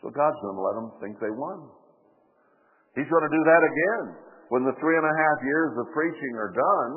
So 0.05 0.13
God's 0.13 0.37
going 0.37 0.53
to 0.53 0.65
let 0.69 0.75
them 0.77 0.89
think 1.01 1.17
they 1.17 1.33
won. 1.33 1.65
He's 2.93 3.09
going 3.09 3.25
to 3.25 3.33
do 3.33 3.43
that 3.49 3.63
again. 3.65 4.05
When 4.53 4.61
the 4.61 4.77
three 4.77 4.93
and 4.93 5.07
a 5.07 5.15
half 5.17 5.37
years 5.41 5.73
of 5.81 5.89
preaching 5.97 6.33
are 6.37 6.53
done, 6.53 6.93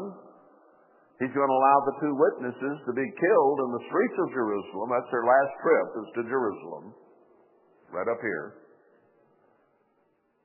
he's 1.24 1.33
going 1.33 1.49
to 1.49 1.57
allow 1.57 1.79
the 1.89 1.97
two 2.05 2.12
witnesses 2.12 2.76
to 2.85 2.93
be 2.93 3.09
killed 3.16 3.59
in 3.64 3.70
the 3.81 3.85
streets 3.89 4.18
of 4.20 4.29
Jerusalem. 4.37 4.93
That's 4.93 5.09
their 5.09 5.24
last 5.24 5.53
trip 5.64 5.89
is 6.05 6.09
to 6.20 6.22
Jerusalem, 6.29 6.85
right 7.97 8.11
up 8.12 8.20
here. 8.20 8.68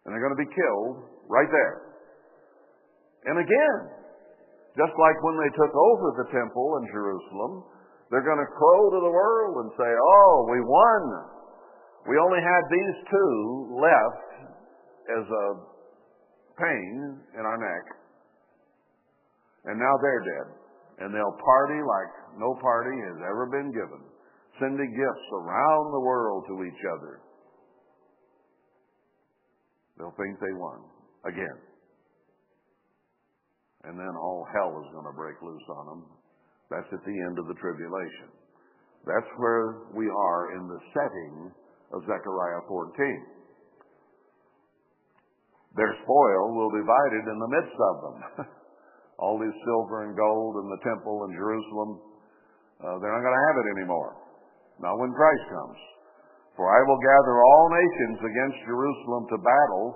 And 0.03 0.11
they're 0.11 0.23
going 0.23 0.35
to 0.35 0.43
be 0.43 0.51
killed 0.51 1.07
right 1.31 1.47
there. 1.47 1.75
And 3.31 3.39
again, 3.39 3.79
just 4.75 4.95
like 4.99 5.17
when 5.23 5.37
they 5.39 5.51
took 5.55 5.71
over 5.71 6.07
the 6.19 6.27
temple 6.33 6.81
in 6.81 6.91
Jerusalem, 6.91 7.63
they're 8.11 8.25
going 8.25 8.41
to 8.41 8.51
crow 8.57 8.81
to 8.91 8.99
the 8.99 9.13
world 9.13 9.63
and 9.63 9.69
say, 9.79 9.89
Oh, 9.89 10.47
we 10.51 10.59
won. 10.59 11.03
We 12.09 12.19
only 12.19 12.43
had 12.43 12.63
these 12.67 12.97
two 13.07 13.33
left 13.79 14.33
as 15.17 15.23
a 15.23 15.47
pain 16.59 17.17
in 17.39 17.43
our 17.47 17.57
neck, 17.57 17.85
and 19.65 19.79
now 19.79 19.95
they're 20.03 20.25
dead. 20.27 20.47
And 20.99 21.09
they'll 21.09 21.39
party 21.41 21.79
like 21.81 22.11
no 22.37 22.53
party 22.61 22.93
has 22.93 23.19
ever 23.25 23.49
been 23.49 23.73
given, 23.73 24.01
sending 24.59 24.91
gifts 24.93 25.27
around 25.33 25.89
the 25.89 26.05
world 26.05 26.45
to 26.47 26.63
each 26.63 26.83
other. 26.97 27.21
They'll 29.97 30.15
think 30.17 30.39
they 30.39 30.55
won 30.57 30.81
again. 31.25 31.59
And 33.83 33.99
then 33.99 34.15
all 34.15 34.47
hell 34.49 34.79
is 34.79 34.89
going 34.95 35.05
to 35.05 35.15
break 35.15 35.35
loose 35.43 35.67
on 35.69 35.85
them. 35.85 36.01
That's 36.71 36.87
at 36.91 37.03
the 37.03 37.17
end 37.29 37.37
of 37.37 37.47
the 37.47 37.59
tribulation. 37.59 38.31
That's 39.05 39.27
where 39.35 39.91
we 39.91 40.07
are 40.07 40.55
in 40.55 40.63
the 40.71 40.79
setting 40.95 41.51
of 41.91 42.07
Zechariah 42.07 42.63
14. 42.67 43.33
Their 45.75 45.93
spoil 46.05 46.43
will 46.55 46.71
be 46.71 46.79
divided 46.79 47.23
in 47.27 47.37
the 47.37 47.51
midst 47.51 47.77
of 47.77 47.95
them. 48.01 48.15
All 49.21 49.37
this 49.37 49.53
silver 49.65 50.07
and 50.07 50.15
gold 50.15 50.63
in 50.63 50.67
the 50.69 50.81
temple 50.85 51.25
in 51.27 51.35
Jerusalem, 51.35 51.91
uh, 52.79 52.95
they're 53.01 53.13
not 53.13 53.21
going 53.21 53.37
to 53.37 53.45
have 53.51 53.57
it 53.61 53.67
anymore. 53.77 54.15
Not 54.79 54.97
when 54.97 55.11
Christ 55.13 55.45
comes. 55.49 55.79
For 56.53 56.69
I 56.69 56.81
will 56.85 57.01
gather 57.01 57.35
all 57.41 57.65
nations 57.73 58.19
against 58.21 58.69
Jerusalem 58.69 59.23
to 59.33 59.37
battle, 59.41 59.87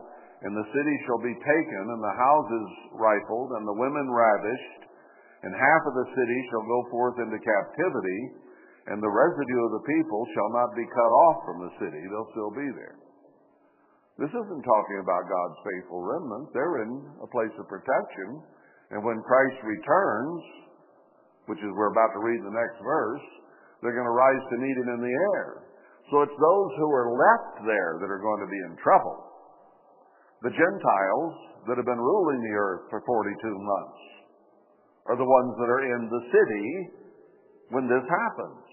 and 0.42 0.54
the 0.54 0.70
city 0.74 0.96
shall 1.06 1.22
be 1.22 1.34
taken, 1.38 1.84
and 1.86 2.02
the 2.02 2.18
houses 2.18 2.68
rifled, 2.98 3.50
and 3.58 3.66
the 3.66 3.78
women 3.78 4.10
ravished, 4.10 4.82
and 5.46 5.54
half 5.54 5.84
of 5.86 5.94
the 5.94 6.10
city 6.18 6.40
shall 6.50 6.66
go 6.66 6.80
forth 6.90 7.18
into 7.22 7.38
captivity, 7.38 8.22
and 8.90 8.98
the 8.98 9.12
residue 9.12 9.62
of 9.70 9.74
the 9.78 9.86
people 9.86 10.22
shall 10.34 10.52
not 10.58 10.74
be 10.74 10.86
cut 10.90 11.12
off 11.30 11.38
from 11.46 11.58
the 11.62 11.74
city. 11.78 12.02
They'll 12.10 12.34
still 12.34 12.54
be 12.58 12.70
there. 12.74 12.98
This 14.18 14.34
isn't 14.34 14.64
talking 14.66 15.00
about 15.06 15.30
God's 15.30 15.60
faithful 15.62 16.02
remnant. 16.02 16.50
They're 16.50 16.82
in 16.82 16.92
a 17.22 17.30
place 17.30 17.54
of 17.62 17.70
protection. 17.70 18.42
And 18.90 19.06
when 19.06 19.22
Christ 19.22 19.62
returns, 19.62 20.42
which 21.46 21.62
is 21.62 21.70
we're 21.78 21.94
about 21.94 22.18
to 22.18 22.26
read 22.26 22.42
the 22.42 22.56
next 22.58 22.82
verse, 22.82 23.26
they're 23.84 23.94
going 23.94 24.10
to 24.10 24.18
rise 24.18 24.42
to 24.42 24.58
meet 24.58 24.74
him 24.74 24.90
in 24.90 25.02
the 25.06 25.16
air. 25.38 25.67
So 26.12 26.24
it's 26.24 26.40
those 26.40 26.72
who 26.80 26.88
are 26.88 27.12
left 27.12 27.68
there 27.68 28.00
that 28.00 28.08
are 28.08 28.24
going 28.24 28.40
to 28.40 28.48
be 28.48 28.62
in 28.72 28.80
trouble. 28.80 29.28
The 30.42 30.56
Gentiles 30.56 31.34
that 31.68 31.76
have 31.76 31.86
been 31.86 32.00
ruling 32.00 32.40
the 32.40 32.56
earth 32.56 32.88
for 32.90 33.04
42 33.04 33.36
months 33.44 34.02
are 35.08 35.18
the 35.18 35.28
ones 35.28 35.54
that 35.60 35.68
are 35.68 35.84
in 35.84 36.08
the 36.08 36.24
city 36.32 36.68
when 37.70 37.88
this 37.88 38.08
happens. 38.08 38.64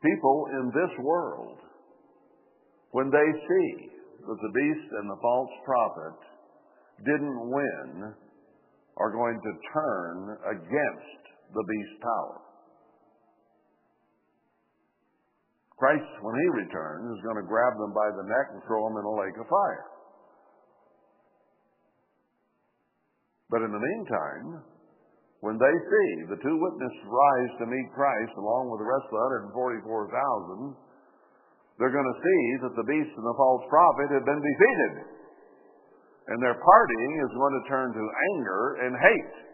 People 0.00 0.46
in 0.60 0.70
this 0.72 0.94
world, 1.04 1.58
when 2.92 3.10
they 3.10 3.28
see 3.36 3.90
that 4.24 4.38
the 4.40 4.52
beast 4.54 4.88
and 5.00 5.10
the 5.10 5.20
false 5.20 5.50
prophet 5.64 6.16
didn't 7.04 7.50
win, 7.50 8.14
are 8.96 9.12
going 9.12 9.40
to 9.42 9.52
turn 9.74 10.38
against 10.56 11.25
the 11.52 11.64
beast's 11.66 12.00
power. 12.02 12.36
Christ, 15.76 16.08
when 16.24 16.34
he 16.40 16.64
returns, 16.64 17.04
is 17.12 17.20
going 17.20 17.36
to 17.36 17.44
grab 17.44 17.76
them 17.76 17.92
by 17.92 18.08
the 18.16 18.24
neck 18.24 18.46
and 18.56 18.64
throw 18.64 18.80
them 18.88 18.96
in 18.96 19.04
a 19.04 19.16
lake 19.20 19.36
of 19.36 19.44
fire. 19.44 19.86
But 23.52 23.62
in 23.62 23.70
the 23.70 23.78
meantime, 23.78 24.64
when 25.44 25.60
they 25.60 25.76
see 25.76 26.10
the 26.32 26.40
two 26.40 26.56
witnesses 26.56 27.04
rise 27.06 27.52
to 27.60 27.68
meet 27.68 27.92
Christ 27.92 28.34
along 28.40 28.72
with 28.72 28.80
the 28.82 28.88
rest 28.88 29.06
of 29.06 29.14
the 29.14 29.54
144,000, 29.54 30.74
they're 31.76 31.92
going 31.92 32.08
to 32.08 32.22
see 32.24 32.42
that 32.64 32.74
the 32.74 32.88
beast 32.88 33.12
and 33.12 33.26
the 33.28 33.36
false 33.36 33.64
prophet 33.68 34.16
have 34.16 34.24
been 34.24 34.40
defeated. 34.40 34.94
And 36.26 36.42
their 36.42 36.56
partying 36.56 37.14
is 37.22 37.32
going 37.36 37.54
to 37.54 37.68
turn 37.68 37.88
to 37.92 38.04
anger 38.34 38.62
and 38.82 38.92
hate. 38.96 39.45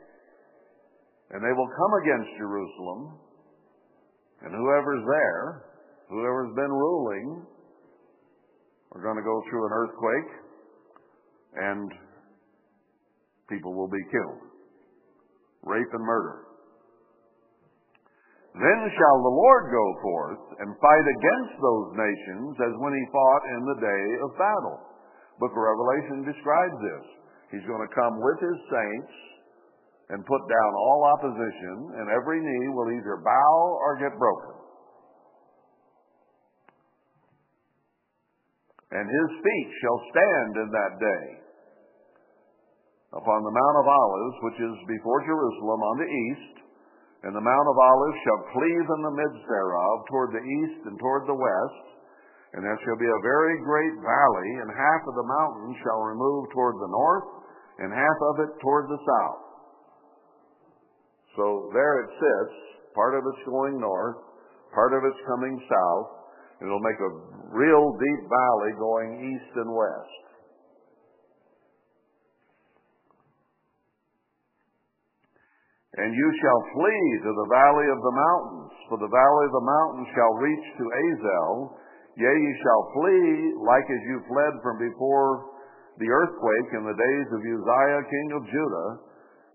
And 1.32 1.40
they 1.40 1.54
will 1.56 1.70
come 1.72 1.92
against 2.04 2.30
Jerusalem. 2.36 3.00
And 4.44 4.52
whoever's 4.52 5.04
there, 5.06 5.44
whoever's 6.08 6.52
been 6.54 6.72
ruling, 6.72 7.46
are 8.92 9.00
going 9.00 9.16
to 9.16 9.24
go 9.24 9.36
through 9.48 9.64
an 9.64 9.72
earthquake 9.72 10.30
and 11.52 11.88
people 13.48 13.72
will 13.76 13.88
be 13.88 14.00
killed 14.12 14.52
rape 15.62 15.92
and 15.94 16.04
murder. 16.04 16.42
Then 18.52 18.80
shall 18.84 19.18
the 19.22 19.36
Lord 19.38 19.64
go 19.72 19.86
forth 20.02 20.44
and 20.60 20.76
fight 20.76 21.06
against 21.06 21.54
those 21.56 21.88
nations 21.96 22.52
as 22.66 22.74
when 22.82 22.92
he 22.92 23.14
fought 23.14 23.44
in 23.48 23.62
the 23.64 23.78
day 23.80 24.04
of 24.26 24.36
battle. 24.36 24.78
Book 25.40 25.54
of 25.54 25.62
Revelation 25.62 26.28
describes 26.28 26.76
this. 26.82 27.04
He's 27.54 27.64
going 27.70 27.80
to 27.80 27.94
come 27.94 28.20
with 28.20 28.38
his 28.42 28.58
saints 28.68 29.14
and 30.12 30.20
put 30.28 30.44
down 30.44 30.70
all 30.76 31.08
opposition, 31.16 31.96
and 31.96 32.12
every 32.12 32.36
knee 32.44 32.68
will 32.76 32.92
either 32.92 33.24
bow 33.24 33.54
or 33.80 33.96
get 33.96 34.12
broken. 34.20 34.60
And 38.92 39.08
his 39.08 39.30
feet 39.40 39.70
shall 39.80 40.00
stand 40.12 40.52
in 40.60 40.68
that 40.68 40.94
day 41.00 41.24
upon 43.16 43.40
the 43.40 43.56
Mount 43.56 43.76
of 43.80 43.88
Olives, 43.88 44.36
which 44.44 44.60
is 44.60 44.76
before 44.84 45.24
Jerusalem 45.24 45.80
on 45.80 45.96
the 45.96 46.10
east, 46.12 46.56
and 47.24 47.32
the 47.32 47.40
Mount 47.40 47.68
of 47.72 47.78
Olives 47.80 48.18
shall 48.20 48.52
cleave 48.52 48.88
in 48.92 49.00
the 49.08 49.16
midst 49.16 49.48
thereof 49.48 49.96
toward 50.12 50.36
the 50.36 50.44
east 50.44 50.92
and 50.92 51.00
toward 51.00 51.24
the 51.24 51.40
west, 51.40 51.84
and 52.52 52.60
there 52.60 52.76
shall 52.84 53.00
be 53.00 53.08
a 53.08 53.24
very 53.24 53.56
great 53.64 53.96
valley, 54.04 54.50
and 54.60 54.68
half 54.76 55.02
of 55.08 55.16
the 55.16 55.24
mountain 55.40 55.72
shall 55.80 56.04
remove 56.04 56.52
toward 56.52 56.76
the 56.76 56.92
north, 56.92 57.28
and 57.80 57.96
half 57.96 58.18
of 58.28 58.44
it 58.44 58.52
toward 58.60 58.92
the 58.92 59.00
south. 59.00 59.51
So 61.36 61.70
there 61.72 62.04
it 62.04 62.10
sits. 62.12 62.54
Part 62.92 63.16
of 63.16 63.24
it's 63.24 63.44
going 63.48 63.80
north, 63.80 64.20
part 64.74 64.92
of 64.92 65.00
it's 65.08 65.22
coming 65.24 65.56
south, 65.64 66.08
and 66.60 66.68
it'll 66.68 66.84
make 66.84 67.00
a 67.00 67.12
real 67.56 67.96
deep 67.96 68.22
valley 68.28 68.72
going 68.76 69.10
east 69.32 69.52
and 69.56 69.72
west. 69.72 70.22
And 75.92 76.12
you 76.12 76.28
shall 76.40 76.60
flee 76.72 77.08
to 77.24 77.32
the 77.36 77.48
valley 77.52 77.88
of 77.92 78.00
the 78.00 78.16
mountains, 78.16 78.72
for 78.88 78.96
the 78.96 79.12
valley 79.12 79.44
of 79.48 79.54
the 79.56 79.68
mountains 79.68 80.08
shall 80.16 80.34
reach 80.40 80.66
to 80.80 80.84
Azal. 80.88 81.52
Yea, 82.16 82.28
ye 82.28 82.52
shall 82.60 82.82
flee 82.96 83.56
like 83.60 83.88
as 83.88 84.02
you 84.08 84.20
fled 84.28 84.54
from 84.60 84.76
before 84.80 85.52
the 85.96 86.08
earthquake 86.08 86.70
in 86.76 86.84
the 86.84 86.96
days 86.96 87.28
of 87.32 87.40
Uzziah 87.40 88.04
king 88.08 88.28
of 88.36 88.42
Judah. 88.48 88.90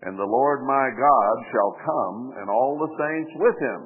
And 0.06 0.14
the 0.14 0.30
Lord 0.30 0.62
my 0.62 0.86
God 0.94 1.34
shall 1.50 1.72
come, 1.82 2.18
and 2.38 2.46
all 2.46 2.78
the 2.78 2.94
saints 2.94 3.32
with 3.34 3.58
him. 3.58 3.80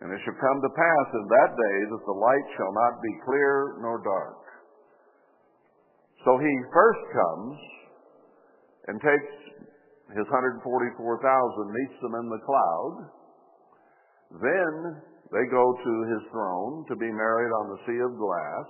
And 0.00 0.08
it 0.12 0.20
shall 0.24 0.36
come 0.40 0.58
to 0.60 0.72
pass 0.72 1.06
in 1.12 1.24
that 1.28 1.52
day 1.52 1.78
that 1.92 2.04
the 2.04 2.18
light 2.18 2.46
shall 2.56 2.72
not 2.72 3.00
be 3.00 3.24
clear 3.24 3.76
nor 3.80 4.00
dark. 4.00 4.40
So 6.24 6.40
he 6.40 6.52
first 6.72 7.04
comes 7.12 7.56
and 8.88 8.96
takes 9.00 9.32
his 10.12 10.28
144,000 10.28 10.60
meets 10.60 11.98
them 12.00 12.14
in 12.20 12.26
the 12.28 12.44
cloud. 12.44 12.94
Then 14.40 14.74
they 15.32 15.44
go 15.50 15.64
to 15.74 15.92
his 16.12 16.22
throne 16.30 16.84
to 16.88 16.96
be 16.96 17.10
married 17.10 17.52
on 17.64 17.72
the 17.72 17.82
sea 17.88 18.00
of 18.00 18.16
glass, 18.16 18.66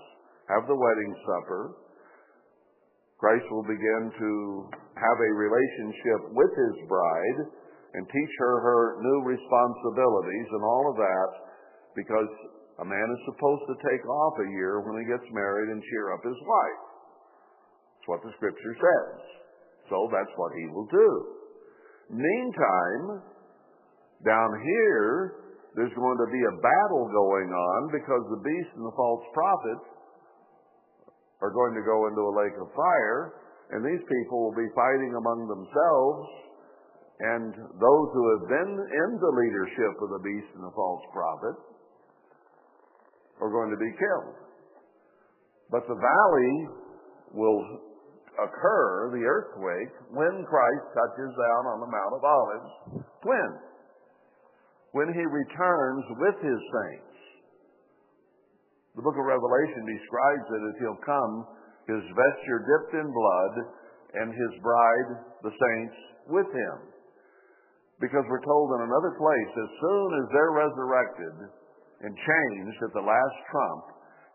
have 0.50 0.66
the 0.66 0.78
wedding 0.78 1.12
supper. 1.26 1.83
Christ 3.24 3.48
will 3.48 3.64
begin 3.64 4.12
to 4.20 4.30
have 5.00 5.16
a 5.16 5.32
relationship 5.32 6.36
with 6.36 6.52
his 6.60 6.76
bride 6.92 7.40
and 7.96 8.04
teach 8.04 8.32
her 8.36 8.54
her 8.60 8.82
new 9.00 9.18
responsibilities 9.24 10.48
and 10.52 10.60
all 10.60 10.92
of 10.92 10.96
that 11.00 11.30
because 11.96 12.28
a 12.82 12.84
man 12.84 13.08
is 13.08 13.22
supposed 13.32 13.64
to 13.64 13.80
take 13.80 14.04
off 14.04 14.34
a 14.44 14.52
year 14.52 14.84
when 14.84 15.00
he 15.00 15.08
gets 15.08 15.24
married 15.32 15.72
and 15.72 15.80
cheer 15.88 16.12
up 16.12 16.20
his 16.20 16.36
wife. 16.36 16.84
That's 17.96 18.08
what 18.12 18.20
the 18.28 18.32
scripture 18.36 18.76
says. 18.76 19.16
So 19.88 20.04
that's 20.12 20.34
what 20.36 20.52
he 20.60 20.68
will 20.68 20.90
do. 20.92 21.10
Meantime, 22.12 23.24
down 24.20 24.52
here, 24.52 25.40
there's 25.80 25.96
going 25.96 26.20
to 26.20 26.28
be 26.28 26.44
a 26.44 26.60
battle 26.60 27.08
going 27.08 27.48
on 27.48 27.80
because 27.88 28.24
the 28.28 28.44
beast 28.44 28.72
and 28.76 28.84
the 28.84 28.92
false 28.92 29.24
prophet 29.32 29.80
are 31.44 31.52
going 31.52 31.76
to 31.76 31.84
go 31.84 32.08
into 32.08 32.24
a 32.24 32.34
lake 32.40 32.56
of 32.56 32.72
fire, 32.72 33.36
and 33.76 33.84
these 33.84 34.00
people 34.00 34.48
will 34.48 34.56
be 34.56 34.64
fighting 34.72 35.12
among 35.12 35.44
themselves, 35.44 36.24
and 37.20 37.52
those 37.76 38.08
who 38.16 38.24
have 38.32 38.44
been 38.48 38.72
in 38.80 39.10
the 39.20 39.32
leadership 39.44 39.94
of 40.00 40.08
the 40.08 40.22
beast 40.24 40.50
and 40.56 40.64
the 40.64 40.72
false 40.72 41.04
prophet 41.12 41.56
are 43.44 43.52
going 43.52 43.68
to 43.68 43.76
be 43.76 43.92
killed. 43.92 44.36
But 45.68 45.84
the 45.84 46.00
valley 46.00 46.54
will 47.36 47.60
occur, 48.40 49.12
the 49.12 49.24
earthquake, 49.28 49.92
when 50.16 50.48
Christ 50.48 50.86
touches 50.96 51.32
down 51.36 51.62
on 51.76 51.78
the 51.84 51.90
Mount 51.92 52.12
of 52.16 52.22
Olives. 52.24 52.72
When? 53.22 53.50
When 54.96 55.08
he 55.12 55.24
returns 55.28 56.04
with 56.18 56.36
his 56.40 56.60
saints. 56.72 57.13
The 58.94 59.02
book 59.02 59.18
of 59.18 59.26
Revelation 59.26 59.82
describes 59.90 60.46
it 60.54 60.62
as 60.70 60.74
he'll 60.78 61.02
come, 61.02 61.34
his 61.90 62.04
vesture 62.14 62.60
dipped 62.62 62.94
in 62.94 63.08
blood, 63.10 63.54
and 64.14 64.30
his 64.30 64.52
bride, 64.62 65.10
the 65.42 65.50
saints, 65.50 65.98
with 66.30 66.46
him. 66.46 66.76
Because 67.98 68.22
we're 68.30 68.46
told 68.46 68.70
in 68.78 68.86
another 68.86 69.18
place, 69.18 69.52
as 69.58 69.70
soon 69.82 70.08
as 70.22 70.24
they're 70.30 70.54
resurrected 70.54 71.34
and 72.06 72.12
changed 72.14 72.78
at 72.86 72.94
the 72.94 73.02
last 73.02 73.38
trump, 73.50 73.84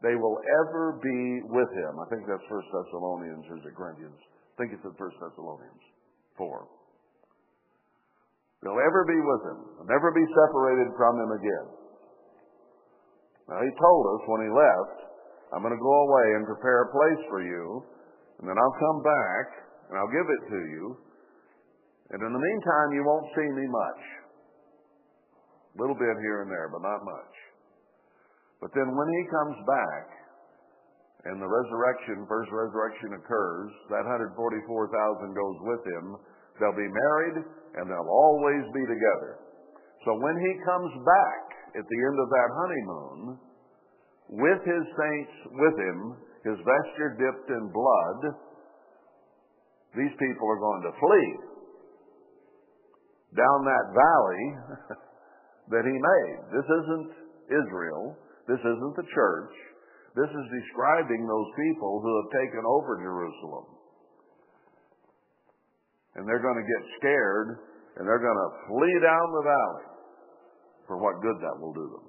they 0.03 0.15
will 0.15 0.39
ever 0.63 0.99
be 0.99 1.21
with 1.51 1.71
him. 1.75 1.93
I 1.99 2.07
think 2.07 2.23
that's 2.27 2.43
First 2.47 2.67
Thessalonians 2.71 3.43
or 3.51 3.59
is 3.59 3.67
Corinthians? 3.75 4.19
I 4.19 4.55
think 4.59 4.75
it's 4.75 4.83
in 4.83 4.95
First 4.95 5.19
Thessalonians 5.19 5.83
4. 6.35 6.67
They'll 8.63 8.83
ever 8.83 9.03
be 9.07 9.19
with 9.19 9.43
him, 9.47 9.59
They'll 9.79 9.91
never 9.91 10.11
be 10.11 10.23
separated 10.35 10.91
from 10.99 11.15
him 11.19 11.31
again. 11.31 11.78
Now 13.49 13.59
he 13.65 13.71
told 13.81 14.03
us 14.13 14.21
when 14.29 14.45
he 14.45 14.51
left, 14.53 14.97
I'm 15.49 15.65
going 15.65 15.73
to 15.73 15.81
go 15.81 15.97
away 16.05 16.27
and 16.37 16.45
prepare 16.45 16.85
a 16.85 16.93
place 16.93 17.21
for 17.33 17.41
you, 17.41 17.81
and 18.37 18.45
then 18.45 18.53
I'll 18.53 18.77
come 18.77 18.99
back 19.01 19.45
and 19.89 19.97
I'll 19.97 20.13
give 20.13 20.29
it 20.29 20.43
to 20.53 20.61
you. 20.69 20.83
And 22.13 22.21
in 22.21 22.31
the 22.33 22.41
meantime, 22.41 22.89
you 22.93 23.01
won't 23.01 23.27
see 23.33 23.49
me 23.49 23.65
much. 23.65 24.01
A 25.73 25.75
little 25.81 25.97
bit 25.97 26.13
here 26.21 26.45
and 26.45 26.49
there, 26.49 26.69
but 26.69 26.85
not 26.85 27.01
much. 27.01 27.33
But 28.61 28.69
then 28.77 28.93
when 28.93 29.09
he 29.09 29.21
comes 29.33 29.57
back 29.65 30.05
and 31.25 31.41
the 31.41 31.49
resurrection, 31.49 32.29
first 32.29 32.53
resurrection 32.53 33.17
occurs, 33.17 33.69
that 33.89 34.05
144,000 34.05 34.37
goes 35.33 35.57
with 35.65 35.83
him. 35.89 36.05
They'll 36.61 36.77
be 36.77 36.89
married 36.89 37.37
and 37.81 37.89
they'll 37.89 38.13
always 38.13 38.65
be 38.73 38.83
together. 38.85 39.41
So 40.05 40.13
when 40.21 40.37
he 40.37 40.53
comes 40.65 40.91
back 41.01 41.58
at 41.75 41.85
the 41.85 41.99
end 42.05 42.17
of 42.17 42.29
that 42.29 42.49
honeymoon, 42.53 43.19
with 44.29 44.61
his 44.61 44.85
saints 44.93 45.35
with 45.53 45.75
him, 45.77 45.99
his 46.45 46.57
vesture 46.61 47.17
dipped 47.17 47.49
in 47.49 47.63
blood, 47.73 48.19
these 49.97 50.13
people 50.21 50.45
are 50.45 50.61
going 50.61 50.83
to 50.85 50.93
flee 51.01 51.31
down 53.33 53.59
that 53.65 53.85
valley 53.93 54.45
that 55.73 55.85
he 55.85 55.95
made. 55.97 56.39
This 56.53 56.65
isn't 56.69 57.09
Israel. 57.49 58.17
This 58.45 58.61
isn't 58.61 58.95
the 58.97 59.07
church. 59.13 59.53
This 60.17 60.29
is 60.29 60.45
describing 60.49 61.21
those 61.25 61.49
people 61.57 62.01
who 62.01 62.11
have 62.21 62.29
taken 62.33 62.63
over 62.65 62.97
Jerusalem. 63.01 63.65
And 66.17 66.25
they're 66.25 66.41
going 66.41 66.57
to 66.57 66.65
get 66.65 66.83
scared 66.97 67.49
and 67.97 68.05
they're 68.05 68.21
going 68.21 68.41
to 68.41 68.51
flee 68.69 68.97
down 69.01 69.25
the 69.33 69.45
valley 69.45 69.88
for 70.89 70.97
what 70.97 71.21
good 71.21 71.37
that 71.37 71.61
will 71.61 71.77
do 71.77 71.85
them. 71.85 72.05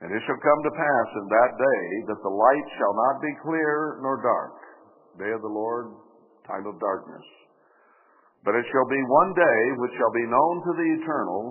And 0.00 0.08
it 0.08 0.22
shall 0.24 0.40
come 0.40 0.60
to 0.64 0.72
pass 0.80 1.08
in 1.12 1.26
that 1.28 1.52
day 1.60 1.84
that 2.08 2.24
the 2.24 2.32
light 2.32 2.68
shall 2.80 2.94
not 2.96 3.20
be 3.20 3.44
clear 3.44 4.00
nor 4.00 4.16
dark. 4.24 4.56
Day 5.20 5.28
of 5.28 5.44
the 5.44 5.52
Lord, 5.52 5.92
time 6.48 6.64
of 6.64 6.80
darkness. 6.80 7.26
But 8.40 8.56
it 8.56 8.64
shall 8.72 8.88
be 8.88 9.02
one 9.04 9.36
day 9.36 9.60
which 9.76 9.92
shall 10.00 10.14
be 10.16 10.24
known 10.24 10.54
to 10.64 10.72
the 10.72 10.88
eternal, 11.04 11.42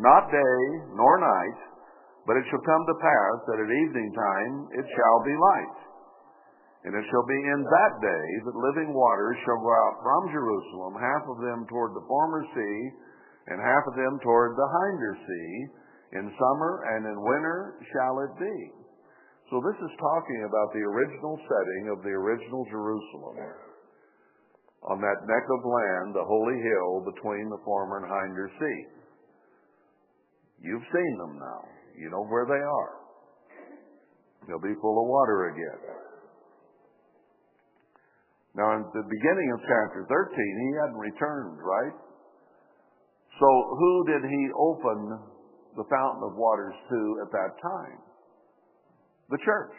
not 0.00 0.32
day 0.32 0.58
nor 0.96 1.20
night, 1.20 1.60
but 2.24 2.40
it 2.40 2.48
shall 2.48 2.64
come 2.64 2.84
to 2.88 3.04
pass 3.04 3.36
that 3.52 3.60
at 3.60 3.68
evening 3.68 4.08
time 4.16 4.52
it 4.80 4.86
shall 4.96 5.18
be 5.20 5.36
light. 5.36 5.76
And 6.88 6.96
it 6.96 7.04
shall 7.12 7.26
be 7.28 7.36
in 7.36 7.60
that 7.60 7.94
day 8.00 8.26
that 8.48 8.56
living 8.56 8.96
waters 8.96 9.36
shall 9.44 9.60
go 9.60 9.68
out 9.68 10.00
from 10.00 10.32
Jerusalem, 10.32 10.96
half 10.96 11.24
of 11.28 11.44
them 11.44 11.68
toward 11.68 11.92
the 11.92 12.08
former 12.08 12.40
sea, 12.56 12.78
and 13.48 13.56
half 13.60 13.84
of 13.88 13.96
them 13.96 14.20
toward 14.20 14.56
the 14.56 14.68
hinder 14.68 15.14
sea. 15.24 15.80
In 16.10 16.26
summer 16.26 16.72
and 16.90 17.06
in 17.06 17.22
winter 17.22 17.78
shall 17.94 18.18
it 18.26 18.34
be. 18.34 18.56
So 19.46 19.62
this 19.62 19.78
is 19.78 19.94
talking 20.02 20.42
about 20.42 20.74
the 20.74 20.82
original 20.82 21.38
setting 21.38 21.94
of 21.94 22.02
the 22.02 22.10
original 22.10 22.66
Jerusalem 22.66 23.38
on 24.90 24.98
that 24.98 25.22
neck 25.28 25.46
of 25.46 25.60
land, 25.62 26.14
the 26.14 26.24
holy 26.24 26.58
hill 26.58 27.04
between 27.14 27.46
the 27.50 27.62
former 27.64 28.02
and 28.02 28.08
hinder 28.10 28.50
sea. 28.58 28.80
You've 30.62 30.88
seen 30.92 31.14
them 31.18 31.38
now. 31.38 31.62
You 31.98 32.10
know 32.10 32.24
where 32.26 32.46
they 32.46 32.62
are. 32.62 32.92
They'll 34.48 34.62
be 34.62 34.78
full 34.80 34.98
of 34.98 35.06
water 35.08 35.52
again. 35.52 35.80
Now, 38.56 38.74
in 38.76 38.82
the 38.82 39.06
beginning 39.06 39.48
of 39.54 39.60
chapter 39.62 40.06
13, 40.08 40.10
he 40.10 40.70
hadn't 40.82 40.98
returned, 40.98 41.58
right? 41.62 41.96
So, 43.40 43.48
who 43.72 44.04
did 44.04 44.20
he 44.28 44.42
open 44.52 45.16
the 45.74 45.88
fountain 45.88 46.22
of 46.28 46.36
waters 46.36 46.76
to 46.76 47.00
at 47.24 47.32
that 47.32 47.56
time? 47.64 47.98
The 49.30 49.38
church. 49.40 49.76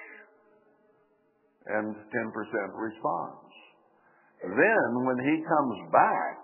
And 1.70 1.94
10% 1.94 2.34
responds. 2.74 3.54
Then, 4.42 5.06
when 5.06 5.20
he 5.22 5.46
comes 5.46 5.78
back 5.94 6.38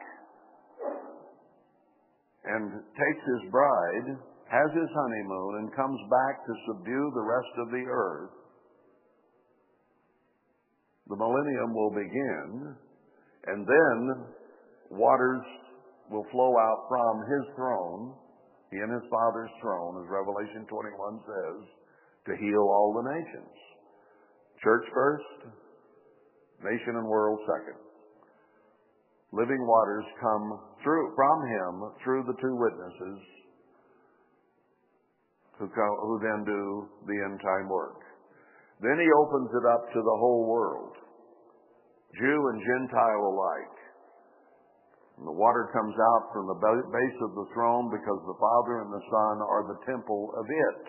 and 2.45 2.71
takes 2.93 3.23
his 3.25 3.49
bride, 3.49 4.21
has 4.53 4.69
his 4.77 4.89
honeymoon, 4.93 5.65
and 5.65 5.75
comes 5.75 5.99
back 6.13 6.45
to 6.45 6.53
subdue 6.69 7.11
the 7.15 7.25
rest 7.25 7.53
of 7.57 7.71
the 7.71 7.85
earth, 7.89 8.29
the 11.09 11.15
millennium 11.17 11.73
will 11.73 11.91
begin, 11.91 12.75
and 13.47 13.65
then 13.65 14.25
waters 14.91 15.41
will 16.09 16.25
flow 16.31 16.55
out 16.57 16.87
from 16.87 17.13
his 17.27 17.45
throne, 17.55 18.15
he 18.71 18.77
and 18.77 18.91
his 18.91 19.07
Father's 19.11 19.51
throne, 19.61 20.03
as 20.03 20.07
Revelation 20.11 20.67
21 20.67 21.19
says, 21.23 21.59
to 22.27 22.33
heal 22.35 22.65
all 22.67 22.91
the 22.95 23.07
nations. 23.07 23.55
Church 24.63 24.85
first, 24.93 25.53
nation 26.63 26.99
and 26.99 27.07
world 27.07 27.39
second. 27.47 27.79
Living 29.31 29.59
waters 29.67 30.05
come 30.19 30.59
through 30.83 31.13
from 31.15 31.37
him 31.47 31.73
through 32.03 32.23
the 32.23 32.37
two 32.41 32.55
witnesses 32.55 33.19
who, 35.59 35.67
come, 35.67 35.95
who 36.01 36.19
then 36.23 36.43
do 36.45 36.87
the 37.07 37.17
end 37.25 37.39
time 37.41 37.67
work. 37.67 37.99
Then 38.81 38.97
he 38.99 39.09
opens 39.09 39.49
it 39.51 39.65
up 39.67 39.89
to 39.89 39.99
the 39.99 40.17
whole 40.21 40.45
world, 40.47 40.93
Jew 42.13 42.39
and 42.53 42.61
Gentile 42.61 43.23
alike. 43.25 43.76
And 45.17 45.25
the 45.25 45.33
water 45.33 45.73
comes 45.73 45.97
out 45.97 46.29
from 46.29 46.45
the 46.45 46.61
base 46.61 47.19
of 47.25 47.33
the 47.33 47.49
throne 47.53 47.89
because 47.89 48.21
the 48.21 48.37
Father 48.37 48.85
and 48.85 48.93
the 48.93 49.05
Son 49.09 49.35
are 49.41 49.65
the 49.65 49.81
temple 49.89 50.29
of 50.37 50.45
it. 50.45 50.83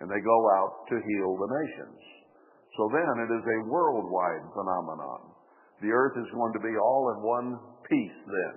And 0.00 0.08
they 0.08 0.24
go 0.24 0.40
out 0.56 0.88
to 0.88 0.96
heal 0.96 1.30
the 1.36 1.52
nations. 1.52 2.00
So 2.80 2.88
then 2.88 3.28
it 3.28 3.30
is 3.36 3.44
a 3.44 3.68
worldwide 3.68 4.48
phenomenon. 4.56 5.36
The 5.84 5.92
earth 5.92 6.16
is 6.16 6.32
going 6.32 6.56
to 6.56 6.64
be 6.64 6.72
all 6.80 7.12
in 7.12 7.18
one 7.20 7.48
piece 7.84 8.20
then. 8.24 8.56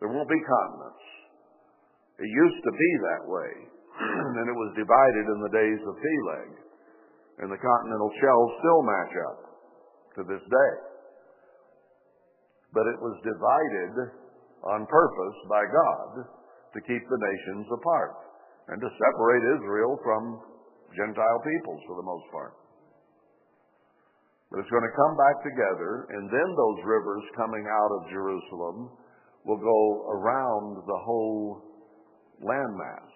There 0.00 0.12
won't 0.16 0.32
be 0.32 0.40
continents. 0.40 1.04
It 2.16 2.30
used 2.30 2.62
to 2.64 2.72
be 2.72 2.90
that 3.04 3.24
way. 3.28 3.52
and 4.38 4.46
it 4.48 4.56
was 4.56 4.80
divided 4.80 5.24
in 5.28 5.38
the 5.44 5.52
days 5.52 5.80
of 5.84 5.94
Peleg. 6.00 6.50
And 7.44 7.48
the 7.52 7.60
continental 7.60 8.10
shelves 8.16 8.52
still 8.64 8.82
match 8.82 9.14
up 9.28 9.38
to 10.16 10.20
this 10.24 10.44
day. 10.48 10.87
But 12.72 12.84
it 12.86 12.98
was 13.00 13.16
divided 13.24 13.92
on 14.64 14.84
purpose 14.86 15.38
by 15.48 15.62
God 15.64 16.28
to 16.74 16.80
keep 16.84 17.00
the 17.00 17.20
nations 17.20 17.66
apart 17.72 18.16
and 18.68 18.78
to 18.80 18.88
separate 18.88 19.44
Israel 19.56 19.96
from 20.04 20.22
Gentile 20.92 21.40
peoples 21.40 21.82
for 21.88 21.96
the 21.96 22.04
most 22.04 22.26
part. 22.32 22.52
But 24.50 24.60
it's 24.60 24.72
going 24.72 24.84
to 24.88 24.96
come 24.96 25.14
back 25.16 25.36
together, 25.44 26.08
and 26.16 26.24
then 26.32 26.48
those 26.56 26.80
rivers 26.84 27.24
coming 27.36 27.64
out 27.68 27.92
of 28.00 28.12
Jerusalem 28.12 28.96
will 29.44 29.60
go 29.60 29.80
around 30.08 30.80
the 30.84 31.00
whole 31.04 31.60
landmass. 32.40 33.12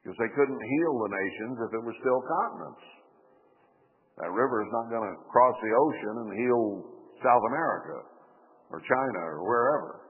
Because 0.00 0.16
they 0.16 0.32
couldn't 0.32 0.62
heal 0.64 0.94
the 1.04 1.12
nations 1.12 1.56
if 1.68 1.70
it 1.76 1.84
was 1.84 1.96
still 2.00 2.20
continents. 2.24 2.84
That 4.24 4.32
river 4.32 4.64
is 4.64 4.72
not 4.72 4.88
going 4.88 5.04
to 5.04 5.16
cross 5.28 5.56
the 5.60 5.72
ocean 5.72 6.14
and 6.24 6.30
heal 6.40 6.64
South 7.20 7.44
America 7.48 8.04
or 8.72 8.80
China 8.84 9.20
or 9.36 9.44
wherever. 9.44 10.00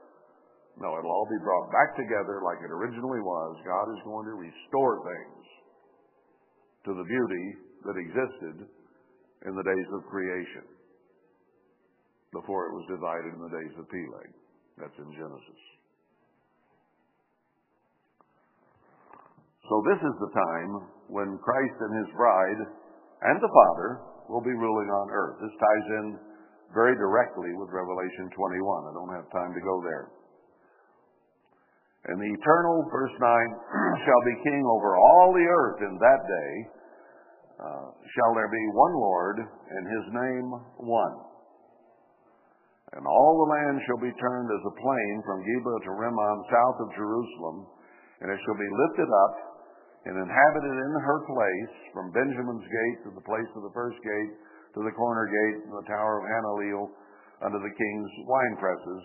No, 0.79 0.95
it'll 0.97 1.11
all 1.11 1.27
be 1.27 1.43
brought 1.43 1.67
back 1.69 1.93
together 1.99 2.41
like 2.41 2.63
it 2.63 2.71
originally 2.71 3.19
was. 3.19 3.51
God 3.67 3.87
is 3.91 4.01
going 4.07 4.25
to 4.25 4.35
restore 4.39 5.03
things 5.03 5.43
to 6.87 6.91
the 6.95 7.05
beauty 7.05 7.45
that 7.85 7.97
existed 7.99 8.55
in 9.45 9.53
the 9.53 9.65
days 9.65 9.89
of 9.93 10.07
creation 10.07 10.65
before 12.31 12.71
it 12.71 12.73
was 12.73 12.85
divided 12.87 13.35
in 13.35 13.41
the 13.43 13.53
days 13.53 13.75
of 13.75 13.85
Peleg. 13.91 14.29
That's 14.79 14.97
in 14.97 15.11
Genesis. 15.11 15.61
So 19.67 19.75
this 19.87 20.01
is 20.03 20.15
the 20.19 20.31
time 20.35 20.71
when 21.07 21.39
Christ 21.43 21.77
and 21.79 21.93
his 22.03 22.09
bride 22.15 22.61
and 23.21 23.37
the 23.39 23.51
Father 23.51 23.89
will 24.27 24.41
be 24.41 24.55
ruling 24.55 24.89
on 24.89 25.07
earth. 25.11 25.37
This 25.43 25.55
ties 25.59 25.87
in 26.01 26.05
very 26.73 26.95
directly 26.95 27.51
with 27.55 27.69
Revelation 27.71 28.31
21. 28.31 28.89
I 28.89 28.93
don't 28.95 29.13
have 29.15 29.27
time 29.31 29.51
to 29.53 29.61
go 29.63 29.75
there. 29.83 30.07
And 32.09 32.17
the 32.17 32.31
eternal, 32.33 32.89
verse 32.89 33.13
9, 33.13 33.21
shall 34.05 34.23
be 34.25 34.35
king 34.41 34.63
over 34.65 34.97
all 34.97 35.29
the 35.35 35.45
earth 35.45 35.79
in 35.85 35.93
that 36.01 36.21
day. 36.25 36.51
Uh, 37.61 37.87
shall 37.93 38.33
there 38.33 38.49
be 38.49 38.65
one 38.73 38.95
Lord, 38.97 39.37
and 39.37 39.83
his 39.85 40.05
name 40.09 40.47
one. 40.81 41.15
And 42.97 43.05
all 43.05 43.33
the 43.37 43.51
land 43.53 43.77
shall 43.85 44.01
be 44.01 44.11
turned 44.17 44.49
as 44.49 44.63
a 44.65 44.75
plain 44.81 45.13
from 45.23 45.45
Geba 45.45 45.73
to 45.85 45.91
Rimmon, 45.93 46.37
south 46.49 46.77
of 46.83 46.89
Jerusalem, 46.97 47.69
and 48.19 48.27
it 48.33 48.39
shall 48.43 48.57
be 48.57 48.67
lifted 48.67 49.07
up 49.07 49.35
and 50.09 50.17
inhabited 50.17 50.75
in 50.75 50.93
her 51.05 51.19
place 51.29 51.75
from 51.93 52.09
Benjamin's 52.11 52.65
gate 52.65 52.99
to 53.05 53.11
the 53.13 53.23
place 53.23 53.51
of 53.53 53.61
the 53.61 53.75
first 53.77 54.01
gate 54.01 54.33
to 54.75 54.79
the 54.83 54.95
corner 54.95 55.25
gate 55.27 55.67
and 55.67 55.75
the 55.75 55.89
tower 55.89 56.21
of 56.21 56.29
Hananeel 56.29 56.91
under 57.43 57.59
the 57.59 57.75
king's 57.75 58.11
wine 58.27 58.55
presses. 58.59 59.03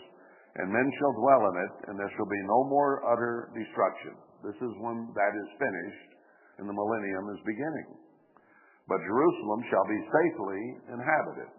And 0.57 0.73
men 0.73 0.89
shall 0.97 1.15
dwell 1.21 1.43
in 1.53 1.57
it, 1.69 1.75
and 1.89 1.95
there 2.01 2.13
shall 2.17 2.31
be 2.31 2.43
no 2.49 2.65
more 2.71 3.05
utter 3.13 3.53
destruction. 3.53 4.17
This 4.41 4.57
is 4.57 4.73
when 4.81 5.13
that 5.13 5.33
is 5.37 5.61
finished 5.61 6.17
and 6.59 6.65
the 6.69 6.77
millennium 6.77 7.29
is 7.37 7.41
beginning. 7.45 7.89
But 8.89 9.05
Jerusalem 9.05 9.61
shall 9.69 9.87
be 9.89 10.01
safely 10.09 10.63
inhabited. 10.95 11.51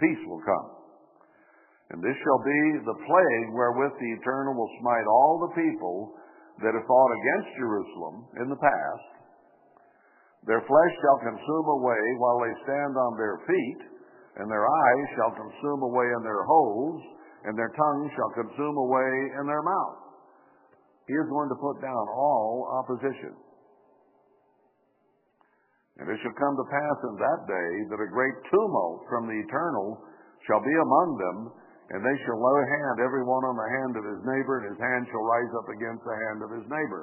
Peace 0.00 0.22
will 0.28 0.40
come. 0.44 0.68
And 1.90 2.02
this 2.02 2.16
shall 2.18 2.42
be 2.42 2.60
the 2.82 2.98
plague 3.04 3.50
wherewith 3.54 3.94
the 3.98 4.12
Eternal 4.18 4.54
will 4.54 4.72
smite 4.82 5.06
all 5.06 5.34
the 5.46 5.54
people 5.54 6.14
that 6.62 6.74
have 6.74 6.88
fought 6.88 7.12
against 7.14 7.60
Jerusalem 7.60 8.16
in 8.42 8.48
the 8.48 8.60
past. 8.60 9.15
Their 10.46 10.62
flesh 10.62 10.94
shall 11.02 11.18
consume 11.26 11.68
away 11.74 12.02
while 12.22 12.38
they 12.38 12.54
stand 12.62 12.94
on 12.94 13.18
their 13.18 13.42
feet, 13.50 13.82
and 14.38 14.46
their 14.46 14.62
eyes 14.62 15.06
shall 15.18 15.34
consume 15.34 15.82
away 15.82 16.06
in 16.06 16.22
their 16.22 16.46
holes, 16.46 17.02
and 17.44 17.58
their 17.58 17.74
tongue 17.74 18.10
shall 18.14 18.32
consume 18.46 18.76
away 18.78 19.10
in 19.42 19.44
their 19.50 19.62
mouth. 19.62 19.98
He 21.10 21.14
is 21.14 21.26
going 21.30 21.50
to 21.50 21.58
put 21.58 21.82
down 21.82 22.04
all 22.14 22.82
opposition. 22.82 23.34
And 25.98 26.06
it 26.10 26.18
shall 26.22 26.38
come 26.38 26.54
to 26.54 26.66
pass 26.70 26.98
in 27.10 27.14
that 27.16 27.40
day 27.48 27.70
that 27.90 28.04
a 28.04 28.14
great 28.14 28.36
tumult 28.52 29.06
from 29.08 29.26
the 29.26 29.38
eternal 29.48 29.98
shall 30.46 30.62
be 30.62 30.76
among 30.78 31.08
them, 31.18 31.38
and 31.90 32.02
they 32.02 32.16
shall 32.22 32.38
lay 32.38 32.62
hand 32.66 32.96
every 33.02 33.24
one 33.26 33.42
on 33.46 33.56
the 33.58 33.70
hand 33.82 33.92
of 33.98 34.04
his 34.04 34.22
neighbor, 34.22 34.62
and 34.62 34.70
his 34.74 34.82
hand 34.82 35.06
shall 35.10 35.26
rise 35.26 35.52
up 35.58 35.68
against 35.74 36.02
the 36.06 36.18
hand 36.28 36.38
of 36.42 36.50
his 36.54 36.66
neighbor. 36.70 37.02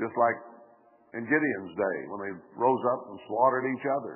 Just 0.00 0.16
like 0.16 0.38
in 1.12 1.28
Gideon's 1.28 1.74
day 1.76 1.98
when 2.08 2.20
they 2.24 2.32
rose 2.56 2.84
up 2.96 3.12
and 3.12 3.18
slaughtered 3.28 3.68
each 3.68 3.86
other. 4.00 4.14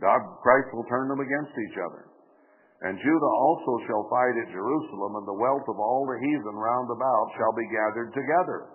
God, 0.00 0.20
Christ 0.40 0.72
will 0.72 0.88
turn 0.88 1.08
them 1.08 1.20
against 1.20 1.52
each 1.52 1.78
other. 1.80 2.08
And 2.80 2.96
Judah 2.96 3.34
also 3.44 3.72
shall 3.84 4.08
fight 4.08 4.36
at 4.40 4.56
Jerusalem, 4.56 5.20
and 5.20 5.28
the 5.28 5.36
wealth 5.36 5.68
of 5.68 5.76
all 5.76 6.08
the 6.08 6.16
heathen 6.16 6.56
round 6.56 6.88
about 6.88 7.36
shall 7.36 7.52
be 7.52 7.68
gathered 7.68 8.08
together, 8.16 8.72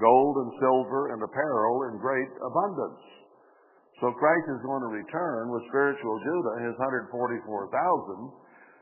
gold 0.00 0.34
and 0.40 0.56
silver 0.56 1.12
and 1.12 1.20
apparel 1.20 1.92
in 1.92 2.00
great 2.00 2.32
abundance. 2.40 3.04
So 4.00 4.08
Christ 4.16 4.48
is 4.56 4.64
going 4.64 4.80
to 4.88 4.96
return 5.04 5.52
with 5.52 5.68
spiritual 5.68 6.16
Judah, 6.24 6.64
his 6.64 6.76
144,000, 6.80 7.12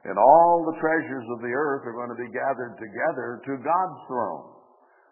and 0.06 0.16
all 0.16 0.64
the 0.64 0.78
treasures 0.78 1.26
of 1.34 1.42
the 1.42 1.50
earth 1.50 1.82
are 1.90 1.98
going 1.98 2.14
to 2.14 2.22
be 2.22 2.30
gathered 2.30 2.78
together 2.78 3.42
to 3.50 3.52
God's 3.66 4.00
throne. 4.06 4.59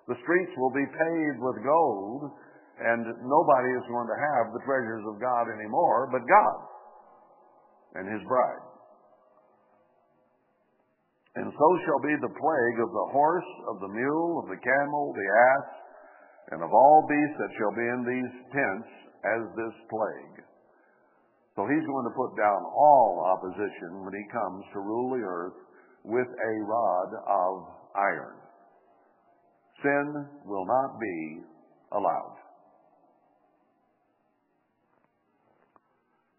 The 0.09 0.16
streets 0.24 0.55
will 0.56 0.72
be 0.72 0.89
paved 0.89 1.40
with 1.44 1.60
gold, 1.60 2.32
and 2.80 3.05
nobody 3.05 3.70
is 3.76 3.86
going 3.93 4.09
to 4.09 4.18
have 4.18 4.56
the 4.56 4.64
treasures 4.64 5.05
of 5.05 5.20
God 5.20 5.52
anymore 5.52 6.09
but 6.09 6.24
God 6.24 6.59
and 8.01 8.09
his 8.09 8.24
bride. 8.24 8.64
And 11.36 11.52
so 11.52 11.68
shall 11.85 12.02
be 12.02 12.16
the 12.18 12.35
plague 12.35 12.78
of 12.82 12.90
the 12.90 13.09
horse, 13.14 13.51
of 13.70 13.76
the 13.78 13.93
mule, 13.93 14.43
of 14.43 14.47
the 14.51 14.59
camel, 14.59 15.14
the 15.14 15.28
ass, 15.28 15.68
and 16.51 16.60
of 16.64 16.72
all 16.72 17.06
beasts 17.06 17.39
that 17.39 17.52
shall 17.60 17.74
be 17.76 17.86
in 17.86 18.02
these 18.09 18.32
tents 18.51 18.90
as 19.22 19.43
this 19.55 19.76
plague. 19.93 20.39
So 21.55 21.66
he's 21.68 21.85
going 21.85 22.06
to 22.09 22.16
put 22.16 22.32
down 22.39 22.60
all 22.64 23.28
opposition 23.35 24.02
when 24.02 24.14
he 24.14 24.24
comes 24.32 24.64
to 24.72 24.78
rule 24.80 25.10
the 25.14 25.22
earth 25.26 25.59
with 26.05 26.26
a 26.26 26.55
rod 26.64 27.10
of 27.12 27.55
iron. 27.94 28.47
Sin 29.82 30.06
will 30.44 30.66
not 30.66 30.98
be 30.98 31.46
allowed. 31.94 32.38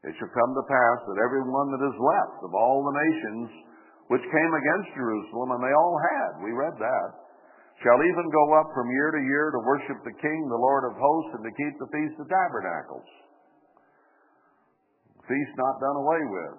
It 0.04 0.16
shall 0.16 0.32
come 0.32 0.52
to 0.56 0.66
pass 0.68 1.00
that 1.12 1.24
every 1.28 1.44
one 1.44 1.70
that 1.76 1.84
is 1.84 1.98
left 2.00 2.40
of 2.44 2.52
all 2.56 2.88
the 2.88 2.96
nations 2.96 3.48
which 4.08 4.24
came 4.24 4.54
against 4.56 4.96
Jerusalem, 4.96 5.54
and 5.54 5.62
they 5.62 5.76
all 5.76 5.98
had. 6.00 6.32
We 6.42 6.56
read 6.56 6.76
that. 6.80 7.10
Shall 7.84 8.00
even 8.00 8.28
go 8.28 8.46
up 8.60 8.68
from 8.76 8.92
year 8.92 9.12
to 9.12 9.22
year 9.24 9.52
to 9.56 9.62
worship 9.64 10.00
the 10.04 10.16
King, 10.20 10.40
the 10.50 10.60
Lord 10.60 10.84
of 10.90 11.00
hosts, 11.00 11.32
and 11.40 11.44
to 11.46 11.54
keep 11.56 11.74
the 11.80 11.92
Feast 11.94 12.16
of 12.20 12.28
Tabernacles. 12.28 13.08
Feast 15.30 15.54
not 15.56 15.80
done 15.80 15.98
away 16.02 16.24
with. 16.26 16.58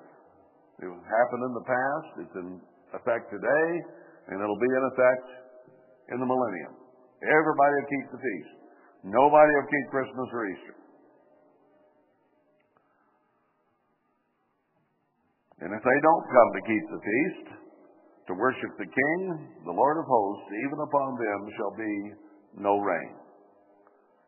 It 0.80 0.88
happened 0.88 1.44
in 1.44 1.54
the 1.58 1.66
past, 1.66 2.10
it's 2.24 2.36
in 2.40 2.48
effect 2.96 3.28
today, 3.28 3.68
and 4.32 4.40
it'll 4.40 4.62
be 4.62 4.72
in 4.72 4.84
effect 4.94 5.39
in 6.10 6.18
the 6.18 6.28
millennium. 6.28 6.74
Everybody 7.22 7.72
will 7.78 7.90
keep 7.90 8.06
the 8.10 8.20
feast. 8.20 8.52
Nobody 9.04 9.52
will 9.54 9.70
keep 9.70 9.86
Christmas 9.90 10.28
or 10.32 10.42
Easter. 10.50 10.76
And 15.60 15.70
if 15.76 15.82
they 15.84 15.98
don't 16.00 16.26
come 16.32 16.50
to 16.56 16.62
keep 16.64 16.84
the 16.88 17.02
feast, 17.04 17.46
to 18.28 18.38
worship 18.38 18.72
the 18.78 18.88
King, 18.88 19.20
the 19.66 19.74
Lord 19.74 19.98
of 19.98 20.06
hosts, 20.06 20.48
even 20.64 20.78
upon 20.80 21.18
them 21.18 21.40
shall 21.58 21.74
be 21.76 21.94
no 22.62 22.78
rain. 22.78 23.12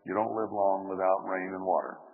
You 0.04 0.12
don't 0.18 0.34
live 0.34 0.50
long 0.50 0.90
without 0.90 1.22
rain 1.30 1.54
and 1.54 1.64
water. 1.64 1.96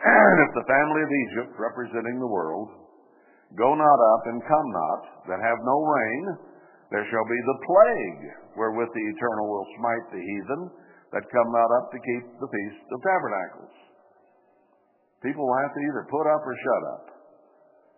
And 0.00 0.36
if 0.40 0.50
the 0.56 0.64
family 0.64 1.02
of 1.04 1.12
Egypt, 1.12 1.52
representing 1.60 2.16
the 2.18 2.32
world, 2.32 2.72
go 3.52 3.76
not 3.76 4.00
up 4.16 4.22
and 4.32 4.40
come 4.48 4.68
not, 4.72 5.02
that 5.28 5.44
have 5.44 5.60
no 5.60 5.76
rain, 5.84 6.22
there 6.90 7.06
shall 7.06 7.26
be 7.26 7.40
the 7.46 7.58
plague 7.62 8.22
wherewith 8.58 8.90
the 8.90 9.06
Eternal 9.14 9.46
will 9.46 9.68
smite 9.78 10.06
the 10.10 10.22
heathen 10.22 10.62
that 11.14 11.30
come 11.30 11.50
not 11.54 11.70
up 11.78 11.86
to 11.94 11.98
keep 11.98 12.24
the 12.38 12.50
Feast 12.50 12.86
of 12.90 12.98
Tabernacles. 13.02 13.74
People 15.22 15.46
will 15.46 15.60
have 15.62 15.74
to 15.74 15.82
either 15.86 16.04
put 16.10 16.26
up 16.26 16.42
or 16.42 16.54
shut 16.54 16.82
up. 16.98 17.04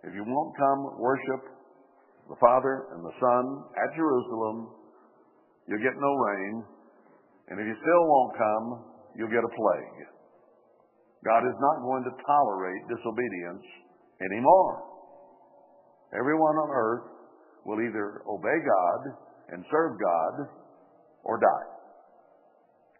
If 0.04 0.12
you 0.12 0.24
won't 0.26 0.52
come 0.58 0.80
worship 0.98 1.42
the 2.28 2.36
Father 2.36 2.92
and 2.92 3.00
the 3.04 3.16
Son 3.16 3.44
at 3.80 3.96
Jerusalem, 3.96 4.74
you'll 5.68 5.84
get 5.84 5.94
no 5.96 6.12
rain. 6.12 6.54
And 7.48 7.60
if 7.60 7.66
you 7.68 7.76
still 7.78 8.04
won't 8.08 8.34
come, 8.36 8.66
you'll 9.16 9.32
get 9.32 9.44
a 9.44 9.52
plague. 9.52 10.00
God 11.22 11.46
is 11.46 11.56
not 11.62 11.86
going 11.86 12.02
to 12.04 12.12
tolerate 12.26 12.82
disobedience 12.90 13.62
anymore. 14.20 14.82
Everyone 16.18 16.56
on 16.58 16.70
earth 16.74 17.11
will 17.64 17.80
either 17.80 18.22
obey 18.26 18.58
God 18.62 19.00
and 19.54 19.64
serve 19.70 19.98
God 20.00 20.34
or 21.24 21.38
die. 21.38 21.68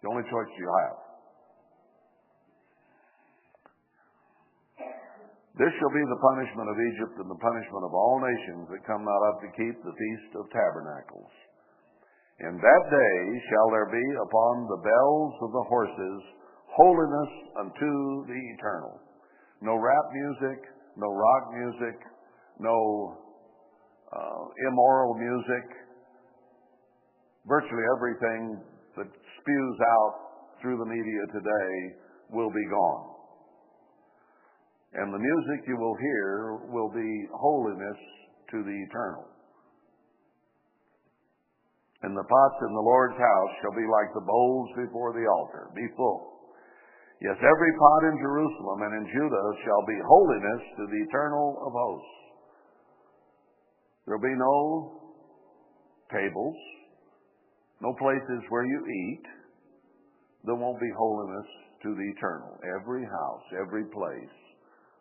The 0.02 0.08
only 0.08 0.22
choice 0.26 0.50
you 0.58 0.68
have. 0.82 0.98
This 5.52 5.72
shall 5.76 5.92
be 5.92 6.00
the 6.08 6.22
punishment 6.32 6.68
of 6.72 6.76
Egypt 6.80 7.14
and 7.20 7.28
the 7.28 7.42
punishment 7.44 7.84
of 7.84 7.92
all 7.92 8.18
nations 8.24 8.72
that 8.72 8.88
come 8.88 9.04
not 9.04 9.22
up 9.28 9.38
to 9.44 9.52
keep 9.52 9.76
the 9.84 9.92
Feast 9.94 10.30
of 10.40 10.48
Tabernacles. 10.48 11.32
In 12.40 12.56
that 12.56 12.84
day 12.88 13.20
shall 13.52 13.68
there 13.70 13.92
be 13.92 14.06
upon 14.16 14.54
the 14.66 14.80
bells 14.80 15.34
of 15.44 15.50
the 15.52 15.66
horses 15.68 16.20
holiness 16.72 17.32
unto 17.60 17.92
the 18.26 18.40
eternal. 18.56 18.96
No 19.60 19.76
rap 19.76 20.06
music, 20.10 20.64
no 20.96 21.06
rock 21.12 21.44
music, 21.52 22.00
no 22.58 22.76
Uh, 24.12 24.44
immoral 24.68 25.16
music. 25.16 25.66
Virtually 27.48 27.84
everything 27.96 28.60
that 28.96 29.08
spews 29.08 29.78
out 29.80 30.14
through 30.60 30.76
the 30.76 30.86
media 30.86 31.22
today 31.32 31.72
will 32.30 32.52
be 32.52 32.66
gone. 32.68 33.12
And 34.92 35.08
the 35.08 35.18
music 35.18 35.64
you 35.66 35.76
will 35.80 35.96
hear 35.96 36.60
will 36.68 36.92
be 36.92 37.10
holiness 37.32 38.00
to 38.52 38.60
the 38.60 38.76
eternal. 38.84 39.32
And 42.02 42.12
the 42.12 42.28
pots 42.28 42.58
in 42.60 42.72
the 42.74 42.84
Lord's 42.84 43.16
house 43.16 43.52
shall 43.62 43.76
be 43.78 43.88
like 43.88 44.10
the 44.12 44.26
bowls 44.26 44.68
before 44.76 45.14
the 45.16 45.24
altar, 45.24 45.72
be 45.72 45.86
full. 45.96 46.52
Yes, 47.22 47.38
every 47.38 47.72
pot 47.78 48.02
in 48.10 48.16
Jerusalem 48.18 48.78
and 48.82 48.92
in 48.98 49.06
Judah 49.06 49.48
shall 49.62 49.84
be 49.86 49.98
holiness 50.02 50.62
to 50.76 50.84
the 50.90 51.00
eternal 51.06 51.62
of 51.62 51.72
hosts. 51.72 52.21
There'll 54.06 54.20
be 54.20 54.34
no 54.34 55.00
tables, 56.10 56.56
no 57.80 57.94
places 57.98 58.42
where 58.48 58.66
you 58.66 58.80
eat. 58.82 59.26
There 60.44 60.58
won't 60.58 60.80
be 60.80 60.90
holiness 60.98 61.46
to 61.82 61.94
the 61.94 62.06
eternal. 62.18 62.58
Every 62.82 63.04
house, 63.06 63.46
every 63.62 63.86
place 63.94 64.36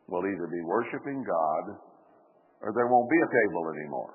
will 0.07 0.21
either 0.25 0.47
be 0.47 0.61
worshiping 0.65 1.25
God 1.25 1.77
or 2.61 2.69
there 2.77 2.87
won't 2.87 3.09
be 3.09 3.17
a 3.17 3.33
table 3.41 3.73
anymore. 3.73 4.13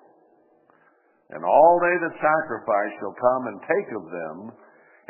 And 1.34 1.42
all 1.42 1.74
they 1.82 1.96
that 2.06 2.22
sacrifice 2.22 2.92
shall 3.02 3.16
come 3.18 3.42
and 3.50 3.58
take 3.66 3.90
of 3.98 4.04
them 4.06 4.36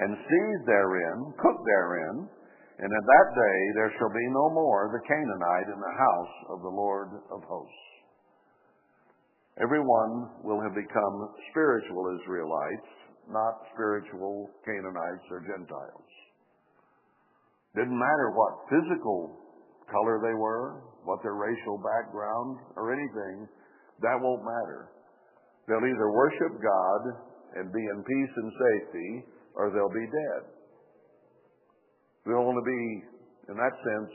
and 0.01 0.11
seize 0.17 0.63
therein, 0.65 1.19
cook 1.37 1.59
therein, 1.61 2.17
and 2.81 2.89
in 2.89 3.05
that 3.05 3.29
day 3.37 3.61
there 3.77 3.93
shall 4.01 4.13
be 4.13 4.29
no 4.33 4.49
more 4.57 4.89
the 4.89 5.05
Canaanite 5.05 5.69
in 5.69 5.81
the 5.81 5.97
house 5.97 6.37
of 6.57 6.59
the 6.65 6.73
Lord 6.73 7.09
of 7.29 7.45
hosts. 7.45 7.96
Everyone 9.57 10.29
will 10.45 10.61
have 10.61 10.77
become 10.77 11.17
spiritual 11.51 12.13
Israelites, 12.21 12.93
not 13.33 13.65
spiritual 13.73 14.51
Canaanites 14.65 15.25
or 15.31 15.41
Gentiles. 15.41 16.11
Didn't 17.75 17.99
matter 17.99 18.37
what 18.37 18.69
physical 18.69 19.41
color 19.91 20.21
they 20.21 20.37
were, 20.37 20.85
what 21.05 21.23
their 21.23 21.35
racial 21.35 21.81
background, 21.81 22.59
or 22.77 22.93
anything, 22.93 23.49
that 24.03 24.21
won't 24.21 24.45
matter. 24.45 24.93
They'll 25.69 25.89
either 25.89 26.11
worship 26.13 26.61
God 26.61 27.03
and 27.57 27.73
be 27.73 27.81
in 27.81 28.05
peace 28.05 28.35
and 28.37 28.53
safety, 28.53 29.11
or 29.55 29.71
they'll 29.71 29.89
be 29.89 30.07
dead. 30.07 30.43
There'll 32.25 32.49
only 32.49 32.67
be, 32.67 32.83
in 33.49 33.57
that 33.57 33.73
sense, 33.73 34.13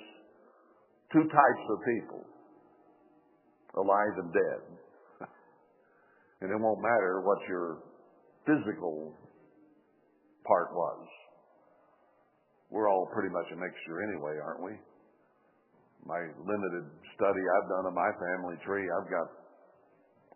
two 1.14 1.24
types 1.24 1.66
of 1.70 1.78
people 1.98 2.22
alive 3.76 4.16
and 4.22 4.34
dead. 4.34 4.81
And 6.42 6.50
it 6.50 6.58
won't 6.58 6.82
matter 6.82 7.22
what 7.22 7.38
your 7.48 7.86
physical 8.50 9.14
part 10.46 10.74
was. 10.74 11.06
We're 12.72 12.90
all 12.90 13.06
pretty 13.14 13.30
much 13.30 13.46
a 13.54 13.58
mixture 13.62 14.02
anyway, 14.10 14.42
aren't 14.42 14.64
we? 14.64 14.74
My 16.02 16.18
limited 16.18 16.90
study 17.14 17.44
I've 17.46 17.70
done 17.70 17.86
of 17.86 17.94
my 17.94 18.10
family 18.18 18.58
tree, 18.66 18.90
I've 18.90 19.10
got 19.12 19.28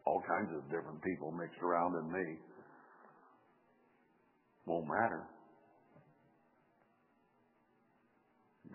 all 0.06 0.22
kinds 0.30 0.54
of 0.54 0.62
different 0.70 1.02
people 1.02 1.32
mixed 1.32 1.58
around 1.64 1.98
in 1.98 2.12
me. 2.14 2.38
Won't 4.68 4.86
matter. 4.86 5.26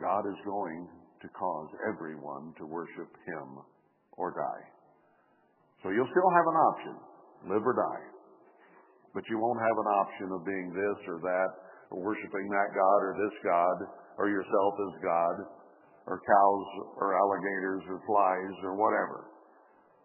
God 0.01 0.27
is 0.27 0.41
going 0.45 0.89
to 1.23 1.29
cause 1.29 1.69
everyone 1.87 2.55
to 2.59 2.67
worship 2.67 3.13
Him 3.23 3.63
or 4.17 4.33
die. 4.33 4.67
So 5.85 5.91
you'll 5.91 6.11
still 6.11 6.31
have 6.35 6.47
an 6.49 6.59
option 6.59 7.10
live 7.49 7.65
or 7.65 7.77
die. 7.77 8.07
But 9.15 9.25
you 9.29 9.39
won't 9.39 9.61
have 9.61 9.79
an 9.79 9.91
option 9.97 10.29
of 10.33 10.47
being 10.47 10.69
this 10.71 10.99
or 11.09 11.19
that, 11.23 11.51
or 11.91 12.03
worshiping 12.05 12.47
that 12.51 12.71
God 12.75 12.99
or 13.03 13.13
this 13.19 13.37
God, 13.43 13.77
or 14.19 14.29
yourself 14.29 14.75
as 14.79 14.95
God, 15.03 15.37
or 16.07 16.21
cows 16.21 16.67
or 16.97 17.17
alligators 17.17 17.83
or 17.89 18.03
flies 18.07 18.57
or 18.65 18.77
whatever. 18.77 19.31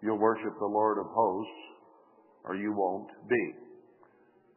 You'll 0.02 0.20
worship 0.20 0.53
the 0.60 0.66
Lord 0.66 0.98
of 0.99 1.06
hosts, 1.10 1.62
or 2.44 2.56
you 2.56 2.74
won't 2.74 3.10
be. 3.30 3.53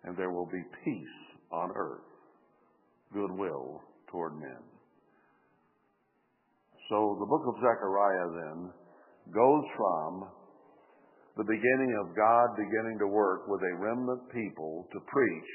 And 0.05 0.16
there 0.16 0.30
will 0.30 0.46
be 0.46 0.62
peace 0.84 1.18
on 1.50 1.70
earth, 1.74 2.05
goodwill 3.12 3.82
toward 4.10 4.38
men. 4.38 4.62
So 6.88 7.16
the 7.20 7.26
book 7.26 7.42
of 7.46 7.55
Zechariah 7.60 8.28
then 8.32 8.72
goes 9.32 9.64
from 9.76 10.28
the 11.39 11.47
beginning 11.47 11.94
of 12.02 12.19
God 12.19 12.59
beginning 12.59 12.98
to 12.98 13.06
work 13.06 13.47
with 13.47 13.62
a 13.62 13.78
remnant 13.78 14.27
people 14.35 14.90
to 14.90 14.98
preach 15.06 15.52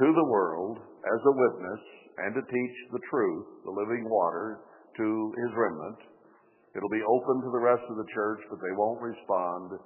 to 0.00 0.08
the 0.08 0.28
world 0.32 0.80
as 0.80 1.20
a 1.28 1.36
witness 1.36 1.82
and 2.24 2.32
to 2.32 2.40
teach 2.40 2.76
the 2.88 3.04
truth, 3.12 3.46
the 3.68 3.76
living 3.76 4.08
water, 4.08 4.64
to 4.96 5.08
his 5.44 5.52
remnant. 5.52 6.00
It'll 6.72 6.88
be 6.88 7.04
open 7.04 7.44
to 7.44 7.52
the 7.52 7.64
rest 7.68 7.84
of 7.84 8.00
the 8.00 8.08
church, 8.16 8.40
but 8.48 8.60
they 8.64 8.72
won't 8.72 9.04
respond. 9.04 9.76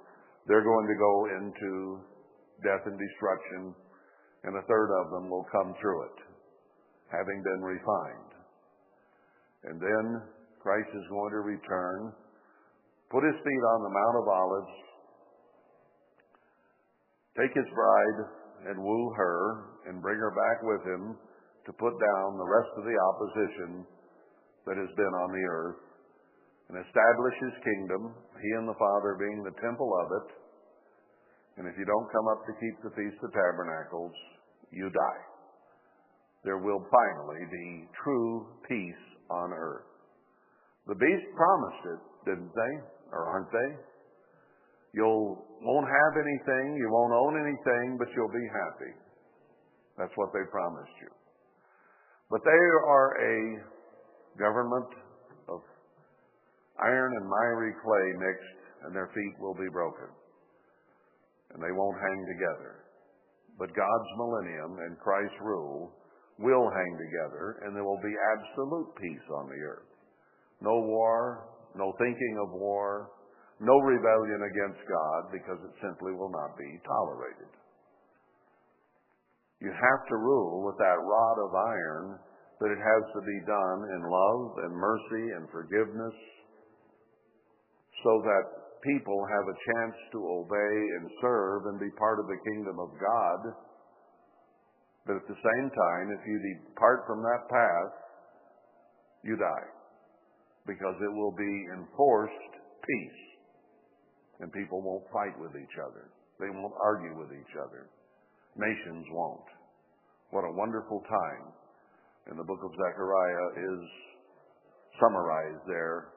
They're 0.47 0.63
going 0.63 0.87
to 0.87 0.95
go 0.95 1.15
into 1.35 1.71
death 2.63 2.87
and 2.87 2.95
destruction, 2.95 3.75
and 4.47 4.55
a 4.55 4.67
third 4.71 4.89
of 5.03 5.11
them 5.11 5.27
will 5.27 5.45
come 5.51 5.75
through 5.83 6.07
it, 6.07 6.17
having 7.11 7.43
been 7.43 7.59
refined. 7.59 8.31
And 9.67 9.83
then 9.83 10.05
Christ 10.63 10.87
is 10.95 11.11
going 11.11 11.31
to 11.35 11.43
return, 11.43 12.15
put 13.11 13.23
his 13.23 13.39
feet 13.39 13.63
on 13.75 13.79
the 13.83 13.93
Mount 13.95 14.15
of 14.19 14.27
Olives, 14.27 14.75
take 17.39 17.53
his 17.55 17.69
bride 17.71 18.19
and 18.71 18.83
woo 18.83 19.13
her 19.15 19.79
and 19.87 20.01
bring 20.01 20.17
her 20.17 20.33
back 20.33 20.59
with 20.63 20.83
him 20.83 21.15
to 21.65 21.71
put 21.79 21.95
down 21.95 22.27
the 22.35 22.51
rest 22.51 22.71
of 22.75 22.83
the 22.83 22.97
opposition 23.13 23.85
that 24.65 24.75
has 24.75 24.91
been 24.95 25.15
on 25.23 25.29
the 25.31 25.45
earth 25.47 25.81
and 26.67 26.75
establish 26.83 27.35
his 27.39 27.55
kingdom, 27.63 28.11
he 28.43 28.49
and 28.59 28.67
the 28.67 28.75
Father 28.75 29.15
being 29.15 29.39
the 29.43 29.55
temple 29.63 29.87
of 30.03 30.07
it. 30.19 30.29
And 31.57 31.67
if 31.67 31.79
you 31.79 31.87
don't 31.87 32.11
come 32.11 32.27
up 32.35 32.43
to 32.43 32.59
keep 32.59 32.75
the 32.83 32.91
Feast 32.91 33.19
of 33.23 33.31
Tabernacles, 33.31 34.11
you 34.71 34.91
die. 34.91 35.23
There 36.43 36.59
will 36.59 36.83
finally 36.91 37.43
be 37.47 37.87
true 38.03 38.47
peace 38.67 39.03
on 39.31 39.55
earth. 39.55 39.87
The 40.87 40.95
beast 40.95 41.27
promised 41.35 41.83
it, 41.87 42.01
didn't 42.31 42.51
they? 42.51 42.73
Or 43.11 43.25
aren't 43.25 43.51
they? 43.51 43.69
You'll 44.93 45.45
won't 45.61 45.87
have 45.87 46.13
anything, 46.17 46.77
you 46.77 46.89
won't 46.91 47.13
own 47.13 47.33
anything, 47.41 47.97
but 47.97 48.07
you'll 48.15 48.33
be 48.33 48.49
happy. 48.53 48.93
That's 49.97 50.13
what 50.15 50.29
they 50.33 50.45
promised 50.51 50.93
you. 51.01 51.09
But 52.29 52.41
they 52.45 52.63
are 52.85 53.09
a 53.17 53.37
government 54.37 54.91
of 55.49 55.61
iron 56.83 57.11
and 57.17 57.25
miry 57.25 57.73
clay 57.81 58.07
mixed, 58.21 58.61
and 58.85 58.95
their 58.95 59.09
feet 59.13 59.35
will 59.39 59.55
be 59.55 59.69
broken. 59.73 60.13
And 61.53 61.63
they 61.63 61.73
won't 61.73 61.97
hang 61.97 62.21
together. 62.37 62.85
But 63.57 63.73
God's 63.73 64.11
millennium 64.17 64.77
and 64.85 64.99
Christ's 64.99 65.41
rule 65.41 65.91
will 66.37 66.69
hang 66.69 66.93
together, 67.01 67.65
and 67.65 67.75
there 67.75 67.83
will 67.83 68.01
be 68.03 68.13
absolute 68.37 68.89
peace 69.01 69.27
on 69.41 69.49
the 69.49 69.61
earth. 69.65 69.89
No 70.61 70.73
war, 70.85 71.49
no 71.75 71.91
thinking 71.97 72.35
of 72.39 72.55
war, 72.55 73.11
no 73.59 73.75
rebellion 73.81 74.41
against 74.45 74.81
God, 74.87 75.21
because 75.33 75.59
it 75.65 75.73
simply 75.81 76.13
will 76.13 76.31
not 76.31 76.55
be 76.55 76.69
tolerated. 76.85 77.51
You 79.59 79.73
have 79.73 80.01
to 80.07 80.15
rule 80.21 80.63
with 80.63 80.77
that 80.77 81.01
rod 81.01 81.37
of 81.41 81.51
iron, 81.51 82.07
but 82.61 82.69
it 82.69 82.77
has 82.77 83.03
to 83.17 83.21
be 83.25 83.39
done 83.49 83.79
in 83.97 84.01
love 84.05 84.43
and 84.63 84.73
mercy 84.77 85.25
and 85.33 85.49
forgiveness 85.49 86.17
so 88.05 88.21
that 88.21 88.45
people 88.85 89.25
have 89.25 89.47
a 89.49 89.57
chance 89.57 89.97
to 90.13 90.19
obey 90.21 90.75
and 91.01 91.09
serve 91.19 91.65
and 91.65 91.81
be 91.81 91.89
part 91.97 92.21
of 92.21 92.29
the 92.29 92.37
kingdom 92.45 92.77
of 92.77 92.93
God 93.01 93.57
but 95.07 95.15
at 95.15 95.27
the 95.31 95.39
same 95.39 95.67
time, 95.71 96.11
if 96.11 96.19
you 96.27 96.35
depart 96.67 97.07
from 97.07 97.23
that 97.23 97.47
path, 97.47 97.95
you 99.23 99.39
die. 99.39 99.67
Because 100.67 100.97
it 100.99 101.13
will 101.15 101.31
be 101.31 101.53
enforced 101.79 102.53
peace. 102.83 103.21
And 104.43 104.51
people 104.51 104.83
won't 104.83 105.07
fight 105.09 105.33
with 105.39 105.55
each 105.55 105.77
other. 105.81 106.11
They 106.37 106.51
won't 106.51 106.75
argue 106.83 107.17
with 107.17 107.33
each 107.33 107.55
other. 107.57 107.89
Nations 108.53 109.07
won't. 109.09 109.49
What 110.29 110.43
a 110.43 110.53
wonderful 110.53 111.01
time. 111.07 111.55
And 112.27 112.37
the 112.37 112.43
book 112.43 112.59
of 112.61 112.75
Zechariah 112.75 113.47
is 113.57 113.81
summarized 114.99 115.63
there. 115.65 116.11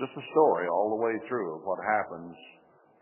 Just 0.00 0.16
a 0.16 0.24
story 0.32 0.66
all 0.66 0.96
the 0.96 1.04
way 1.04 1.14
through 1.28 1.56
of 1.56 1.62
what 1.62 1.78
happens 1.84 2.34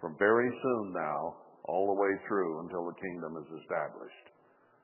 from 0.00 0.18
very 0.18 0.50
soon 0.50 0.92
now 0.92 1.36
all 1.64 1.88
the 1.88 2.00
way 2.00 2.12
through 2.28 2.60
until 2.60 2.84
the 2.84 3.00
kingdom 3.00 3.40
is 3.40 3.48
established. 3.62 4.26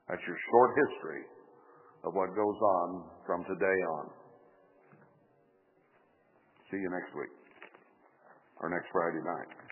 That's 0.09 0.23
your 0.27 0.39
short 0.51 0.71
history 0.89 1.23
of 2.05 2.15
what 2.17 2.33
goes 2.35 2.57
on 2.57 2.89
from 3.27 3.45
today 3.45 3.79
on. 4.01 4.20
See 6.71 6.79
you 6.79 6.91
next 6.91 7.11
week 7.19 7.35
or 8.61 8.71
next 8.71 8.87
Friday 8.93 9.19
night. 9.25 9.70